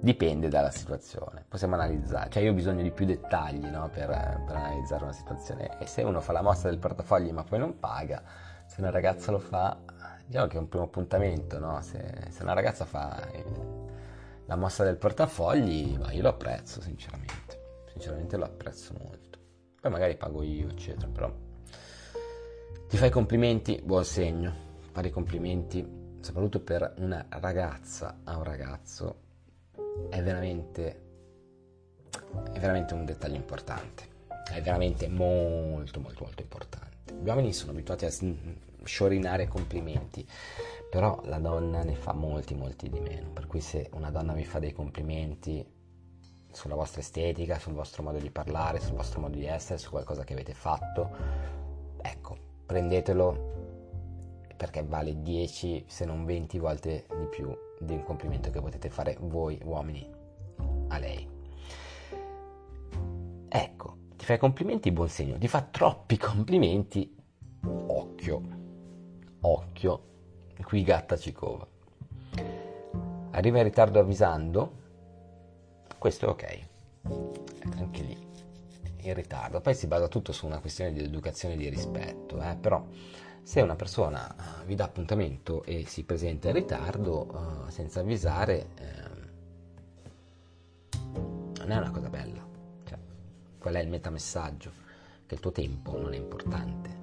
dipende 0.00 0.48
dalla 0.48 0.70
situazione, 0.70 1.46
possiamo 1.48 1.74
analizzare, 1.74 2.28
cioè 2.28 2.42
io 2.42 2.50
ho 2.50 2.54
bisogno 2.54 2.82
di 2.82 2.90
più 2.90 3.06
dettagli 3.06 3.64
no, 3.64 3.88
per, 3.88 4.08
per, 4.44 4.54
analizzare 4.54 5.02
una 5.02 5.14
situazione 5.14 5.78
e 5.78 5.86
se 5.86 6.02
uno 6.02 6.20
fa 6.20 6.32
la 6.32 6.42
mossa 6.42 6.68
del 6.68 6.76
portafogli 6.76 7.32
ma 7.32 7.42
poi 7.42 7.58
non 7.58 7.78
paga, 7.78 8.22
se 8.66 8.82
una 8.82 8.90
ragazza 8.90 9.30
lo 9.30 9.38
fa, 9.38 9.78
diciamo 10.26 10.46
che 10.46 10.56
è 10.56 10.60
un 10.60 10.68
primo 10.68 10.84
appuntamento, 10.84 11.58
no? 11.58 11.80
se, 11.80 12.26
se 12.28 12.42
una 12.42 12.52
ragazza 12.52 12.84
fa 12.84 13.18
la 14.46 14.56
mossa 14.56 14.84
del 14.84 14.96
portafogli, 14.96 15.96
ma 15.96 16.12
io 16.12 16.22
lo 16.22 16.28
apprezzo 16.28 16.80
sinceramente, 16.80 17.84
sinceramente 17.92 18.36
lo 18.36 18.44
apprezzo 18.44 18.94
molto. 19.00 19.38
Poi 19.80 19.90
magari 19.90 20.16
pago 20.16 20.42
io, 20.42 20.68
eccetera, 20.68 21.08
però 21.08 21.32
ti 22.88 22.96
fai 22.96 23.10
complimenti, 23.10 23.80
buon 23.82 24.04
segno. 24.04 24.62
Fare 24.92 25.10
complimenti, 25.10 25.84
soprattutto 26.20 26.60
per 26.60 26.94
una 26.98 27.26
ragazza 27.28 28.20
a 28.22 28.36
un 28.36 28.44
ragazzo, 28.44 29.16
è 30.08 30.22
veramente, 30.22 31.02
è 32.52 32.58
veramente 32.60 32.94
un 32.94 33.04
dettaglio 33.04 33.34
importante. 33.34 34.12
È 34.48 34.60
veramente 34.60 35.08
molto, 35.08 36.00
molto, 36.00 36.24
molto 36.24 36.42
importante. 36.42 37.14
Gli 37.20 37.26
uomini 37.26 37.52
sono 37.52 37.72
abituati 37.72 38.04
a 38.04 38.12
sciorinare 38.84 39.48
complimenti, 39.48 40.26
però 40.94 41.20
la 41.24 41.40
donna 41.40 41.82
ne 41.82 41.96
fa 41.96 42.12
molti, 42.12 42.54
molti 42.54 42.88
di 42.88 43.00
meno. 43.00 43.30
Per 43.30 43.48
cui 43.48 43.60
se 43.60 43.90
una 43.94 44.12
donna 44.12 44.32
vi 44.32 44.44
fa 44.44 44.60
dei 44.60 44.72
complimenti 44.72 45.66
sulla 46.52 46.76
vostra 46.76 47.00
estetica, 47.00 47.58
sul 47.58 47.72
vostro 47.72 48.04
modo 48.04 48.18
di 48.18 48.30
parlare, 48.30 48.78
sul 48.78 48.94
vostro 48.94 49.20
modo 49.20 49.36
di 49.36 49.44
essere, 49.44 49.80
su 49.80 49.90
qualcosa 49.90 50.22
che 50.22 50.34
avete 50.34 50.54
fatto, 50.54 51.10
ecco, 52.00 52.36
prendetelo 52.64 53.52
perché 54.56 54.84
vale 54.84 55.20
10 55.20 55.86
se 55.88 56.04
non 56.04 56.24
20 56.24 56.58
volte 56.60 57.06
di 57.18 57.26
più 57.26 57.52
di 57.80 57.92
un 57.94 58.04
complimento 58.04 58.52
che 58.52 58.60
potete 58.60 58.88
fare 58.88 59.16
voi 59.18 59.58
uomini 59.64 60.08
a 60.90 60.98
lei. 61.00 61.28
Ecco, 63.48 63.96
ti 64.14 64.24
fai 64.24 64.38
complimenti, 64.38 64.92
buon 64.92 65.08
segno, 65.08 65.38
ti 65.38 65.48
fa 65.48 65.62
troppi 65.62 66.18
complimenti, 66.18 67.16
occhio 67.64 68.62
occhio, 69.44 70.13
qui 70.62 70.82
gatta 70.82 71.16
ci 71.16 71.32
cova. 71.32 71.66
Arriva 73.30 73.58
in 73.58 73.64
ritardo 73.64 73.98
avvisando, 73.98 74.72
questo 75.98 76.26
è 76.26 76.28
ok, 76.28 76.58
anche 77.76 78.02
lì, 78.02 78.16
in 78.98 79.14
ritardo. 79.14 79.60
Poi 79.60 79.74
si 79.74 79.86
basa 79.86 80.06
tutto 80.08 80.32
su 80.32 80.46
una 80.46 80.60
questione 80.60 80.92
di 80.92 81.02
educazione 81.02 81.54
e 81.54 81.56
di 81.56 81.68
rispetto, 81.68 82.40
eh? 82.40 82.56
però 82.56 82.86
se 83.42 83.60
una 83.60 83.74
persona 83.74 84.34
vi 84.64 84.74
dà 84.74 84.84
appuntamento 84.84 85.64
e 85.64 85.84
si 85.86 86.04
presenta 86.04 86.48
in 86.48 86.54
ritardo 86.54 87.26
uh, 87.66 87.70
senza 87.70 88.00
avvisare, 88.00 88.68
eh, 88.76 89.12
non 91.58 91.70
è 91.70 91.76
una 91.76 91.90
cosa 91.90 92.08
bella. 92.08 92.46
Cioè, 92.84 92.98
qual 93.58 93.74
è 93.74 93.80
il 93.80 93.88
metamessaggio? 93.88 94.70
Che 95.26 95.34
il 95.34 95.40
tuo 95.40 95.52
tempo 95.52 95.98
non 95.98 96.12
è 96.12 96.16
importante 96.16 97.02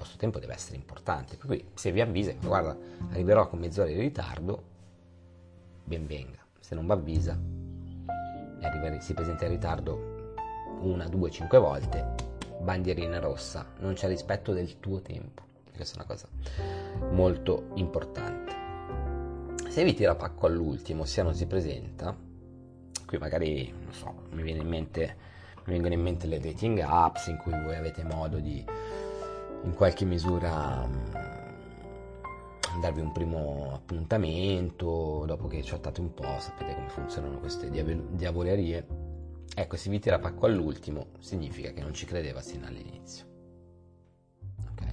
vostro 0.00 0.18
tempo 0.18 0.38
deve 0.38 0.54
essere 0.54 0.76
importante. 0.76 1.36
Per 1.36 1.46
cui 1.46 1.64
se 1.74 1.92
vi 1.92 2.00
avvisa, 2.00 2.32
guarda, 2.40 2.76
arriverò 3.10 3.48
con 3.48 3.58
mezz'ora 3.58 3.88
di 3.88 3.98
ritardo, 3.98 4.62
ben 5.84 6.06
venga. 6.06 6.38
Se 6.58 6.74
non 6.74 6.86
vi 6.86 6.92
avvisa, 6.92 7.38
si 9.00 9.14
presenta 9.14 9.44
in 9.44 9.50
ritardo 9.50 10.34
una, 10.80 11.06
due, 11.08 11.30
cinque 11.30 11.58
volte, 11.58 12.14
bandierina 12.60 13.18
rossa, 13.18 13.66
non 13.78 13.94
c'è 13.94 14.08
rispetto 14.08 14.52
del 14.52 14.78
tuo 14.78 15.00
tempo. 15.00 15.42
Questa 15.74 15.98
è 15.98 16.04
una 16.04 16.06
cosa 16.06 16.28
molto 17.10 17.70
importante. 17.74 18.58
Se 19.68 19.84
vi 19.84 19.94
tira 19.94 20.14
pacco 20.14 20.46
all'ultimo, 20.46 21.04
sia 21.04 21.22
non 21.22 21.34
si 21.34 21.46
presenta, 21.46 22.16
qui 23.06 23.18
magari, 23.18 23.72
non 23.72 23.92
so, 23.92 24.14
mi, 24.30 24.42
viene 24.42 24.60
in 24.60 24.68
mente, 24.68 25.16
mi 25.64 25.72
vengono 25.72 25.94
in 25.94 26.02
mente 26.02 26.26
le 26.26 26.38
dating 26.38 26.80
apps 26.80 27.28
in 27.28 27.36
cui 27.38 27.52
voi 27.52 27.76
avete 27.76 28.04
modo 28.04 28.38
di 28.38 28.64
in 29.62 29.74
qualche 29.74 30.04
misura 30.04 30.86
mm, 30.86 31.10
darvi 32.80 33.00
un 33.00 33.12
primo 33.12 33.72
appuntamento 33.74 35.24
dopo 35.26 35.48
che 35.48 35.62
chattate 35.64 36.00
un 36.00 36.14
po', 36.14 36.38
sapete 36.38 36.74
come 36.74 36.88
funzionano 36.88 37.38
queste 37.38 37.70
diavolerie. 37.70 39.08
Ecco, 39.54 39.76
se 39.76 39.90
vi 39.90 39.98
tira 39.98 40.18
pacco 40.18 40.46
all'ultimo, 40.46 41.08
significa 41.18 41.72
che 41.72 41.82
non 41.82 41.92
ci 41.92 42.06
credeva 42.06 42.40
sin 42.40 42.64
all'inizio. 42.64 43.26
Ok. 44.70 44.84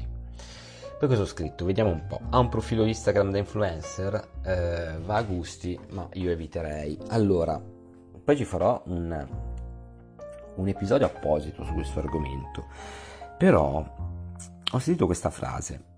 Poi 0.97 1.07
cosa 1.07 1.21
ho 1.21 1.25
scritto? 1.25 1.63
Vediamo 1.63 1.91
un 1.91 2.07
po'. 2.07 2.19
Ha 2.29 2.39
un 2.39 2.49
profilo 2.49 2.83
Instagram 2.85 3.31
da 3.31 3.37
influencer, 3.37 4.29
eh, 4.43 4.97
va 5.05 5.15
a 5.15 5.23
gusti, 5.23 5.79
ma 5.91 6.09
io 6.13 6.31
eviterei. 6.31 6.97
Allora, 7.09 7.61
poi 8.23 8.35
ci 8.35 8.45
farò 8.45 8.81
un, 8.87 9.27
un 10.55 10.67
episodio 10.67 11.05
apposito 11.05 11.63
su 11.63 11.73
questo 11.73 11.99
argomento. 11.99 12.65
Però 13.37 13.85
ho 14.71 14.79
sentito 14.79 15.05
questa 15.05 15.29
frase 15.29 15.95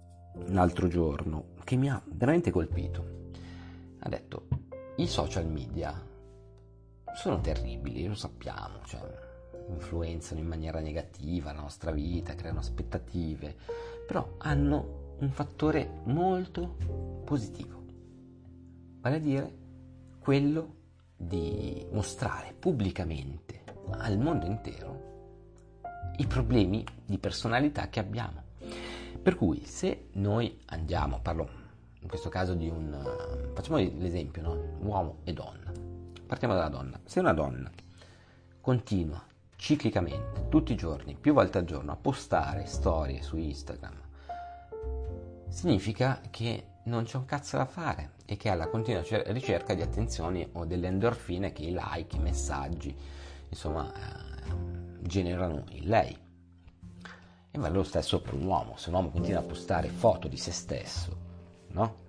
l'altro 0.49 0.87
giorno 0.87 1.55
che 1.63 1.75
mi 1.75 1.89
ha 1.89 2.01
veramente 2.05 2.51
colpito. 2.51 3.31
Ha 3.99 4.09
detto, 4.09 4.47
i 4.97 5.07
social 5.07 5.47
media 5.47 5.93
sono 7.15 7.41
terribili, 7.41 8.05
lo 8.05 8.13
sappiamo, 8.13 8.81
cioè 8.85 9.01
influenzano 9.69 10.39
in 10.39 10.47
maniera 10.47 10.79
negativa 10.79 11.51
la 11.51 11.61
nostra 11.61 11.91
vita, 11.91 12.35
creano 12.35 12.59
aspettative, 12.59 13.55
però 14.05 14.35
hanno 14.37 15.15
un 15.19 15.31
fattore 15.31 16.01
molto 16.05 16.77
positivo, 17.25 17.83
vale 19.01 19.15
a 19.15 19.19
dire 19.19 19.57
quello 20.19 20.75
di 21.17 21.87
mostrare 21.91 22.53
pubblicamente 22.57 23.63
al 23.97 24.19
mondo 24.19 24.45
intero 24.45 25.07
i 26.17 26.27
problemi 26.27 26.83
di 27.03 27.17
personalità 27.17 27.89
che 27.89 27.99
abbiamo. 27.99 28.48
Per 29.21 29.35
cui 29.35 29.65
se 29.65 30.07
noi 30.13 30.59
andiamo, 30.67 31.19
parlo 31.21 31.49
in 32.01 32.07
questo 32.07 32.29
caso 32.29 32.53
di 32.53 32.69
un... 32.69 33.51
facciamo 33.53 33.77
l'esempio, 33.77 34.41
no? 34.41 34.77
uomo 34.79 35.17
e 35.23 35.33
donna. 35.33 35.71
Partiamo 36.25 36.53
dalla 36.53 36.69
donna. 36.69 36.99
Se 37.03 37.19
una 37.19 37.33
donna 37.33 37.69
continua 38.61 39.21
ciclicamente, 39.55 40.47
tutti 40.47 40.71
i 40.71 40.77
giorni, 40.77 41.17
più 41.19 41.33
volte 41.33 41.57
al 41.57 41.65
giorno, 41.65 41.91
a 41.91 41.97
postare 41.97 42.65
storie 42.65 43.21
su 43.21 43.35
Instagram, 43.35 43.95
significa 45.49 46.21
che 46.29 46.65
non 46.83 47.03
c'è 47.03 47.17
un 47.17 47.25
cazzo 47.25 47.57
da 47.57 47.65
fare 47.65 48.11
e 48.25 48.37
che 48.37 48.49
ha 48.49 48.55
la 48.55 48.67
continua 48.67 49.03
ricerca 49.27 49.73
di 49.73 49.81
attenzioni 49.81 50.47
o 50.53 50.65
delle 50.65 50.87
endorfine 50.87 51.51
che 51.51 51.63
i 51.63 51.77
like, 51.77 52.15
i 52.15 52.19
messaggi, 52.19 52.95
insomma, 53.49 53.91
eh, 53.93 55.01
generano 55.01 55.65
in 55.71 55.87
lei. 55.87 56.17
E 57.51 57.57
vale 57.57 57.75
lo 57.75 57.83
stesso 57.83 58.21
per 58.21 58.33
un 58.33 58.45
uomo. 58.45 58.77
Se 58.77 58.89
un 58.89 58.95
uomo 58.95 59.09
continua 59.09 59.39
a 59.39 59.43
postare 59.43 59.87
foto 59.87 60.27
di 60.27 60.37
se 60.37 60.51
stesso, 60.51 61.17
no? 61.67 62.07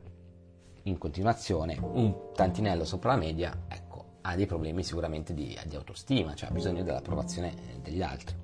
In 0.84 0.99
continuazione, 0.99 1.78
un 1.80 2.32
tantinello 2.34 2.84
sopra 2.84 3.12
la 3.12 3.18
media, 3.18 3.64
ecco, 3.68 4.05
ha 4.22 4.34
dei 4.36 4.47
problemi 4.47 4.82
sicuramente 4.82 5.32
di, 5.32 5.59
di 5.66 5.76
autostima, 5.76 6.34
cioè 6.34 6.51
ha 6.51 6.53
bisogno 6.53 6.82
dell'approvazione 6.82 7.55
degli 7.82 8.03
altri. 8.03 8.34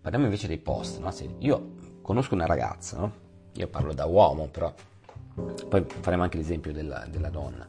Parliamo 0.00 0.26
invece 0.26 0.46
dei 0.46 0.58
post, 0.58 1.00
no? 1.00 1.10
Se 1.10 1.28
io 1.38 1.74
conosco 2.00 2.34
una 2.34 2.46
ragazza, 2.46 2.98
no? 2.98 3.12
Io 3.54 3.68
parlo 3.68 3.92
da 3.92 4.06
uomo, 4.06 4.46
però 4.48 4.72
poi 5.68 5.84
faremo 5.84 6.22
anche 6.22 6.38
l'esempio 6.38 6.72
della, 6.72 7.06
della 7.10 7.30
donna. 7.30 7.68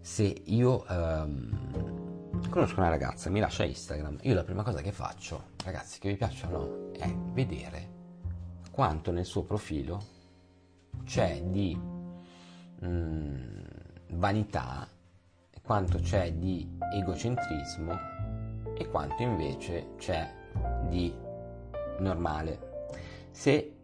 Se 0.00 0.42
io 0.44 0.84
um, 0.88 2.13
conosco 2.50 2.80
una 2.80 2.88
ragazza, 2.88 3.30
mi 3.30 3.40
lascia 3.40 3.64
Instagram, 3.64 4.18
io 4.22 4.34
la 4.34 4.44
prima 4.44 4.62
cosa 4.62 4.80
che 4.80 4.92
faccio, 4.92 5.50
ragazzi 5.64 5.98
che 5.98 6.08
vi 6.08 6.16
piacciono, 6.16 6.92
è 6.92 7.12
vedere 7.32 7.92
quanto 8.70 9.10
nel 9.10 9.24
suo 9.24 9.42
profilo 9.42 10.02
c'è 11.04 11.42
di 11.42 11.78
mm, 12.84 13.60
vanità, 14.12 14.88
quanto 15.62 15.98
c'è 15.98 16.32
di 16.32 16.78
egocentrismo 16.94 17.98
e 18.76 18.88
quanto 18.88 19.22
invece 19.22 19.94
c'è 19.96 20.32
di 20.88 21.14
normale. 21.98 22.88
Se 23.30 23.76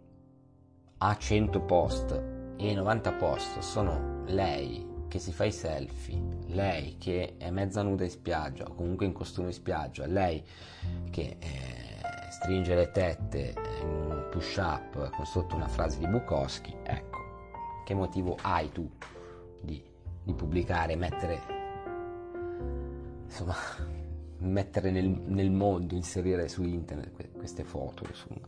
ha 0.98 1.16
100 1.16 1.60
post 1.62 2.22
e 2.56 2.74
90 2.74 3.12
post 3.14 3.58
sono 3.60 4.22
lei 4.26 4.86
che 5.08 5.18
si 5.18 5.32
fa 5.32 5.44
i 5.44 5.52
selfie, 5.52 6.39
lei 6.52 6.96
che 6.98 7.34
è 7.38 7.50
mezza 7.50 7.82
nuda 7.82 8.04
in 8.04 8.10
spiaggia 8.10 8.64
o 8.64 8.74
comunque 8.74 9.06
in 9.06 9.12
costume 9.12 9.48
in 9.48 9.52
spiaggia, 9.54 10.06
lei 10.06 10.44
che 11.10 11.36
eh, 11.38 11.90
stringe 12.30 12.74
le 12.74 12.90
tette 12.90 13.54
in 13.82 13.88
un 13.88 14.28
push 14.30 14.56
up 14.56 15.10
con 15.10 15.26
sotto 15.26 15.56
una 15.56 15.68
frase 15.68 15.98
di 15.98 16.06
Bukowski, 16.06 16.74
ecco, 16.82 17.18
che 17.84 17.94
motivo 17.94 18.36
hai 18.40 18.70
tu 18.72 18.88
di, 19.60 19.82
di 20.22 20.34
pubblicare, 20.34 20.96
mettere, 20.96 21.40
insomma, 23.24 23.54
mettere 24.38 24.90
nel, 24.90 25.08
nel, 25.08 25.50
mondo, 25.50 25.94
inserire 25.94 26.48
su 26.48 26.62
internet 26.62 27.30
queste 27.36 27.64
foto, 27.64 28.04
insomma. 28.06 28.46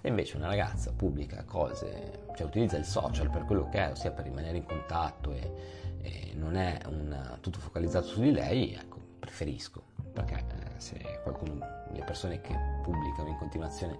E 0.00 0.08
invece 0.08 0.36
una 0.36 0.48
ragazza 0.48 0.92
pubblica 0.92 1.44
cose, 1.44 2.26
cioè 2.36 2.46
utilizza 2.46 2.76
il 2.76 2.84
social 2.84 3.30
per 3.30 3.44
quello 3.44 3.68
che 3.70 3.78
è, 3.78 3.90
ossia 3.90 4.10
per 4.10 4.24
rimanere 4.24 4.58
in 4.58 4.64
contatto 4.64 5.32
e, 5.32 5.82
e 6.04 6.34
non 6.34 6.56
è 6.56 6.78
un, 6.86 7.38
tutto 7.40 7.58
focalizzato 7.58 8.06
su 8.06 8.20
di 8.20 8.30
lei, 8.30 8.74
ecco, 8.74 8.98
preferisco, 9.18 9.82
perché 10.12 10.34
eh, 10.34 10.78
se 10.78 11.20
qualcuno, 11.22 11.58
le 11.90 12.04
persone 12.04 12.42
che 12.42 12.54
pubblicano 12.82 13.30
in 13.30 13.36
continuazione 13.36 13.98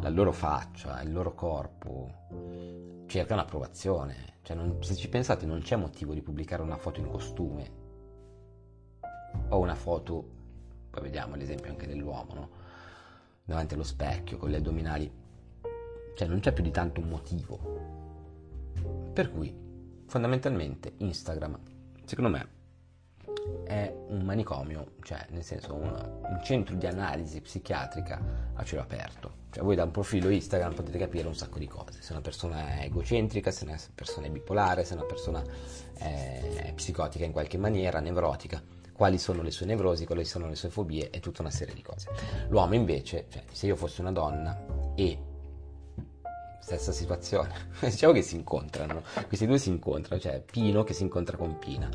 la 0.00 0.08
loro 0.10 0.32
faccia, 0.32 1.00
il 1.02 1.12
loro 1.12 1.34
corpo, 1.34 3.04
cercano 3.06 3.40
approvazione. 3.40 4.34
Cioè 4.42 4.56
non, 4.56 4.82
se 4.82 4.94
ci 4.94 5.08
pensate 5.08 5.46
non 5.46 5.60
c'è 5.60 5.76
motivo 5.76 6.14
di 6.14 6.22
pubblicare 6.22 6.62
una 6.62 6.76
foto 6.76 7.00
in 7.00 7.08
costume 7.08 7.84
o 9.48 9.58
una 9.58 9.74
foto, 9.74 10.28
poi 10.90 11.02
vediamo 11.02 11.34
l'esempio 11.34 11.70
anche 11.70 11.86
dell'uomo, 11.86 12.34
no? 12.34 12.50
davanti 13.44 13.74
allo 13.74 13.84
specchio 13.84 14.36
con 14.36 14.50
gli 14.50 14.54
addominali, 14.54 15.10
cioè 16.14 16.28
non 16.28 16.40
c'è 16.40 16.52
più 16.52 16.62
di 16.62 16.70
tanto 16.70 17.00
un 17.00 17.08
motivo. 17.08 17.94
Per 19.12 19.30
cui 19.30 19.65
fondamentalmente 20.06 20.94
Instagram, 20.98 21.58
secondo 22.04 22.30
me, 22.30 22.54
è 23.64 23.92
un 24.08 24.22
manicomio, 24.22 24.92
cioè 25.02 25.26
nel 25.30 25.42
senso 25.42 25.74
un, 25.74 25.82
un, 26.22 26.40
centro 26.42 26.74
di 26.74 26.86
analisi 26.86 27.40
psichiatrica 27.40 28.52
a 28.54 28.64
cielo 28.64 28.82
aperto. 28.82 29.44
Cioè 29.50 29.62
voi 29.62 29.76
da 29.76 29.84
un 29.84 29.90
profilo 29.90 30.28
Instagram 30.28 30.74
potete 30.74 30.98
capire 30.98 31.26
un 31.26 31.34
sacco 31.34 31.58
di 31.58 31.66
cose, 31.66 32.00
se 32.02 32.12
una 32.12 32.20
persona 32.20 32.78
è 32.78 32.84
egocentrica, 32.84 33.50
se 33.50 33.64
una 33.64 33.78
persona 33.94 34.26
è 34.26 34.30
bipolare, 34.30 34.84
se 34.84 34.94
una 34.94 35.04
persona 35.04 35.42
è 35.98 36.72
psicotica 36.74 37.24
in 37.24 37.32
qualche 37.32 37.58
maniera, 37.58 38.00
nevrotica 38.00 38.62
quali 38.96 39.18
sono 39.18 39.42
le 39.42 39.50
sue 39.50 39.66
nevrosi, 39.66 40.06
quali 40.06 40.24
sono 40.24 40.48
le 40.48 40.54
sue 40.54 40.70
fobie 40.70 41.10
e 41.10 41.20
tutta 41.20 41.42
una 41.42 41.50
serie 41.50 41.74
di 41.74 41.82
cose. 41.82 42.08
L'uomo 42.48 42.74
invece, 42.74 43.26
cioè, 43.28 43.44
se 43.52 43.66
io 43.66 43.76
fossi 43.76 44.00
una 44.00 44.10
donna 44.10 44.58
e 44.94 45.18
stessa 46.66 46.90
situazione, 46.90 47.68
diciamo 47.78 48.12
che 48.12 48.22
si 48.22 48.34
incontrano, 48.34 49.04
questi 49.28 49.46
due 49.46 49.56
si 49.56 49.68
incontrano, 49.68 50.20
cioè 50.20 50.42
Pino 50.42 50.82
che 50.82 50.94
si 50.94 51.04
incontra 51.04 51.36
con 51.36 51.60
Pina. 51.60 51.88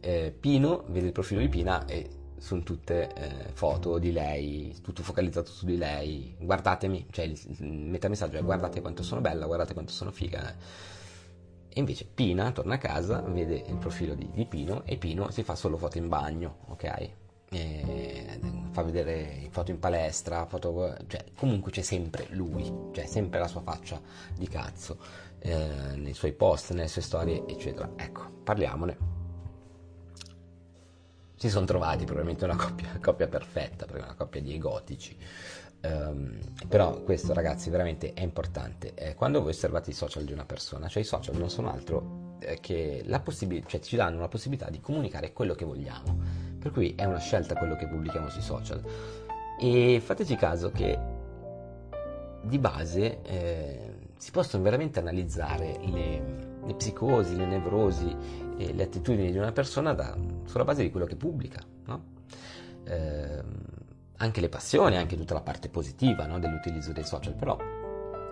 Eh, 0.00 0.34
Pino 0.38 0.82
vede 0.88 1.06
il 1.06 1.12
profilo 1.12 1.40
di 1.40 1.48
Pina 1.48 1.84
e 1.86 2.08
sono 2.36 2.64
tutte 2.64 3.14
eh, 3.14 3.52
foto 3.52 3.98
di 3.98 4.10
lei, 4.10 4.76
tutto 4.82 5.04
focalizzato 5.04 5.52
su 5.52 5.64
di 5.64 5.76
lei, 5.76 6.34
guardatemi, 6.40 7.06
cioè 7.12 7.26
il, 7.26 7.40
il 7.60 7.66
metamessaggio 7.66 8.36
è 8.36 8.42
guardate 8.42 8.80
quanto 8.80 9.04
sono 9.04 9.20
bella, 9.20 9.46
guardate 9.46 9.74
quanto 9.74 9.92
sono 9.92 10.10
figa 10.10 10.52
e 11.68 11.78
invece 11.78 12.04
Pina 12.12 12.50
torna 12.50 12.74
a 12.74 12.78
casa, 12.78 13.20
vede 13.20 13.62
il 13.68 13.76
profilo 13.76 14.14
di, 14.14 14.28
di 14.32 14.44
Pino 14.44 14.82
e 14.84 14.96
Pino 14.96 15.30
si 15.30 15.44
fa 15.44 15.54
solo 15.54 15.76
foto 15.76 15.98
in 15.98 16.08
bagno, 16.08 16.58
ok? 16.66 17.10
E 17.54 18.40
fa 18.74 18.82
vedere 18.82 19.46
foto 19.50 19.70
in 19.70 19.78
palestra, 19.78 20.46
foto, 20.46 20.96
cioè 21.06 21.24
comunque 21.36 21.70
c'è 21.70 21.82
sempre 21.82 22.26
lui, 22.30 22.90
c'è 22.90 23.06
sempre 23.06 23.38
la 23.38 23.46
sua 23.46 23.60
faccia 23.60 24.00
di 24.36 24.48
cazzo 24.48 24.98
eh, 25.38 25.94
nei 25.94 26.12
suoi 26.12 26.32
post, 26.32 26.72
nelle 26.72 26.88
sue 26.88 27.00
storie, 27.00 27.44
eccetera. 27.46 27.88
Ecco, 27.94 28.28
parliamone. 28.42 28.96
Si 31.36 31.48
sono 31.48 31.66
trovati 31.66 32.04
probabilmente 32.04 32.44
una 32.44 32.56
coppia, 32.56 32.98
coppia 33.00 33.28
perfetta, 33.28 33.86
una 33.92 34.14
coppia 34.16 34.40
di 34.40 34.54
egotici. 34.54 35.16
Um, 35.82 36.38
però 36.66 37.02
questo 37.02 37.32
ragazzi 37.32 37.70
veramente 37.70 38.12
è 38.14 38.22
importante. 38.22 38.94
Eh, 38.94 39.14
quando 39.14 39.40
voi 39.40 39.50
osservate 39.50 39.90
i 39.90 39.92
social 39.92 40.24
di 40.24 40.32
una 40.32 40.46
persona, 40.46 40.88
cioè 40.88 41.02
i 41.02 41.06
social 41.06 41.36
non 41.36 41.50
sono 41.50 41.70
altro 41.70 42.38
eh, 42.40 42.58
che 42.58 43.02
la 43.04 43.20
possibilità, 43.20 43.68
cioè 43.68 43.80
ci 43.80 43.94
danno 43.94 44.18
la 44.18 44.28
possibilità 44.28 44.70
di 44.70 44.80
comunicare 44.80 45.32
quello 45.32 45.54
che 45.54 45.64
vogliamo. 45.64 46.53
Per 46.64 46.72
cui 46.72 46.94
è 46.96 47.04
una 47.04 47.18
scelta 47.18 47.54
quello 47.56 47.76
che 47.76 47.86
pubblichiamo 47.86 48.30
sui 48.30 48.40
social. 48.40 48.82
E 49.60 50.00
fateci 50.02 50.34
caso 50.34 50.70
che 50.70 50.98
di 52.40 52.58
base 52.58 53.20
eh, 53.20 53.94
si 54.16 54.30
possono 54.30 54.62
veramente 54.62 54.98
analizzare 54.98 55.78
le, 55.84 56.22
le 56.64 56.74
psicosi, 56.74 57.36
le 57.36 57.44
nevrosi 57.44 58.16
e 58.56 58.72
le 58.72 58.82
attitudini 58.82 59.30
di 59.30 59.36
una 59.36 59.52
persona 59.52 59.92
da, 59.92 60.16
sulla 60.46 60.64
base 60.64 60.82
di 60.82 60.90
quello 60.90 61.04
che 61.04 61.16
pubblica, 61.16 61.60
no? 61.84 62.02
Eh, 62.84 63.42
anche 64.16 64.40
le 64.40 64.48
passioni, 64.48 64.96
anche 64.96 65.16
tutta 65.16 65.34
la 65.34 65.42
parte 65.42 65.68
positiva 65.68 66.24
no, 66.24 66.38
dell'utilizzo 66.38 66.92
dei 66.92 67.04
social, 67.04 67.34
però 67.34 67.58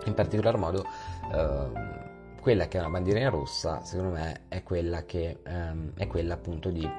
in 0.05 0.13
particolar 0.15 0.57
modo 0.57 0.83
eh, 1.31 2.01
quella 2.41 2.67
che 2.67 2.77
è 2.77 2.81
una 2.81 2.89
bandierina 2.89 3.29
rossa, 3.29 3.83
secondo 3.83 4.13
me, 4.13 4.41
è 4.47 4.63
quella 4.63 5.05
che 5.05 5.39
ehm, 5.43 5.91
è 5.95 6.07
quella 6.07 6.33
appunto 6.33 6.71
di 6.71 6.89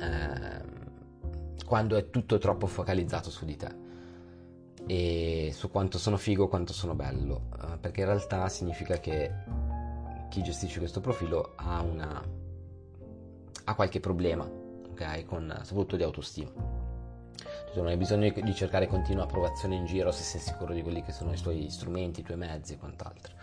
eh, 0.00 1.64
quando 1.64 1.96
è 1.96 2.10
tutto 2.10 2.38
troppo 2.38 2.66
focalizzato 2.66 3.30
su 3.30 3.44
di 3.44 3.56
te 3.56 3.84
e 4.86 5.50
su 5.52 5.70
quanto 5.70 5.98
sono 5.98 6.16
figo, 6.16 6.48
quanto 6.48 6.72
sono 6.72 6.94
bello, 6.94 7.48
eh, 7.60 7.78
perché 7.78 8.00
in 8.00 8.06
realtà 8.06 8.48
significa 8.48 8.98
che 8.98 9.32
chi 10.28 10.42
gestisce 10.42 10.78
questo 10.78 11.00
profilo 11.00 11.52
ha 11.56 11.80
una 11.80 12.44
ha 13.68 13.74
qualche 13.74 13.98
problema, 13.98 14.44
ok, 14.44 15.24
con 15.24 15.60
soprattutto 15.62 15.96
di 15.96 16.04
autostima 16.04 16.76
non 17.76 17.88
hai 17.88 17.96
bisogno 17.96 18.32
di 18.34 18.54
cercare 18.54 18.86
continua 18.86 19.24
approvazione 19.24 19.74
in 19.76 19.84
giro 19.84 20.10
se 20.10 20.22
sei 20.22 20.40
sicuro 20.40 20.72
di 20.72 20.82
quelli 20.82 21.02
che 21.02 21.12
sono 21.12 21.32
i 21.32 21.40
tuoi 21.40 21.68
strumenti, 21.70 22.20
i 22.20 22.22
tuoi 22.22 22.38
mezzi 22.38 22.74
e 22.74 22.78
quant'altro. 22.78 23.34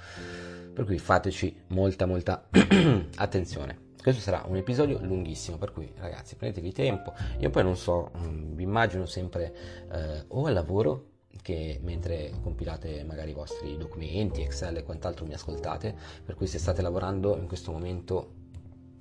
Per 0.73 0.85
cui 0.85 0.97
fateci 0.97 1.63
molta 1.67 2.05
molta 2.05 2.47
attenzione. 3.15 3.82
Questo 4.03 4.21
sarà 4.21 4.43
un 4.45 4.57
episodio 4.57 4.99
lunghissimo, 5.01 5.57
per 5.57 5.71
cui 5.71 5.89
ragazzi 5.95 6.35
prendetevi 6.35 6.73
tempo. 6.73 7.13
Io 7.39 7.49
poi 7.49 7.63
non 7.63 7.77
so, 7.77 8.11
mm, 8.17 8.53
vi 8.53 8.63
immagino 8.63 9.05
sempre 9.05 9.55
eh, 9.89 10.25
o 10.27 10.45
al 10.45 10.51
lavoro 10.51 11.11
che 11.41 11.79
mentre 11.81 12.33
compilate 12.41 13.05
magari 13.05 13.31
i 13.31 13.33
vostri 13.33 13.77
documenti, 13.77 14.41
Excel 14.41 14.75
e 14.75 14.83
quant'altro 14.83 15.25
mi 15.25 15.33
ascoltate, 15.33 15.95
per 16.21 16.35
cui 16.35 16.47
se 16.47 16.59
state 16.59 16.81
lavorando 16.81 17.37
in 17.37 17.47
questo 17.47 17.71
momento 17.71 18.33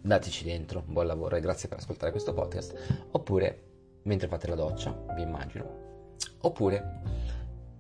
dateci 0.00 0.44
dentro, 0.44 0.84
buon 0.86 1.08
lavoro 1.08 1.34
e 1.34 1.40
grazie 1.40 1.68
per 1.68 1.78
ascoltare 1.78 2.12
questo 2.12 2.32
podcast, 2.32 3.08
oppure 3.10 3.62
mentre 4.04 4.28
fate 4.28 4.46
la 4.46 4.54
doccia, 4.54 4.96
vi 5.16 5.22
immagino, 5.22 6.14
oppure 6.42 7.00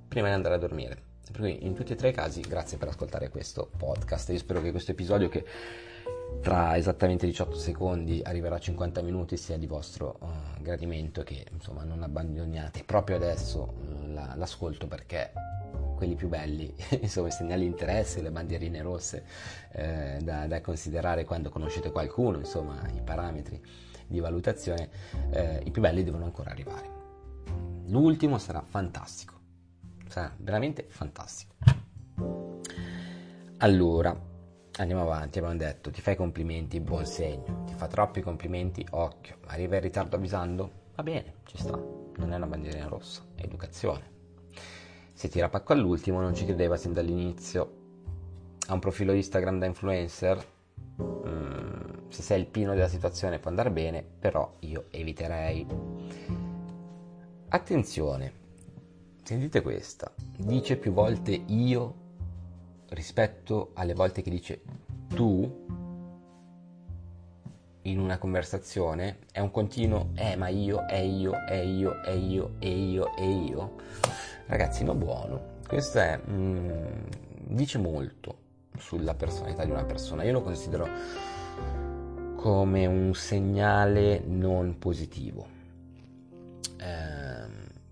prima 0.08 0.26
di 0.26 0.34
andare 0.34 0.56
a 0.56 0.58
dormire. 0.58 1.10
Per 1.30 1.40
cui 1.40 1.64
in 1.64 1.74
tutti 1.74 1.92
e 1.92 1.94
tre 1.94 2.08
i 2.08 2.12
casi 2.12 2.40
grazie 2.40 2.78
per 2.78 2.88
ascoltare 2.88 3.28
questo 3.28 3.70
podcast. 3.76 4.30
Io 4.30 4.38
spero 4.38 4.60
che 4.60 4.72
questo 4.72 4.90
episodio 4.90 5.28
che 5.28 5.44
tra 6.40 6.76
esattamente 6.76 7.26
18 7.26 7.56
secondi 7.56 8.20
arriverà 8.24 8.56
a 8.56 8.60
50 8.60 9.02
minuti 9.02 9.36
sia 9.36 9.58
di 9.58 9.66
vostro 9.66 10.18
uh, 10.20 10.60
gradimento 10.60 11.22
che 11.22 11.46
insomma 11.52 11.84
non 11.84 12.02
abbandoniate 12.02 12.84
proprio 12.84 13.16
adesso 13.16 13.74
uh, 13.76 14.12
la, 14.12 14.34
l'ascolto 14.36 14.86
perché 14.86 15.32
quelli 16.02 16.16
più 16.16 16.28
belli, 16.28 16.74
insomma 17.00 17.28
i 17.28 17.30
segnali 17.30 17.62
di 17.62 17.68
interesse, 17.68 18.22
le 18.22 18.32
bandierine 18.32 18.82
rosse 18.82 19.24
eh, 19.70 20.18
da, 20.20 20.48
da, 20.48 20.60
considerare 20.60 21.24
quando 21.24 21.48
conoscete 21.48 21.92
qualcuno, 21.92 22.38
insomma 22.38 22.82
i 22.92 23.00
parametri 23.02 23.62
di 24.08 24.18
valutazione, 24.18 24.88
eh, 25.30 25.62
i 25.64 25.70
più 25.70 25.80
belli 25.80 26.02
devono 26.02 26.24
ancora 26.24 26.50
arrivare. 26.50 26.90
L'ultimo 27.86 28.38
sarà 28.38 28.64
fantastico, 28.66 29.34
sarà 30.08 30.34
veramente 30.38 30.86
fantastico. 30.88 31.54
Allora, 33.58 34.30
andiamo 34.78 35.02
avanti, 35.02 35.38
abbiamo 35.38 35.56
detto, 35.56 35.90
ti 35.90 36.00
fai 36.00 36.16
complimenti, 36.16 36.80
buon 36.80 37.06
segno, 37.06 37.64
ti 37.66 37.74
fa 37.74 37.86
troppi 37.86 38.20
complimenti, 38.20 38.86
occhio, 38.90 39.36
arriva 39.46 39.76
in 39.76 39.82
ritardo 39.82 40.16
avvisando, 40.16 40.70
va 40.94 41.02
bene, 41.02 41.34
ci 41.44 41.58
sta, 41.58 41.76
non 41.76 42.32
è 42.32 42.36
una 42.36 42.46
bandierina 42.46 42.86
rossa, 42.86 43.22
è 43.34 43.42
educazione 43.42 44.12
se 45.22 45.28
tira 45.28 45.48
pacco 45.48 45.72
all'ultimo 45.72 46.20
non 46.20 46.34
ci 46.34 46.44
credeva 46.44 46.76
sin 46.76 46.92
dall'inizio. 46.92 47.80
Ha 48.66 48.74
un 48.74 48.80
profilo 48.80 49.12
Instagram 49.12 49.60
da 49.60 49.66
influencer. 49.66 50.44
Mm, 51.00 52.08
se 52.08 52.22
sei 52.22 52.40
il 52.40 52.46
pino 52.46 52.74
della 52.74 52.88
situazione 52.88 53.38
può 53.38 53.48
andare 53.48 53.70
bene, 53.70 54.02
però 54.02 54.56
io 54.60 54.86
eviterei. 54.90 55.64
Attenzione, 57.50 58.32
sentite 59.22 59.62
questa. 59.62 60.12
Dice 60.36 60.76
più 60.76 60.92
volte 60.92 61.30
io 61.46 61.94
rispetto 62.92 63.70
alle 63.74 63.94
volte 63.94 64.22
che 64.22 64.30
dice 64.30 64.62
tu 65.08 65.60
in 67.82 67.98
una 67.98 68.18
conversazione 68.18 69.18
è 69.32 69.40
un 69.40 69.50
continuo 69.50 70.10
eh 70.14 70.36
ma 70.36 70.48
io, 70.48 70.86
è 70.86 70.98
io, 70.98 71.32
è 71.44 71.56
io, 71.56 72.00
è 72.00 72.10
io, 72.10 72.54
è 72.58 72.66
io, 72.66 73.14
è 73.14 73.22
io. 73.22 73.72
Ragazzino 74.46 74.94
buono, 74.94 75.58
questo 75.66 75.98
è, 75.98 76.20
mm, 76.28 76.70
dice 77.48 77.78
molto 77.78 78.38
sulla 78.76 79.14
personalità 79.14 79.64
di 79.64 79.70
una 79.70 79.84
persona. 79.84 80.24
Io 80.24 80.32
lo 80.32 80.42
considero 80.42 80.86
come 82.36 82.86
un 82.86 83.14
segnale 83.14 84.22
non 84.26 84.78
positivo. 84.78 85.46
Eh, 86.78 87.46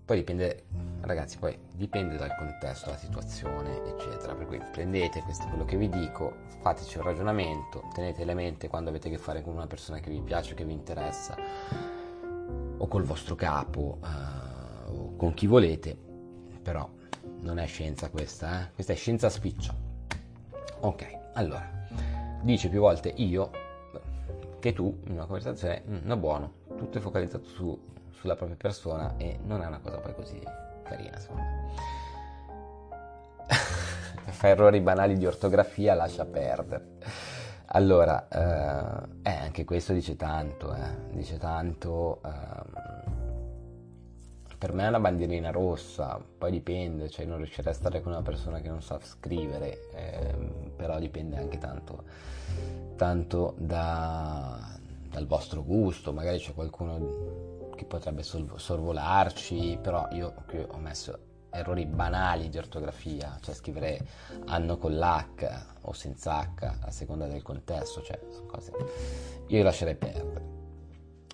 poi 0.05 0.17
dipende, 0.17 0.63
ragazzi, 1.01 1.37
poi 1.37 1.57
dipende 1.73 2.17
dal 2.17 2.35
contesto, 2.35 2.87
dalla 2.87 2.97
situazione, 2.97 3.83
eccetera. 3.85 4.33
Per 4.33 4.45
cui 4.45 4.61
prendete 4.71 5.21
questo, 5.21 5.47
quello 5.47 5.65
che 5.65 5.77
vi 5.77 5.89
dico, 5.89 6.33
fateci 6.61 6.97
un 6.97 7.03
ragionamento, 7.03 7.89
tenetele 7.93 8.31
a 8.31 8.35
mente 8.35 8.67
quando 8.67 8.89
avete 8.89 9.07
a 9.07 9.11
che 9.11 9.17
fare 9.17 9.41
con 9.41 9.53
una 9.53 9.67
persona 9.67 9.99
che 9.99 10.09
vi 10.09 10.21
piace, 10.21 10.53
che 10.53 10.65
vi 10.65 10.73
interessa, 10.73 11.35
o 12.77 12.87
col 12.87 13.03
vostro 13.03 13.35
capo, 13.35 13.99
eh, 14.03 14.89
o 14.91 15.15
con 15.15 15.33
chi 15.33 15.47
volete 15.47 16.09
però 16.61 16.87
non 17.41 17.57
è 17.57 17.65
scienza 17.65 18.09
questa, 18.09 18.61
eh? 18.61 18.71
questa 18.73 18.93
è 18.93 18.95
scienza 18.95 19.29
spiccia. 19.29 19.75
Ok, 20.81 21.19
allora, 21.33 21.69
dice 22.41 22.69
più 22.69 22.79
volte 22.79 23.09
io 23.09 23.49
che 24.59 24.73
tu 24.73 24.99
in 25.05 25.13
una 25.13 25.25
conversazione, 25.25 25.83
mm, 25.87 25.97
no 26.03 26.17
buono, 26.17 26.53
tutto 26.77 26.99
è 26.99 27.01
focalizzato 27.01 27.47
su, 27.47 27.79
sulla 28.11 28.35
propria 28.35 28.57
persona 28.57 29.17
e 29.17 29.39
non 29.43 29.61
è 29.61 29.65
una 29.65 29.79
cosa 29.79 29.97
poi 29.97 30.13
così 30.13 30.39
carina, 30.91 31.17
secondo 31.17 31.41
me. 31.41 31.69
Fa 34.31 34.47
errori 34.47 34.81
banali 34.81 35.17
di 35.17 35.25
ortografia, 35.25 35.93
lascia 35.93 36.25
perdere. 36.25 36.97
Allora, 37.73 38.27
eh, 38.27 39.29
eh, 39.29 39.35
anche 39.35 39.63
questo 39.63 39.93
dice 39.93 40.15
tanto, 40.15 40.73
eh, 40.75 41.13
dice 41.13 41.37
tanto... 41.37 42.21
Eh, 42.25 42.99
per 44.57 44.73
me 44.73 44.85
è 44.85 44.89
una 44.89 44.99
bandierina 44.99 45.49
rossa, 45.49 46.23
poi 46.37 46.51
dipende, 46.51 47.09
cioè 47.09 47.25
non 47.25 47.37
riuscirei 47.37 47.71
a 47.71 47.75
stare 47.75 47.99
con 47.99 48.11
una 48.11 48.21
persona 48.21 48.59
che 48.59 48.69
non 48.69 48.83
sa 48.83 48.99
scrivere, 49.01 49.89
eh, 49.91 50.35
però 50.75 50.99
dipende 50.99 51.37
anche 51.37 51.57
tanto, 51.57 52.03
tanto 52.95 53.55
da, 53.57 54.77
dal 55.09 55.25
vostro 55.25 55.63
gusto, 55.63 56.13
magari 56.13 56.37
c'è 56.37 56.53
qualcuno 56.53 57.50
che 57.75 57.85
potrebbe 57.85 58.23
sorvolarci, 58.23 59.79
però 59.81 60.07
io 60.11 60.33
qui 60.47 60.63
ho 60.67 60.77
messo 60.77 61.29
errori 61.49 61.85
banali 61.85 62.49
di 62.49 62.57
ortografia, 62.57 63.37
cioè 63.41 63.53
scrivere 63.53 64.05
anno 64.45 64.77
con 64.77 64.95
l'H 64.95 65.65
o 65.81 65.93
senza 65.93 66.39
H 66.39 66.77
a 66.81 66.91
seconda 66.91 67.27
del 67.27 67.41
contesto, 67.41 68.01
cioè 68.01 68.19
sono 68.29 68.45
cose 68.45 68.71
io 69.47 69.63
lascerei 69.63 69.95
perdere. 69.95 70.49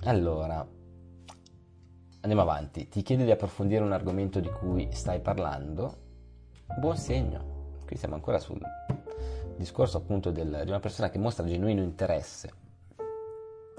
Allora, 0.04 0.66
Andiamo 2.28 2.42
avanti, 2.42 2.90
ti 2.90 3.04
chiede 3.04 3.24
di 3.24 3.32
approfondire 3.32 3.82
un 3.82 3.94
argomento 3.94 4.42
di 4.42 4.50
cui 4.50 4.90
stai 4.92 5.22
parlando, 5.22 5.96
buon 6.78 6.98
segno. 6.98 7.76
Qui 7.86 7.96
siamo 7.96 8.16
ancora 8.16 8.38
sul 8.38 8.60
discorso 9.56 9.96
appunto 9.96 10.32
del, 10.32 10.64
di 10.66 10.70
una 10.70 10.82
persona 10.82 11.10
che 11.10 11.20
mostra 11.20 11.46
genuino 11.46 11.82
interesse 11.82 12.52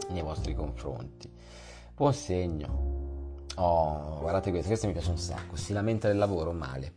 nei 0.08 0.22
vostri 0.22 0.54
confronti. 0.54 1.30
Buon 1.98 2.14
segno. 2.14 3.46
Oh, 3.56 4.20
guardate 4.20 4.50
questo, 4.50 4.68
questo 4.68 4.86
mi 4.86 4.92
piace 4.92 5.10
un 5.10 5.18
sacco. 5.18 5.56
Si 5.56 5.72
lamenta 5.72 6.06
del 6.06 6.16
lavoro 6.16 6.52
male. 6.52 6.92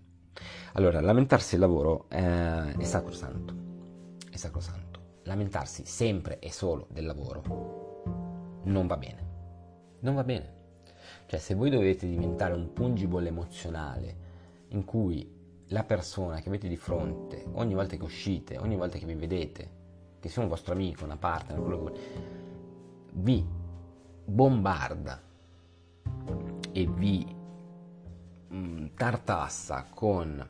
Allora, 0.74 1.02
lamentarsi 1.02 1.58
del 1.58 1.62
lavoro 1.62 2.06
è, 2.08 2.76
è 2.78 2.84
sacrosanto. 2.84 3.56
È 4.30 4.36
sacrosanto. 4.36 5.00
Lamentarsi 5.24 5.88
sempre 5.88 6.38
e 6.38 6.52
solo 6.52 6.86
del 6.92 7.08
lavoro 7.08 8.62
non 8.66 8.86
va 8.86 8.96
bene. 8.96 9.28
Non 10.02 10.14
va 10.14 10.24
bene. 10.24 10.54
Cioè, 11.26 11.40
se 11.40 11.56
voi 11.56 11.72
dovete 11.72 12.08
diventare 12.08 12.54
un 12.54 12.72
pungible 12.72 13.28
emozionale 13.28 14.16
in 14.68 14.86
cui 14.86 15.64
la 15.70 15.84
persona 15.84 16.42
che 16.42 16.50
avete 16.50 16.68
di 16.68 16.78
fronte, 16.78 17.44
ogni 17.54 17.74
volta 17.74 17.96
che 17.96 18.04
uscite, 18.04 18.60
ogni 18.60 18.76
volta 18.76 19.00
che 19.00 19.08
vi 19.08 19.16
vedete, 19.16 19.72
che 20.20 20.30
sia 20.30 20.44
un 20.44 20.48
vostro 20.48 20.74
amico, 20.74 21.06
una 21.06 21.18
partner, 21.18 21.60
quello 21.60 21.86
che 21.86 22.00
vi 23.14 23.61
bombarda 24.26 25.20
e 26.72 26.86
vi 26.88 27.36
mm, 28.54 28.88
tartassa 28.96 29.86
con 29.94 30.50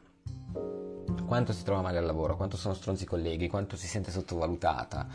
quanto 1.26 1.54
si 1.54 1.64
trova 1.64 1.82
male 1.82 1.98
al 1.98 2.06
lavoro, 2.06 2.36
quanto 2.36 2.58
sono 2.58 2.74
stronzi 2.74 3.04
i 3.04 3.08
colleghi, 3.08 3.48
quanto 3.48 3.76
si 3.76 3.88
sente 3.88 4.12
sottovalutata, 4.12 5.08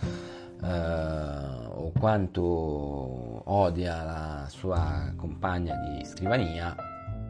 eh, 0.62 1.66
o 1.74 1.92
quanto 1.98 2.42
odia 2.42 4.02
la 4.02 4.46
sua 4.48 5.12
compagna 5.16 5.74
di 5.76 6.04
scrivania, 6.04 6.74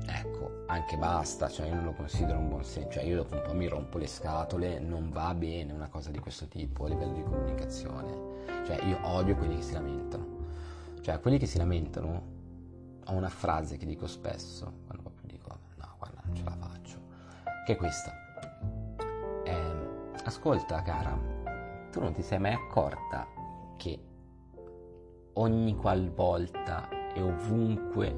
ecco, 0.06 0.64
anche 0.66 0.96
basta, 0.96 1.48
cioè 1.48 1.66
io 1.66 1.74
non 1.74 1.84
lo 1.84 1.92
considero 1.94 2.38
un 2.38 2.48
buon 2.48 2.64
segno, 2.64 2.90
cioè 2.90 3.02
io 3.04 3.16
dopo 3.16 3.34
un 3.34 3.42
po' 3.42 3.54
mi 3.54 3.66
rompo 3.66 3.98
le 3.98 4.06
scatole, 4.06 4.78
non 4.78 5.10
va 5.10 5.34
bene 5.34 5.72
una 5.72 5.88
cosa 5.88 6.10
di 6.10 6.18
questo 6.18 6.46
tipo 6.46 6.84
a 6.84 6.88
livello 6.88 7.12
di 7.12 7.22
comunicazione. 7.22 8.34
Cioè 8.66 8.84
io 8.84 8.98
odio 9.02 9.36
quelli 9.36 9.56
che 9.56 9.62
si 9.62 9.72
lamentano. 9.72 10.35
Cioè 11.06 11.20
quelli 11.20 11.38
che 11.38 11.46
si 11.46 11.56
lamentano 11.56 12.22
ho 13.04 13.12
una 13.12 13.28
frase 13.28 13.76
che 13.76 13.86
dico 13.86 14.08
spesso, 14.08 14.64
quando 14.86 15.04
proprio 15.04 15.28
dico 15.28 15.56
no, 15.76 15.94
guarda, 15.98 16.20
non 16.24 16.34
ce 16.34 16.42
la 16.42 16.56
faccio, 16.58 17.00
che 17.64 17.74
è 17.74 17.76
questa. 17.76 18.12
Eh, 19.44 20.20
ascolta 20.24 20.82
cara, 20.82 21.16
tu 21.92 22.00
non 22.00 22.12
ti 22.12 22.22
sei 22.22 22.40
mai 22.40 22.54
accorta 22.54 23.24
che 23.76 23.96
ogni 25.34 25.76
qualvolta 25.76 26.88
e 27.14 27.22
ovunque 27.22 28.16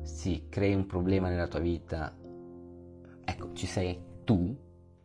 si 0.00 0.46
crei 0.48 0.72
un 0.72 0.86
problema 0.86 1.28
nella 1.28 1.48
tua 1.48 1.60
vita, 1.60 2.16
ecco, 3.26 3.52
ci 3.52 3.66
sei 3.66 4.02
tu, 4.24 4.56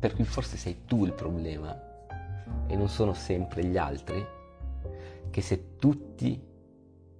per 0.00 0.14
cui 0.14 0.24
forse 0.24 0.56
sei 0.56 0.86
tu 0.86 1.04
il 1.04 1.12
problema 1.12 1.78
e 2.66 2.76
non 2.76 2.88
sono 2.88 3.12
sempre 3.12 3.62
gli 3.66 3.76
altri, 3.76 4.36
che 5.30 5.40
se 5.40 5.76
tutti 5.76 6.40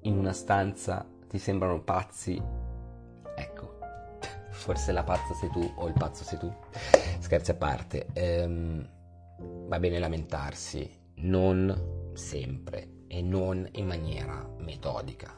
in 0.02 0.16
una 0.16 0.32
stanza 0.32 1.06
ti 1.28 1.38
sembrano 1.38 1.82
pazzi, 1.82 2.40
ecco, 3.36 3.78
forse 4.50 4.92
la 4.92 5.04
pazza 5.04 5.34
sei 5.34 5.50
tu 5.50 5.72
o 5.76 5.86
il 5.86 5.94
pazzo 5.94 6.24
sei 6.24 6.38
tu. 6.38 6.52
Scherzi 7.18 7.50
a 7.50 7.54
parte. 7.54 8.06
Ehm, 8.12 8.88
va 9.66 9.78
bene 9.78 9.98
lamentarsi, 9.98 10.90
non 11.16 12.10
sempre 12.14 13.04
e 13.08 13.22
non 13.22 13.66
in 13.72 13.86
maniera 13.86 14.46
metodica. 14.58 15.32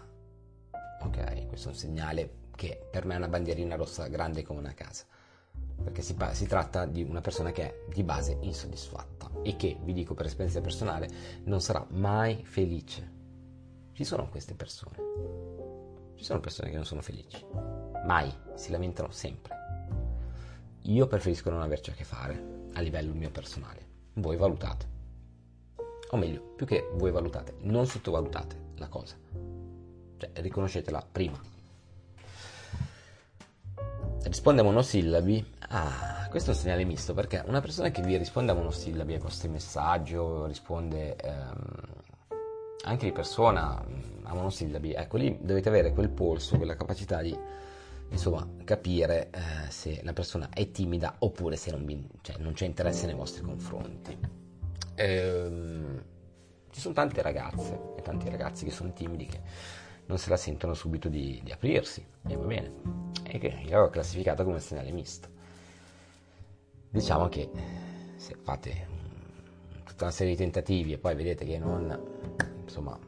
Ok, 1.02 1.46
questo 1.46 1.68
è 1.68 1.72
un 1.72 1.76
segnale 1.76 2.34
che 2.54 2.88
per 2.90 3.06
me 3.06 3.14
è 3.14 3.16
una 3.16 3.28
bandierina 3.28 3.76
rossa 3.76 4.06
grande 4.08 4.42
come 4.42 4.58
una 4.58 4.74
casa, 4.74 5.06
perché 5.82 6.02
si, 6.02 6.16
si 6.32 6.46
tratta 6.46 6.84
di 6.84 7.02
una 7.02 7.20
persona 7.20 7.52
che 7.52 7.62
è 7.62 7.74
di 7.92 8.02
base 8.02 8.36
insoddisfatta 8.40 9.30
e 9.42 9.56
che, 9.56 9.78
vi 9.82 9.92
dico 9.92 10.14
per 10.14 10.26
esperienza 10.26 10.60
personale, 10.60 11.08
non 11.44 11.60
sarà 11.60 11.84
mai 11.90 12.44
felice. 12.44 13.18
Ci 13.92 14.04
sono 14.04 14.28
queste 14.28 14.54
persone, 14.54 14.96
ci 16.16 16.24
sono 16.24 16.40
persone 16.40 16.70
che 16.70 16.76
non 16.76 16.84
sono 16.84 17.02
felici, 17.02 17.44
mai, 18.06 18.32
si 18.54 18.70
lamentano 18.70 19.10
sempre. 19.10 19.54
Io 20.84 21.06
preferisco 21.06 21.50
non 21.50 21.62
averci 21.62 21.90
a 21.90 21.94
che 21.94 22.04
fare 22.04 22.68
a 22.72 22.80
livello 22.80 23.12
mio 23.12 23.30
personale. 23.30 23.88
Voi 24.14 24.36
valutate. 24.36 24.88
o 26.12 26.16
meglio, 26.16 26.42
più 26.56 26.66
che 26.66 26.88
voi 26.94 27.10
valutate, 27.10 27.54
non 27.60 27.86
sottovalutate 27.86 28.68
la 28.76 28.88
cosa, 28.88 29.16
cioè 30.16 30.30
riconoscetela 30.34 31.06
prima. 31.10 31.40
Risponde 34.30 34.60
a 34.60 34.64
monosillabi, 34.64 35.44
ah, 35.70 36.28
questo 36.30 36.52
è 36.52 36.54
un 36.54 36.60
segnale 36.60 36.84
misto 36.84 37.14
perché 37.14 37.42
una 37.46 37.60
persona 37.60 37.90
che 37.90 38.00
vi 38.00 38.16
risponde 38.16 38.52
a 38.52 38.54
monosillabi 38.54 39.14
ai 39.14 39.18
vostri 39.18 39.48
messaggi 39.48 40.14
o 40.14 40.46
risponde 40.46 41.16
ehm, 41.16 41.84
anche 42.84 43.06
di 43.06 43.10
persona 43.10 43.84
mm, 43.84 44.26
a 44.26 44.34
monosillabi, 44.34 44.92
ecco 44.92 45.16
lì 45.16 45.36
dovete 45.40 45.68
avere 45.68 45.92
quel 45.92 46.10
polso, 46.10 46.56
quella 46.58 46.76
capacità 46.76 47.20
di 47.20 47.36
insomma 48.10 48.46
capire 48.62 49.30
eh, 49.32 49.68
se 49.68 50.00
la 50.04 50.12
persona 50.12 50.48
è 50.50 50.70
timida 50.70 51.16
oppure 51.18 51.56
se 51.56 51.72
non, 51.72 51.84
vi, 51.84 52.08
cioè, 52.20 52.36
non 52.38 52.52
c'è 52.52 52.66
interesse 52.66 53.06
nei 53.06 53.16
vostri 53.16 53.42
confronti. 53.42 54.16
Ehm, 54.94 56.02
ci 56.70 56.78
sono 56.78 56.94
tante 56.94 57.20
ragazze 57.20 57.94
e 57.96 58.02
tanti 58.02 58.30
ragazzi 58.30 58.64
che 58.64 58.70
sono 58.70 58.92
timidi 58.92 59.26
che 59.26 59.40
non 60.10 60.18
se 60.18 60.28
la 60.28 60.36
sentono 60.36 60.74
subito 60.74 61.08
di, 61.08 61.40
di 61.42 61.52
aprirsi. 61.52 62.04
E 62.26 62.36
va 62.36 62.44
bene. 62.44 62.72
E 63.22 63.62
io 63.64 63.82
ho 63.82 63.88
classificato 63.88 64.42
come 64.42 64.58
segnale 64.58 64.90
misto. 64.90 65.28
Diciamo 66.90 67.28
che 67.28 67.48
se 68.16 68.34
fate 68.42 68.88
tutta 69.84 70.04
una 70.04 70.12
serie 70.12 70.32
di 70.32 70.38
tentativi 70.38 70.92
e 70.92 70.98
poi 70.98 71.14
vedete 71.14 71.44
che 71.44 71.58
non 71.58 72.18
insomma 72.62 72.98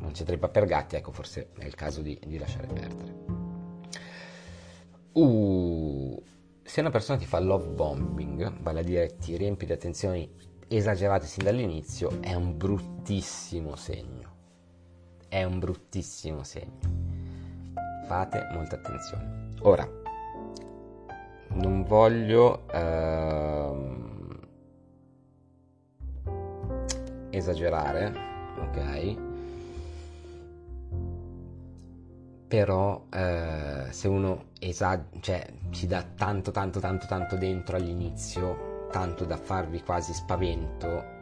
non 0.00 0.12
c'è 0.12 0.24
trippa 0.24 0.48
per 0.48 0.66
gatti 0.66 0.96
ecco 0.96 1.10
forse 1.10 1.50
è 1.56 1.64
il 1.64 1.74
caso 1.74 2.02
di, 2.02 2.20
di 2.26 2.36
lasciare 2.36 2.66
perdere. 2.66 3.14
Uh, 5.12 6.22
se 6.62 6.80
una 6.80 6.90
persona 6.90 7.18
ti 7.18 7.24
fa 7.24 7.40
love 7.40 7.68
bombing 7.68 8.60
vale 8.60 8.80
a 8.80 8.82
dire 8.82 9.16
ti 9.16 9.36
riempi 9.38 9.64
di 9.64 9.72
attenzioni 9.72 10.30
esagerate 10.68 11.26
sin 11.26 11.44
dall'inizio 11.44 12.20
è 12.20 12.34
un 12.34 12.56
bruttissimo 12.58 13.76
segno. 13.76 14.33
È 15.34 15.42
un 15.42 15.58
bruttissimo 15.58 16.44
segno. 16.44 16.78
Fate 18.06 18.46
molta 18.52 18.76
attenzione. 18.76 19.48
Ora, 19.62 19.84
non 21.54 21.82
voglio 21.82 22.68
ehm, 22.68 24.38
esagerare, 27.30 28.14
ok? 28.60 29.16
Però 32.46 33.06
eh, 33.10 33.86
se 33.90 34.06
uno 34.06 34.44
esag- 34.60 35.18
cioè, 35.18 35.52
ci 35.70 35.88
dà 35.88 36.04
tanto 36.14 36.52
tanto 36.52 36.78
tanto 36.78 37.06
tanto 37.08 37.34
dentro 37.34 37.74
all'inizio 37.74 38.86
tanto 38.92 39.24
da 39.24 39.36
farvi 39.36 39.82
quasi 39.82 40.14
spavento 40.14 41.13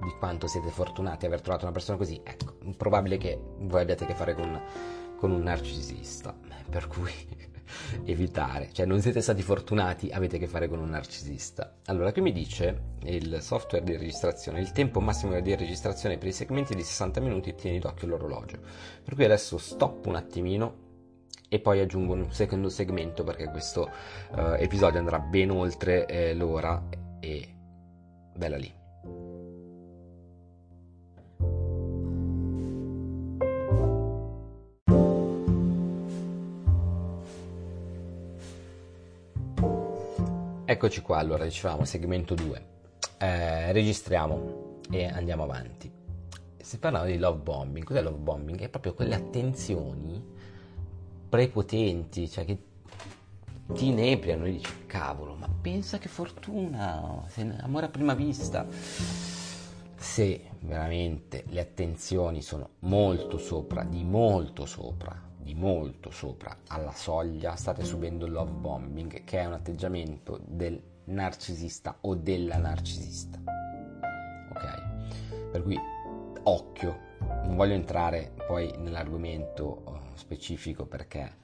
di, 0.00 0.10
quanto 0.18 0.46
siete 0.46 0.68
fortunati 0.68 1.26
ad 1.26 1.32
aver 1.32 1.42
trovato 1.42 1.64
una 1.64 1.72
persona 1.72 1.96
così, 1.96 2.20
ecco, 2.22 2.56
probabile 2.76 3.16
che 3.18 3.38
voi 3.58 3.82
abbiate 3.82 4.04
a 4.04 4.06
che 4.06 4.14
fare 4.14 4.34
con, 4.34 4.60
con 5.16 5.30
un 5.30 5.42
narcisista, 5.42 6.36
per 6.68 6.86
cui 6.86 7.12
evitare, 8.04 8.70
cioè 8.72 8.86
non 8.86 9.00
siete 9.00 9.20
stati 9.20 9.42
fortunati, 9.42 10.10
avete 10.10 10.36
a 10.36 10.38
che 10.38 10.46
fare 10.46 10.68
con 10.68 10.78
un 10.78 10.90
narcisista. 10.90 11.76
Allora, 11.86 12.12
qui 12.12 12.22
mi 12.22 12.32
dice 12.32 12.96
il 13.04 13.38
software 13.40 13.84
di 13.84 13.96
registrazione, 13.96 14.60
il 14.60 14.72
tempo 14.72 15.00
massimo 15.00 15.38
di 15.40 15.54
registrazione 15.54 16.18
per 16.18 16.28
i 16.28 16.32
segmenti 16.32 16.72
è 16.72 16.76
di 16.76 16.82
60 16.82 17.20
minuti, 17.20 17.54
tieni 17.54 17.78
d'occhio 17.78 18.08
l'orologio. 18.08 18.58
Per 19.02 19.14
cui 19.14 19.24
adesso 19.24 19.58
stop 19.58 20.06
un 20.06 20.16
attimino 20.16 20.82
e 21.48 21.60
poi 21.60 21.80
aggiungo 21.80 22.14
un 22.14 22.32
secondo 22.32 22.68
segmento 22.68 23.22
perché 23.22 23.48
questo 23.48 23.90
uh, 24.32 24.54
episodio 24.58 24.98
andrà 24.98 25.20
ben 25.20 25.50
oltre 25.50 26.06
eh, 26.06 26.34
l'ora 26.34 26.82
e 27.20 27.48
bella 28.34 28.56
lì. 28.56 28.83
Eccoci 40.74 41.02
qua, 41.02 41.18
allora 41.18 41.44
dicevamo 41.44 41.84
segmento 41.84 42.34
2. 42.34 42.66
Eh, 43.18 43.70
registriamo 43.70 44.80
e 44.90 45.04
andiamo 45.04 45.44
avanti. 45.44 45.88
Si 46.56 46.78
parla 46.78 47.04
di 47.04 47.16
love 47.16 47.38
bombing. 47.38 47.84
Cos'è 47.84 48.02
love 48.02 48.18
bombing? 48.18 48.58
È 48.58 48.68
proprio 48.68 48.92
quelle 48.92 49.14
attenzioni 49.14 50.20
prepotenti, 51.28 52.28
cioè 52.28 52.44
che 52.44 52.58
ti 53.72 53.86
inebriano 53.86 54.46
e 54.46 54.50
dici 54.50 54.84
cavolo, 54.86 55.36
ma 55.36 55.48
pensa 55.48 55.98
che 55.98 56.08
fortuna, 56.08 57.22
amore 57.60 57.86
a 57.86 57.90
prima 57.90 58.14
vista. 58.14 58.66
Se 58.68 60.50
veramente 60.58 61.44
le 61.50 61.60
attenzioni 61.60 62.42
sono 62.42 62.70
molto 62.80 63.38
sopra, 63.38 63.84
di 63.84 64.02
molto 64.02 64.66
sopra, 64.66 65.16
di 65.44 65.54
molto 65.54 66.10
sopra 66.10 66.56
alla 66.68 66.92
soglia, 66.92 67.54
state 67.54 67.84
subendo 67.84 68.24
il 68.24 68.32
love 68.32 68.50
bombing, 68.50 69.24
che 69.24 69.40
è 69.40 69.44
un 69.44 69.52
atteggiamento 69.52 70.40
del 70.42 70.82
narcisista 71.04 71.98
o 72.00 72.14
della 72.14 72.56
narcisista. 72.56 73.38
Ok? 74.48 75.50
Per 75.52 75.62
cui 75.62 75.78
occhio, 76.44 76.98
non 77.44 77.56
voglio 77.56 77.74
entrare 77.74 78.32
poi 78.46 78.74
nell'argomento 78.78 80.00
specifico 80.14 80.86
perché 80.86 81.42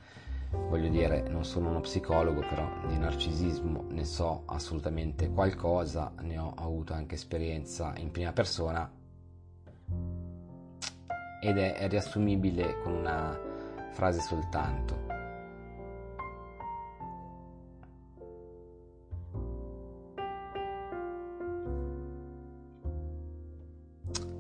voglio 0.51 0.89
dire 0.89 1.29
non 1.29 1.45
sono 1.45 1.69
uno 1.69 1.81
psicologo 1.81 2.41
però 2.41 2.69
di 2.89 2.99
narcisismo 2.99 3.87
ne 3.91 4.05
so 4.05 4.43
assolutamente 4.47 5.31
qualcosa 5.31 6.13
ne 6.23 6.39
ho 6.39 6.53
avuto 6.57 6.93
anche 6.93 7.15
esperienza 7.15 7.93
in 7.99 8.11
prima 8.11 8.33
persona 8.33 8.91
ed 11.41 11.57
è, 11.57 11.75
è 11.75 11.89
riassumibile 11.89 12.79
con 12.83 12.93
una 12.95 13.50
frase 13.91 14.21
soltanto 14.21 15.09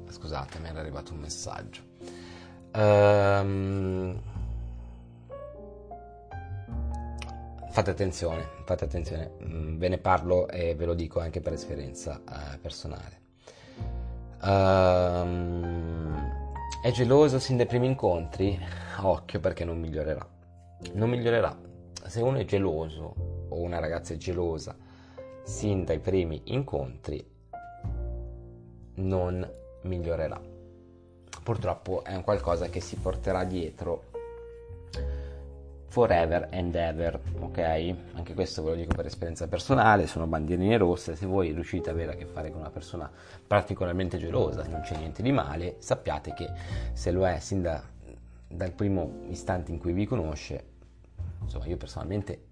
scusate 0.08 0.58
mi 0.58 0.68
era 0.68 0.80
arrivato 0.80 1.12
un 1.12 1.18
messaggio 1.18 1.88
Um, 2.72 4.20
fate 7.70 7.90
attenzione, 7.90 8.48
fate 8.64 8.84
attenzione, 8.84 9.32
mm, 9.42 9.78
ve 9.78 9.88
ne 9.88 9.98
parlo 9.98 10.48
e 10.48 10.74
ve 10.76 10.84
lo 10.84 10.94
dico 10.94 11.20
anche 11.20 11.40
per 11.40 11.52
esperienza 11.54 12.20
uh, 12.24 12.60
personale. 12.60 13.18
Um, 14.42 16.16
è 16.82 16.90
geloso 16.92 17.38
sin 17.38 17.56
dai 17.56 17.66
primi 17.66 17.86
incontri? 17.86 18.58
Occhio 19.06 19.40
perché 19.40 19.64
non 19.64 19.78
migliorerà. 19.78 20.26
Non 20.92 21.10
migliorerà. 21.10 21.56
Se 22.06 22.20
uno 22.20 22.38
è 22.38 22.44
geloso 22.44 23.14
o 23.48 23.60
una 23.60 23.78
ragazza 23.78 24.14
è 24.14 24.16
gelosa 24.16 24.76
sin 25.42 25.84
dai 25.84 25.98
primi 25.98 26.42
incontri, 26.44 27.28
non 28.94 29.50
migliorerà 29.82 30.58
purtroppo 31.42 32.04
è 32.04 32.14
un 32.14 32.22
qualcosa 32.22 32.68
che 32.68 32.80
si 32.80 32.96
porterà 32.96 33.44
dietro 33.44 34.04
forever 35.88 36.48
and 36.52 36.72
ever, 36.76 37.18
ok? 37.40 37.58
Anche 38.12 38.34
questo 38.34 38.62
ve 38.62 38.70
lo 38.70 38.76
dico 38.76 38.94
per 38.94 39.06
esperienza 39.06 39.48
personale, 39.48 40.06
sono 40.06 40.28
bandierine 40.28 40.76
rosse, 40.76 41.16
se 41.16 41.26
voi 41.26 41.50
riuscite 41.50 41.90
ad 41.90 41.96
avere 41.96 42.12
a 42.12 42.14
che 42.14 42.26
fare 42.26 42.52
con 42.52 42.60
una 42.60 42.70
persona 42.70 43.10
particolarmente 43.44 44.16
gelosa, 44.16 44.64
non 44.68 44.82
c'è 44.82 44.96
niente 44.96 45.22
di 45.22 45.32
male, 45.32 45.76
sappiate 45.78 46.32
che 46.34 46.48
se 46.92 47.10
lo 47.10 47.26
è 47.26 47.40
sin 47.40 47.62
da, 47.62 47.82
dal 48.50 48.72
primo 48.72 49.22
istante 49.28 49.70
in 49.70 49.78
cui 49.78 49.92
vi 49.92 50.06
conosce, 50.06 50.64
insomma 51.42 51.66
io 51.66 51.76
personalmente 51.76 52.48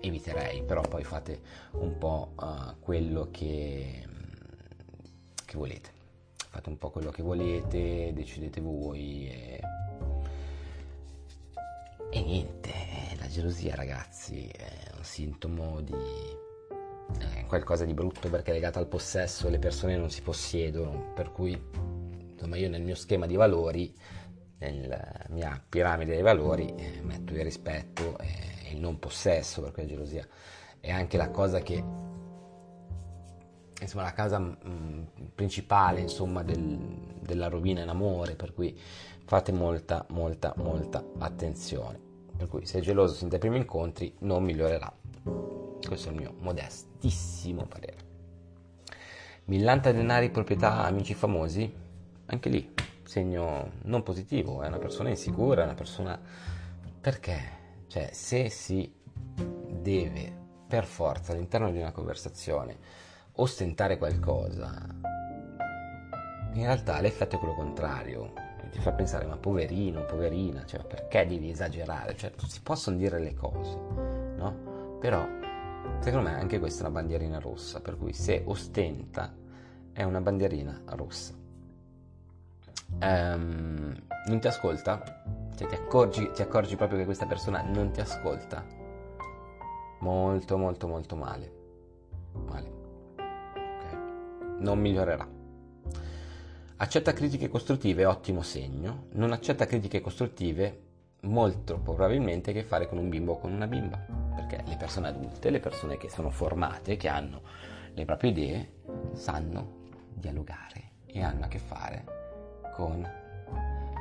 eviterei, 0.00 0.62
però 0.62 0.82
poi 0.82 1.04
fate 1.04 1.40
un 1.72 1.96
po' 1.96 2.32
uh, 2.36 2.78
quello 2.80 3.28
che, 3.30 4.06
che 5.44 5.56
volete. 5.56 6.00
Fate 6.36 6.68
un 6.68 6.76
po' 6.76 6.90
quello 6.90 7.10
che 7.10 7.22
volete, 7.22 8.12
decidete 8.12 8.60
voi 8.60 9.26
e, 9.28 9.60
e 12.10 12.22
niente, 12.22 12.72
la 13.18 13.26
gelosia 13.26 13.74
ragazzi 13.74 14.48
è 14.48 14.90
un 14.94 15.04
sintomo 15.04 15.80
di 15.80 15.94
è 17.18 17.44
qualcosa 17.46 17.84
di 17.84 17.94
brutto 17.94 18.28
perché 18.28 18.50
è 18.50 18.54
legata 18.54 18.78
al 18.78 18.86
possesso, 18.86 19.48
le 19.48 19.58
persone 19.58 19.96
non 19.96 20.10
si 20.10 20.22
possiedono, 20.22 21.12
per 21.14 21.32
cui 21.32 21.60
insomma 22.32 22.56
io 22.56 22.68
nel 22.68 22.82
mio 22.82 22.94
schema 22.94 23.26
di 23.26 23.36
valori, 23.36 23.94
nella 24.70 25.26
mia 25.28 25.62
piramide 25.68 26.12
dei 26.12 26.22
valori, 26.22 26.74
eh, 26.74 27.00
metto 27.02 27.32
il 27.32 27.42
rispetto 27.42 28.18
e 28.18 28.72
il 28.72 28.80
non 28.80 28.98
possesso, 28.98 29.62
perché 29.62 29.82
la 29.82 29.88
gelosia 29.88 30.26
è 30.80 30.90
anche 30.90 31.16
la 31.16 31.30
cosa 31.30 31.60
che 31.60 31.84
insomma, 33.80 34.04
la 34.04 34.12
causa 34.12 34.38
mh, 34.38 34.56
mm, 34.66 35.02
principale 35.34 36.00
insomma, 36.00 36.42
del, 36.42 36.78
della 37.20 37.48
rovina 37.48 37.82
in 37.82 37.88
amore, 37.88 38.34
per 38.34 38.54
cui 38.54 38.78
fate 39.24 39.52
molta, 39.52 40.04
molta, 40.10 40.54
molta 40.56 41.04
attenzione. 41.18 42.10
Per 42.36 42.48
cui 42.48 42.64
se 42.66 42.78
è 42.78 42.80
geloso 42.82 43.14
sin 43.14 43.28
dai 43.28 43.38
primi 43.38 43.58
incontri 43.58 44.14
non 44.20 44.42
migliorerà. 44.42 44.92
Questo 45.86 46.08
è 46.08 46.12
il 46.12 46.18
mio 46.18 46.34
modestissimo 46.38 47.66
parere. 47.66 48.10
millanta 49.46 49.92
denari, 49.92 50.30
proprietà, 50.30 50.84
amici 50.84 51.14
famosi, 51.14 51.72
anche 52.26 52.48
lì 52.48 52.72
segno 53.12 53.72
non 53.82 54.02
positivo, 54.02 54.62
è 54.62 54.68
una 54.68 54.78
persona 54.78 55.10
insicura, 55.10 55.60
è 55.60 55.64
una 55.64 55.74
persona... 55.74 56.18
Perché? 56.98 57.40
Cioè, 57.86 58.08
se 58.10 58.48
si 58.48 58.90
deve 59.34 60.34
per 60.66 60.86
forza 60.86 61.32
all'interno 61.32 61.70
di 61.70 61.76
una 61.76 61.92
conversazione 61.92 62.78
ostentare 63.32 63.98
qualcosa, 63.98 64.86
in 66.54 66.62
realtà 66.62 67.02
l'effetto 67.02 67.36
è 67.36 67.38
quello 67.38 67.54
contrario, 67.54 68.32
ti 68.70 68.78
fa 68.78 68.92
pensare 68.92 69.26
ma 69.26 69.36
poverino, 69.36 70.06
poverina, 70.06 70.64
cioè 70.64 70.82
perché 70.82 71.26
devi 71.26 71.50
esagerare? 71.50 72.16
Cioè 72.16 72.32
si 72.46 72.62
possono 72.62 72.96
dire 72.96 73.18
le 73.18 73.34
cose, 73.34 73.76
no? 74.36 74.96
Però 74.98 75.22
secondo 75.98 76.30
me 76.30 76.34
anche 76.34 76.58
questa 76.58 76.84
è 76.84 76.88
una 76.88 77.00
bandierina 77.00 77.38
rossa, 77.40 77.82
per 77.82 77.98
cui 77.98 78.14
se 78.14 78.42
ostenta 78.46 79.34
è 79.92 80.02
una 80.02 80.22
bandierina 80.22 80.80
rossa. 80.86 81.41
Um, 83.00 83.94
non 84.26 84.40
ti 84.40 84.46
ascolta? 84.46 85.02
Cioè 85.56 85.68
ti 85.68 85.74
accorgi, 85.74 86.30
ti 86.32 86.42
accorgi 86.42 86.76
proprio 86.76 86.98
che 86.98 87.04
questa 87.04 87.26
persona 87.26 87.62
non 87.62 87.90
ti 87.90 88.00
ascolta? 88.00 88.64
Molto 90.00 90.56
molto 90.56 90.86
molto 90.86 91.16
male. 91.16 91.52
Male. 92.32 92.72
Okay. 93.14 94.58
Non 94.58 94.78
migliorerà. 94.78 95.28
Accetta 96.76 97.12
critiche 97.12 97.48
costruttive, 97.48 98.04
ottimo 98.04 98.42
segno. 98.42 99.06
Non 99.12 99.32
accetta 99.32 99.66
critiche 99.66 100.00
costruttive, 100.00 100.80
molto 101.22 101.78
probabilmente 101.78 102.50
a 102.50 102.54
che 102.54 102.64
fare 102.64 102.88
con 102.88 102.98
un 102.98 103.08
bimbo 103.08 103.32
o 103.32 103.38
con 103.38 103.52
una 103.52 103.66
bimba. 103.66 103.98
Perché 104.34 104.64
le 104.66 104.76
persone 104.76 105.08
adulte, 105.08 105.50
le 105.50 105.60
persone 105.60 105.96
che 105.96 106.08
sono 106.08 106.30
formate, 106.30 106.96
che 106.96 107.08
hanno 107.08 107.42
le 107.94 108.04
proprie 108.04 108.30
idee, 108.30 108.72
sanno 109.12 109.80
dialogare 110.14 110.90
e 111.06 111.22
hanno 111.22 111.44
a 111.44 111.48
che 111.48 111.58
fare 111.58 112.20
con... 112.74 113.08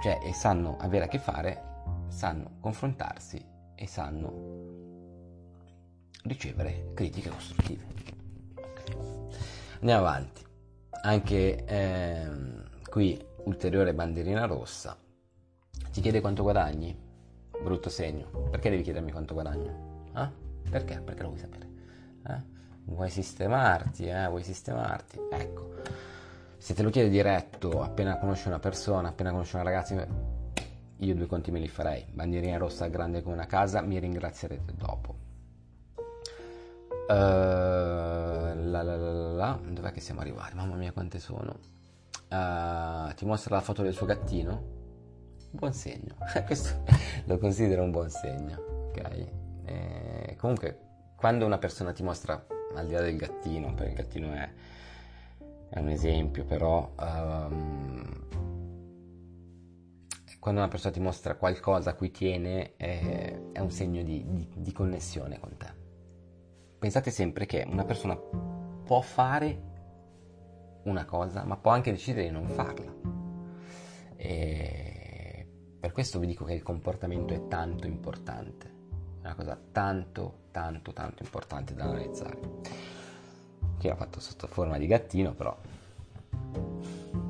cioè 0.01 0.19
e 0.24 0.34
sanno 0.34 0.78
avere 0.80 1.05
a 1.05 1.07
che 1.07 1.19
fare, 1.19 1.63
sanno 2.07 2.57
confrontarsi 2.59 3.43
e 3.76 3.88
sanno 3.88 4.59
ricevere 6.24 6.91
critiche 6.93 7.30
costruttive. 7.30 7.86
Okay. 8.55 8.95
Andiamo 9.80 10.05
avanti. 10.05 10.45
Anche 11.03 11.65
ehm, 11.65 12.61
Qui 12.91 13.17
ulteriore 13.45 13.93
bandierina 13.93 14.43
rossa. 14.43 14.97
Ti 15.93 16.01
chiede 16.01 16.19
quanto 16.19 16.43
guadagni? 16.43 16.93
Brutto 17.63 17.88
segno. 17.88 18.49
Perché 18.51 18.69
devi 18.69 18.84
chiedermi 18.84 19.13
quanto 19.13 19.34
guadagno? 19.34 20.09
Eh? 20.13 20.28
Perché? 20.69 20.99
Perché 20.99 21.22
lo 21.22 21.30
vuoi 21.30 21.39
sapere? 21.39 21.69
Eh? 22.28 22.41
Vuoi 22.84 23.09
sistemarti, 23.09 24.07
eh? 24.07 24.28
Vuoi 24.28 24.43
sistemarti? 24.43 25.19
Ecco. 25.32 25.72
Se 26.62 26.76
te 26.76 26.84
lo 26.84 26.91
chiede 26.91 27.09
diretto, 27.09 27.82
appena 27.82 28.20
conosci 28.20 28.47
una 28.47 28.59
persona, 28.59 29.09
appena 29.09 29.32
conosci 29.32 29.55
una 29.55 29.64
ragazza, 29.64 30.05
io 30.97 31.16
due 31.16 31.26
conti 31.26 31.49
me 31.49 31.57
li 31.59 31.68
farei. 31.68 32.05
Bandierina 32.07 32.57
rossa 32.57 32.86
grande 32.88 33.24
come 33.24 33.34
una 33.34 33.47
casa, 33.47 33.82
mi 33.82 33.97
ringrazierete 33.97 34.72
dopo. 34.76 35.16
Uh, 37.07 37.14
la, 38.70 38.84
la, 38.84 38.95
la, 38.95 38.95
la, 38.95 39.59
dov'è 39.68 39.91
che 39.91 40.01
siamo 40.01 40.20
arrivati? 40.22 40.55
Mamma 40.55 40.76
mia, 40.76 40.91
quante 40.91 41.18
sono? 41.18 41.57
uh, 42.30 43.12
ti 43.16 43.26
mostra 43.26 43.55
la 43.55 43.62
foto 43.62 43.82
del 43.82 43.93
suo 43.93 44.05
gattino, 44.05 44.64
buon 45.49 45.74
segno. 45.74 46.16
Questo 46.45 46.84
lo 47.26 47.39
considero 47.39 47.82
un 47.82 47.89
buon 47.89 48.12
segno, 48.12 48.89
ok? 48.89 49.28
E 49.66 50.36
comunque, 50.38 50.78
quando 51.16 51.43
una 51.43 51.57
persona 51.57 51.91
ti 51.91 52.03
mostra, 52.03 52.45
al 52.76 52.86
di 52.86 52.93
là 52.93 53.01
del 53.01 53.18
gattino, 53.18 53.74
perché 53.74 53.89
il 53.89 53.95
gattino 53.95 54.32
è, 54.34 54.47
è 55.72 55.80
un 55.80 55.88
esempio, 55.88 56.43
però... 56.43 56.91
Um, 56.99 58.19
quando 60.39 60.59
una 60.59 60.69
persona 60.69 60.91
ti 60.91 60.99
mostra 60.99 61.36
qualcosa 61.36 61.91
a 61.91 61.93
cui 61.93 62.11
tiene, 62.11 62.76
è, 62.76 63.39
è 63.51 63.59
un 63.59 63.69
segno 63.69 64.01
di, 64.01 64.26
di, 64.28 64.49
di 64.53 64.72
connessione 64.72 65.39
con 65.39 65.55
te. 65.55 65.72
Pensate 66.80 67.11
sempre 67.11 67.45
che 67.45 67.63
una 67.67 67.86
persona 67.86 68.15
può 68.17 69.01
fare 69.01 69.61
una 70.84 71.05
cosa, 71.05 71.43
ma 71.45 71.57
può 71.57 71.72
anche 71.72 71.91
decidere 71.91 72.26
di 72.26 72.32
non 72.32 72.47
farla. 72.47 72.91
E 74.17 75.47
per 75.80 75.91
questo 75.91 76.17
vi 76.17 76.26
dico 76.26 76.43
che 76.43 76.53
il 76.53 76.63
comportamento 76.63 77.36
è 77.36 77.47
tanto 77.47 77.86
importante, 77.86 78.67
è 79.22 79.26
una 79.26 79.36
cosa 79.36 79.59
tanto, 79.72 80.45
tanto, 80.51 80.91
tanto 80.91 81.22
importante 81.22 81.76
da 81.76 81.84
analizzare. 81.84 82.39
Qui 83.82 83.89
ho 83.89 83.95
fatto 83.95 84.19
sotto 84.19 84.45
forma 84.45 84.77
di 84.77 84.86
gattino, 84.86 85.34
però 85.34 85.57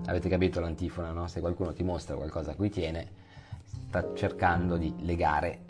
avete 0.07 0.27
capito 0.27 0.59
l'antifona, 0.59 1.11
no? 1.11 1.27
Se 1.27 1.39
qualcuno 1.39 1.71
ti 1.71 1.81
mostra 1.81 2.17
qualcosa 2.17 2.51
a 2.51 2.55
cui 2.55 2.69
tiene, 2.69 3.09
sta 3.63 4.13
cercando 4.13 4.75
di 4.75 4.93
legare 4.99 5.61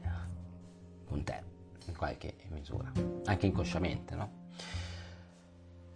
con 1.05 1.23
te 1.23 1.39
in 1.85 1.95
qualche 1.95 2.33
misura, 2.49 2.91
anche 3.25 3.45
inconsciamente, 3.45 4.15
no? 4.15 4.31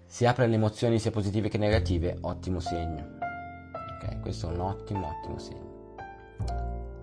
Si 0.05 0.27
apre 0.27 0.43
alle 0.45 0.53
emozioni 0.53 0.99
sia 0.99 1.09
positive 1.09 1.49
che 1.49 1.57
negative, 1.57 2.19
ottimo 2.21 2.59
segno. 2.59 3.17
Ok, 3.73 4.19
questo 4.19 4.51
è 4.51 4.53
un 4.53 4.59
ottimo, 4.59 5.07
ottimo 5.07 5.39
segno. 5.39 5.95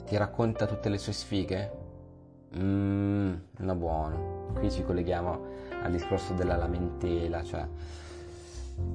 Ti 0.06 0.16
racconta 0.16 0.66
tutte 0.66 0.88
le 0.88 0.98
sue 0.98 1.12
sfighe? 1.12 1.72
Mmm, 2.56 3.34
no 3.56 3.74
buono. 3.74 4.52
Qui 4.54 4.70
ci 4.70 4.84
colleghiamo 4.84 5.61
al 5.82 5.90
discorso 5.90 6.32
della 6.34 6.56
lamentela, 6.56 7.42
cioè 7.42 7.66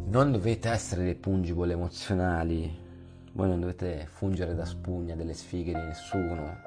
non 0.08 0.32
dovete 0.32 0.70
essere 0.70 1.04
dei 1.04 1.16
pungible 1.16 1.74
emozionali, 1.74 2.86
voi 3.34 3.48
non 3.50 3.60
dovete 3.60 4.08
fungere 4.10 4.56
da 4.56 4.66
spugna 4.66 5.16
delle 5.16 5.34
sfighe 5.34 5.74
di 5.74 5.86
nessuno. 5.86 6.58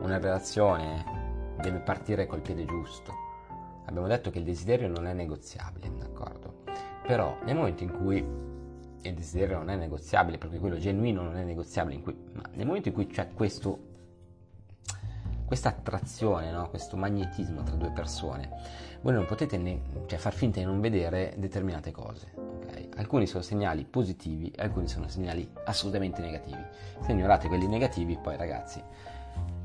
Una 0.00 0.18
relazione 0.18 1.54
deve 1.60 1.78
partire 1.78 2.26
col 2.26 2.40
piede 2.40 2.64
giusto 2.64 3.30
abbiamo 3.92 4.06
detto 4.06 4.30
che 4.30 4.38
il 4.38 4.44
desiderio 4.44 4.88
non 4.88 5.06
è 5.06 5.12
negoziabile, 5.12 5.90
d'accordo? 5.96 6.62
Però 7.06 7.38
nel 7.44 7.54
momento 7.54 7.82
in 7.82 7.92
cui 7.92 8.24
il 9.04 9.14
desiderio 9.14 9.58
non 9.58 9.70
è 9.70 9.76
negoziabile, 9.76 10.38
perché 10.38 10.58
quello 10.58 10.78
genuino 10.78 11.22
non 11.22 11.36
è 11.36 11.44
negoziabile, 11.44 12.00
cui, 12.00 12.16
ma 12.32 12.42
nel 12.54 12.66
momento 12.66 12.88
in 12.88 12.94
cui 12.94 13.06
c'è 13.06 13.32
questo, 13.34 13.90
questa 15.52 15.68
attrazione, 15.68 16.50
no? 16.50 16.70
questo 16.70 16.96
magnetismo 16.96 17.62
tra 17.62 17.76
due 17.76 17.90
persone, 17.90 18.48
voi 19.02 19.12
non 19.12 19.26
potete 19.26 19.58
ne- 19.58 19.82
cioè, 20.06 20.18
far 20.18 20.32
finta 20.32 20.60
di 20.60 20.64
non 20.64 20.80
vedere 20.80 21.34
determinate 21.36 21.90
cose. 21.90 22.32
Okay? 22.34 22.88
Alcuni 22.96 23.26
sono 23.26 23.42
segnali 23.42 23.84
positivi, 23.84 24.50
alcuni 24.56 24.88
sono 24.88 25.08
segnali 25.08 25.46
assolutamente 25.66 26.22
negativi. 26.22 26.64
Se 27.02 27.12
ignorate 27.12 27.48
quelli 27.48 27.66
negativi, 27.66 28.16
poi 28.16 28.38
ragazzi, 28.38 28.82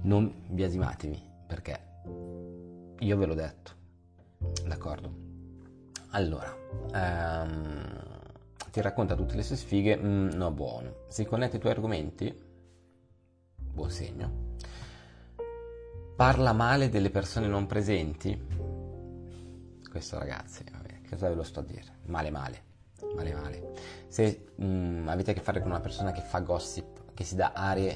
non 0.01 0.29
biasimatevi, 0.47 1.21
perché 1.47 1.79
io 2.99 3.17
ve 3.17 3.25
l'ho 3.25 3.33
detto 3.33 3.71
D'accordo. 4.67 5.09
Allora, 6.09 6.53
ehm, 6.93 7.99
ti 8.73 8.81
racconta 8.81 9.15
tutte 9.15 9.37
le 9.37 9.43
sue 9.43 9.55
sfighe, 9.55 9.95
mm, 9.95 10.31
no 10.31 10.51
buono. 10.51 11.05
Si 11.07 11.23
connette 11.23 11.55
ai 11.55 11.61
tuoi 11.61 11.71
argomenti, 11.71 12.43
buon 13.55 13.89
segno. 13.89 14.46
Parla 16.17 16.51
male 16.51 16.89
delle 16.89 17.11
persone 17.11 17.45
non 17.45 17.67
presenti. 17.67 18.35
Questo 19.87 20.17
ragazzi, 20.17 20.63
vabbè, 20.67 21.01
cosa 21.07 21.29
ve 21.29 21.35
lo 21.35 21.43
sto 21.43 21.59
a 21.59 21.63
dire? 21.63 21.99
Male 22.07 22.31
male, 22.31 22.63
male 23.13 23.33
male. 23.35 23.71
Se 24.07 24.47
mm, 24.59 25.07
avete 25.07 25.29
a 25.29 25.33
che 25.35 25.41
fare 25.41 25.61
con 25.61 25.69
una 25.69 25.79
persona 25.79 26.11
che 26.11 26.21
fa 26.21 26.39
gossip, 26.39 27.13
che 27.13 27.23
si 27.23 27.35
dà 27.35 27.51
arie, 27.53 27.95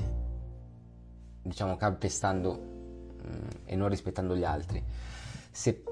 diciamo 1.41 1.75
calpestando 1.77 2.59
mm, 3.25 3.47
e 3.65 3.75
non 3.75 3.89
rispettando 3.89 4.37
gli 4.37 4.43
altri, 4.43 4.85
se 5.49 5.83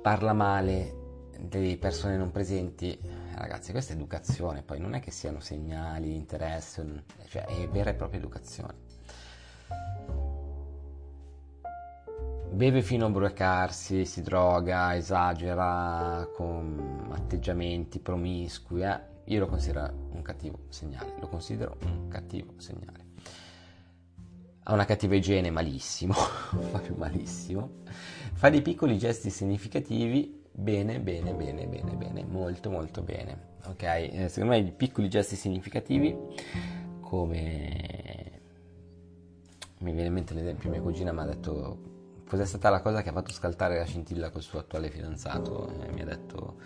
parla 0.00 0.32
male 0.32 1.30
delle 1.36 1.76
persone 1.78 2.16
non 2.16 2.30
presenti, 2.30 2.96
ragazzi, 3.34 3.72
questa 3.72 3.92
è 3.92 3.96
educazione, 3.96 4.62
poi 4.62 4.78
non 4.78 4.94
è 4.94 5.00
che 5.00 5.10
siano 5.10 5.40
segnali 5.40 6.14
interesse, 6.14 7.02
cioè 7.26 7.44
è 7.44 7.68
vera 7.68 7.90
e 7.90 7.94
propria 7.94 8.20
educazione. 8.20 10.21
Beve 12.52 12.82
fino 12.82 13.06
a 13.06 13.08
ubriacarsi, 13.08 14.04
si 14.04 14.20
droga, 14.20 14.94
esagera 14.94 16.28
con 16.34 17.08
atteggiamenti 17.10 17.98
promiscui, 17.98 18.82
eh? 18.82 19.00
io 19.24 19.40
lo 19.40 19.46
considero 19.46 20.10
un 20.12 20.20
cattivo 20.20 20.58
segnale, 20.68 21.14
lo 21.18 21.28
considero 21.28 21.78
un 21.86 22.08
cattivo 22.08 22.52
segnale. 22.58 23.06
Ha 24.64 24.72
una 24.74 24.84
cattiva 24.84 25.14
igiene, 25.14 25.50
malissimo, 25.50 26.14
proprio 26.70 26.94
malissimo 26.96 27.80
Fa 28.34 28.50
dei 28.50 28.60
piccoli 28.60 28.98
gesti 28.98 29.30
significativi, 29.30 30.44
bene, 30.52 31.00
bene, 31.00 31.32
bene, 31.32 31.66
bene, 31.66 31.94
bene, 31.94 32.24
molto, 32.24 32.70
molto 32.70 33.00
bene. 33.00 33.50
Ok, 33.64 33.82
eh, 33.82 34.26
secondo 34.28 34.54
me 34.54 34.60
i 34.60 34.72
piccoli 34.72 35.08
gesti 35.08 35.36
significativi, 35.36 36.14
come 37.00 38.40
mi 39.78 39.92
viene 39.92 40.08
in 40.08 40.12
mente 40.12 40.34
l'esempio, 40.34 40.68
mia 40.68 40.82
cugina 40.82 41.12
mi 41.12 41.20
ha 41.20 41.24
detto 41.24 41.91
cos'è 42.32 42.46
stata 42.46 42.70
la 42.70 42.80
cosa 42.80 43.02
che 43.02 43.10
ha 43.10 43.12
fatto 43.12 43.30
scaltare 43.30 43.76
la 43.76 43.84
scintilla 43.84 44.30
col 44.30 44.40
suo 44.40 44.58
attuale 44.58 44.88
fidanzato 44.88 45.68
e 45.82 45.92
mi 45.92 46.00
ha 46.00 46.06
detto 46.06 46.56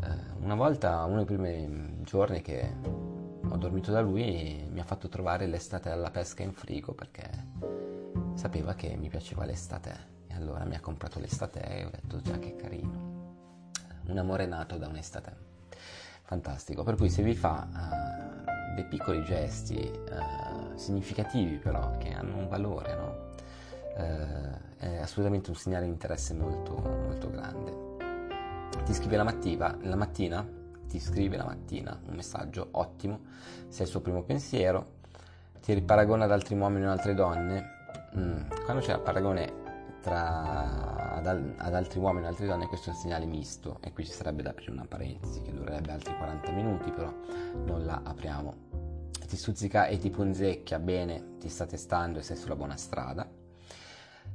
Eh, 0.00 0.40
una 0.40 0.54
volta, 0.54 1.04
uno 1.04 1.22
dei 1.22 1.36
primi 1.36 2.02
giorni 2.02 2.40
che 2.40 2.74
ho 3.46 3.56
dormito 3.58 3.92
da 3.92 4.00
lui, 4.00 4.66
mi 4.70 4.80
ha 4.80 4.84
fatto 4.84 5.10
trovare 5.10 5.46
l'estate 5.46 5.90
alla 5.90 6.10
pesca 6.10 6.42
in 6.42 6.54
frigo 6.54 6.94
perché 6.94 7.28
sapeva 8.32 8.72
che 8.72 8.96
mi 8.96 9.10
piaceva 9.10 9.44
l'estate 9.44 9.94
e 10.28 10.34
allora 10.34 10.64
mi 10.64 10.76
ha 10.76 10.80
comprato 10.80 11.20
l'estate 11.20 11.60
e 11.60 11.84
ho 11.84 11.90
detto 11.90 12.22
già 12.22 12.38
che 12.38 12.56
carino. 12.56 13.10
Un 14.06 14.16
amore 14.16 14.46
nato 14.46 14.78
da 14.78 14.88
un'estate. 14.88 15.50
Fantastico, 16.22 16.82
per 16.84 16.94
cui 16.96 17.10
se 17.10 17.22
vi 17.22 17.34
fa 17.34 17.68
uh, 17.70 18.74
dei 18.74 18.86
piccoli 18.86 19.22
gesti 19.24 19.76
uh, 19.76 20.74
significativi 20.76 21.58
però 21.58 21.98
che 21.98 22.14
hanno 22.14 22.38
un 22.38 22.48
valore, 22.48 22.94
no? 22.96 23.30
Uh, 23.96 24.72
è 24.78 24.96
assolutamente 24.98 25.50
un 25.50 25.56
segnale 25.56 25.84
di 25.84 25.90
interesse 25.90 26.34
molto, 26.34 26.74
molto 26.74 27.30
grande. 27.30 27.90
Ti 28.84 28.94
scrive 28.94 29.16
la 29.16 29.24
mattina, 29.24 29.76
la 29.82 29.96
mattina, 29.96 30.46
ti 30.88 30.98
scrive 30.98 31.36
la 31.36 31.44
mattina 31.44 31.98
un 32.08 32.14
messaggio 32.14 32.68
ottimo, 32.72 33.20
sei 33.68 33.86
il 33.86 33.90
suo 33.90 34.00
primo 34.00 34.22
pensiero, 34.22 35.00
ti 35.60 35.72
riparagona 35.72 36.24
ad 36.24 36.32
altri 36.32 36.56
uomini 36.58 36.86
o 36.86 36.90
altre 36.90 37.14
donne. 37.14 37.80
Mm. 38.16 38.50
Quando 38.64 38.82
c'è 38.82 38.94
il 38.94 39.00
paragone 39.00 39.60
tra, 40.02 41.14
ad, 41.14 41.26
ad, 41.26 41.74
altri 41.74 42.00
uomini 42.00 42.26
e 42.26 42.28
altre 42.28 42.46
donne 42.46 42.66
questo 42.66 42.90
è 42.90 42.92
un 42.92 42.98
segnale 42.98 43.24
misto 43.24 43.78
e 43.80 43.92
qui 43.92 44.04
ci 44.04 44.12
sarebbe 44.12 44.42
da 44.42 44.50
aprire 44.50 44.72
una 44.72 44.84
parentesi 44.86 45.40
che 45.42 45.52
durerebbe 45.52 45.92
altri 45.92 46.14
40 46.16 46.50
minuti 46.50 46.90
però 46.90 47.10
non 47.64 47.86
la 47.86 48.00
apriamo 48.02 48.70
ti 49.26 49.36
stuzzica 49.36 49.86
e 49.86 49.98
ti 49.98 50.10
punzecchia 50.10 50.80
bene 50.80 51.36
ti 51.38 51.48
sta 51.48 51.66
testando 51.66 52.18
e 52.18 52.22
sei 52.22 52.36
sulla 52.36 52.56
buona 52.56 52.76
strada 52.76 53.26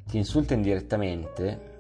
ti 0.07 0.17
insulta 0.17 0.53
indirettamente 0.53 1.75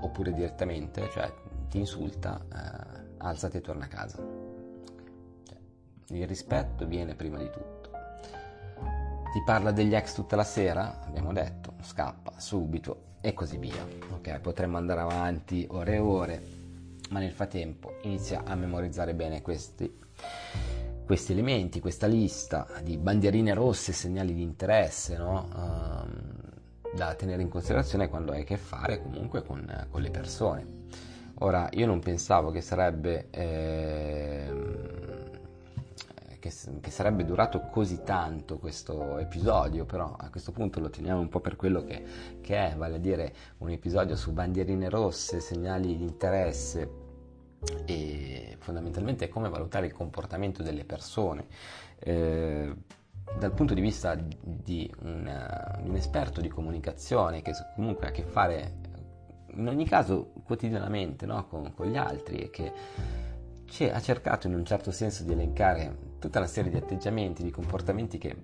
oppure 0.00 0.32
direttamente 0.32 1.08
cioè 1.10 1.32
ti 1.68 1.78
insulta 1.78 2.44
eh, 2.52 3.14
alzati 3.18 3.56
e 3.56 3.60
torna 3.60 3.84
a 3.86 3.88
casa 3.88 4.16
cioè, 5.42 5.56
il 6.08 6.26
rispetto 6.26 6.86
viene 6.86 7.14
prima 7.14 7.38
di 7.38 7.50
tutto 7.50 7.74
ti 9.34 9.42
parla 9.42 9.72
degli 9.72 9.96
ex 9.96 10.14
tutta 10.14 10.36
la 10.36 10.44
sera, 10.44 11.00
abbiamo 11.04 11.32
detto, 11.32 11.72
scappa 11.82 12.34
subito 12.38 13.16
e 13.20 13.34
così 13.34 13.56
via. 13.56 13.84
Ok, 14.12 14.38
potremmo 14.38 14.76
andare 14.76 15.00
avanti 15.00 15.66
ore 15.70 15.94
e 15.94 15.98
ore, 15.98 16.42
ma 17.10 17.18
nel 17.18 17.32
frattempo 17.32 17.96
inizia 18.02 18.44
a 18.44 18.54
memorizzare 18.54 19.12
bene 19.12 19.42
questi, 19.42 19.92
questi 21.04 21.32
elementi, 21.32 21.80
questa 21.80 22.06
lista 22.06 22.68
di 22.84 22.96
bandierine 22.96 23.54
rosse, 23.54 23.92
segnali 23.92 24.34
di 24.34 24.42
interesse, 24.42 25.16
no? 25.16 25.48
um, 25.52 26.43
da 26.94 27.14
tenere 27.14 27.42
in 27.42 27.48
considerazione 27.48 28.08
quando 28.08 28.32
hai 28.32 28.42
a 28.42 28.44
che 28.44 28.56
fare 28.56 29.02
comunque 29.02 29.42
con, 29.42 29.86
con 29.90 30.00
le 30.00 30.10
persone. 30.10 30.82
Ora, 31.38 31.68
io 31.72 31.86
non 31.86 32.00
pensavo 32.00 32.50
che 32.50 32.60
sarebbe... 32.60 33.28
Eh, 33.30 34.92
che, 36.38 36.52
che, 36.80 36.90
sarebbe 36.90 37.24
durato 37.24 37.60
così 37.70 38.02
tanto 38.04 38.58
questo 38.58 39.16
episodio, 39.16 39.86
però 39.86 40.14
a 40.14 40.28
questo 40.28 40.52
punto 40.52 40.78
lo 40.78 40.90
teniamo 40.90 41.18
un 41.18 41.30
po' 41.30 41.40
per 41.40 41.56
quello 41.56 41.82
che, 41.84 42.04
che 42.42 42.72
è, 42.72 42.76
vale 42.76 42.96
a 42.96 42.98
dire 42.98 43.34
un 43.58 43.70
episodio 43.70 44.14
su 44.14 44.30
bandierine 44.32 44.90
rosse, 44.90 45.40
segnali 45.40 45.96
di 45.96 46.04
interesse 46.04 47.02
e 47.86 48.56
fondamentalmente 48.58 49.28
come 49.28 49.48
valutare 49.48 49.86
il 49.86 49.94
comportamento 49.94 50.62
delle 50.62 50.84
persone. 50.84 51.46
Eh, 51.98 52.74
dal 53.38 53.52
punto 53.52 53.74
di 53.74 53.80
vista 53.80 54.14
di 54.14 54.90
un, 55.00 55.78
un, 55.82 55.94
esperto 55.96 56.40
di 56.40 56.48
comunicazione 56.48 57.42
che 57.42 57.52
comunque 57.74 58.06
ha 58.06 58.08
a 58.10 58.12
che 58.12 58.22
fare 58.22 58.82
in 59.54 59.68
ogni 59.68 59.86
caso 59.86 60.32
quotidianamente 60.44 61.26
no? 61.26 61.46
con, 61.46 61.72
con, 61.74 61.86
gli 61.86 61.96
altri 61.96 62.38
e 62.38 62.50
che 62.50 62.72
ha 63.90 64.00
cercato 64.00 64.46
in 64.46 64.54
un 64.54 64.64
certo 64.64 64.90
senso 64.90 65.24
di 65.24 65.32
elencare 65.32 66.12
tutta 66.18 66.38
una 66.38 66.46
serie 66.46 66.70
di 66.70 66.76
atteggiamenti, 66.76 67.42
di 67.42 67.50
comportamenti 67.50 68.18
che 68.18 68.36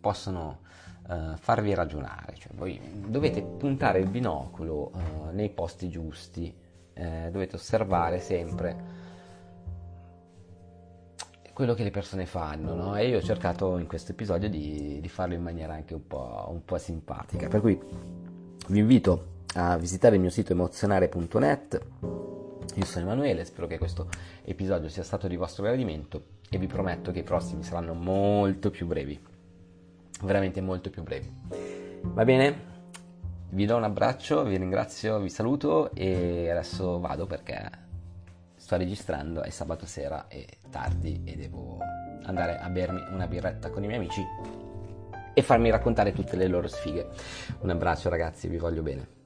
possono 0.00 0.60
uh, 1.08 1.36
farvi 1.36 1.74
ragionare. 1.74 2.34
Cioè, 2.36 2.52
voi 2.54 2.80
dovete 3.06 3.42
puntare 3.42 3.98
il 3.98 4.08
binocolo 4.08 4.92
uh, 4.92 5.30
nei 5.32 5.50
posti 5.50 5.88
giusti, 5.88 6.54
eh, 6.94 7.28
dovete 7.30 7.56
osservare 7.56 8.20
sempre 8.20 9.01
quello 11.52 11.74
che 11.74 11.82
le 11.82 11.90
persone 11.90 12.26
fanno, 12.26 12.74
no? 12.74 12.96
E 12.96 13.08
io 13.08 13.18
ho 13.18 13.22
cercato 13.22 13.78
in 13.78 13.86
questo 13.86 14.12
episodio 14.12 14.48
di, 14.48 14.98
di 15.00 15.08
farlo 15.08 15.34
in 15.34 15.42
maniera 15.42 15.74
anche 15.74 15.94
un 15.94 16.06
po', 16.06 16.48
un 16.50 16.64
po' 16.64 16.78
simpatica. 16.78 17.48
Per 17.48 17.60
cui 17.60 17.78
vi 18.68 18.78
invito 18.78 19.30
a 19.54 19.76
visitare 19.76 20.14
il 20.14 20.20
mio 20.20 20.30
sito 20.30 20.52
emozionare.net 20.52 21.80
io 22.74 22.84
sono 22.86 23.04
Emanuele, 23.04 23.44
spero 23.44 23.66
che 23.66 23.76
questo 23.76 24.08
episodio 24.44 24.88
sia 24.88 25.02
stato 25.02 25.28
di 25.28 25.36
vostro 25.36 25.64
gradimento 25.64 26.24
e 26.48 26.56
vi 26.56 26.66
prometto 26.66 27.12
che 27.12 27.18
i 27.18 27.22
prossimi 27.22 27.62
saranno 27.62 27.92
molto 27.92 28.70
più 28.70 28.86
brevi, 28.86 29.20
veramente 30.22 30.62
molto 30.62 30.88
più 30.88 31.02
brevi. 31.02 31.30
Va 32.02 32.24
bene? 32.24 32.70
Vi 33.50 33.66
do 33.66 33.76
un 33.76 33.84
abbraccio, 33.84 34.42
vi 34.44 34.56
ringrazio, 34.56 35.18
vi 35.18 35.28
saluto 35.28 35.90
e 35.92 36.48
adesso 36.48 36.98
vado 36.98 37.26
perché 37.26 37.81
sto 38.62 38.76
registrando, 38.76 39.42
è 39.42 39.50
sabato 39.50 39.86
sera 39.86 40.28
e 40.28 40.46
tardi 40.70 41.22
e 41.24 41.34
devo 41.34 41.80
andare 42.22 42.58
a 42.58 42.68
bermi 42.68 43.02
una 43.10 43.26
birretta 43.26 43.70
con 43.70 43.82
i 43.82 43.88
miei 43.88 43.98
amici 43.98 44.24
e 45.34 45.42
farmi 45.42 45.68
raccontare 45.68 46.12
tutte 46.12 46.36
le 46.36 46.46
loro 46.46 46.68
sfighe. 46.68 47.08
Un 47.62 47.70
abbraccio 47.70 48.08
ragazzi, 48.08 48.46
vi 48.46 48.58
voglio 48.58 48.82
bene. 48.82 49.21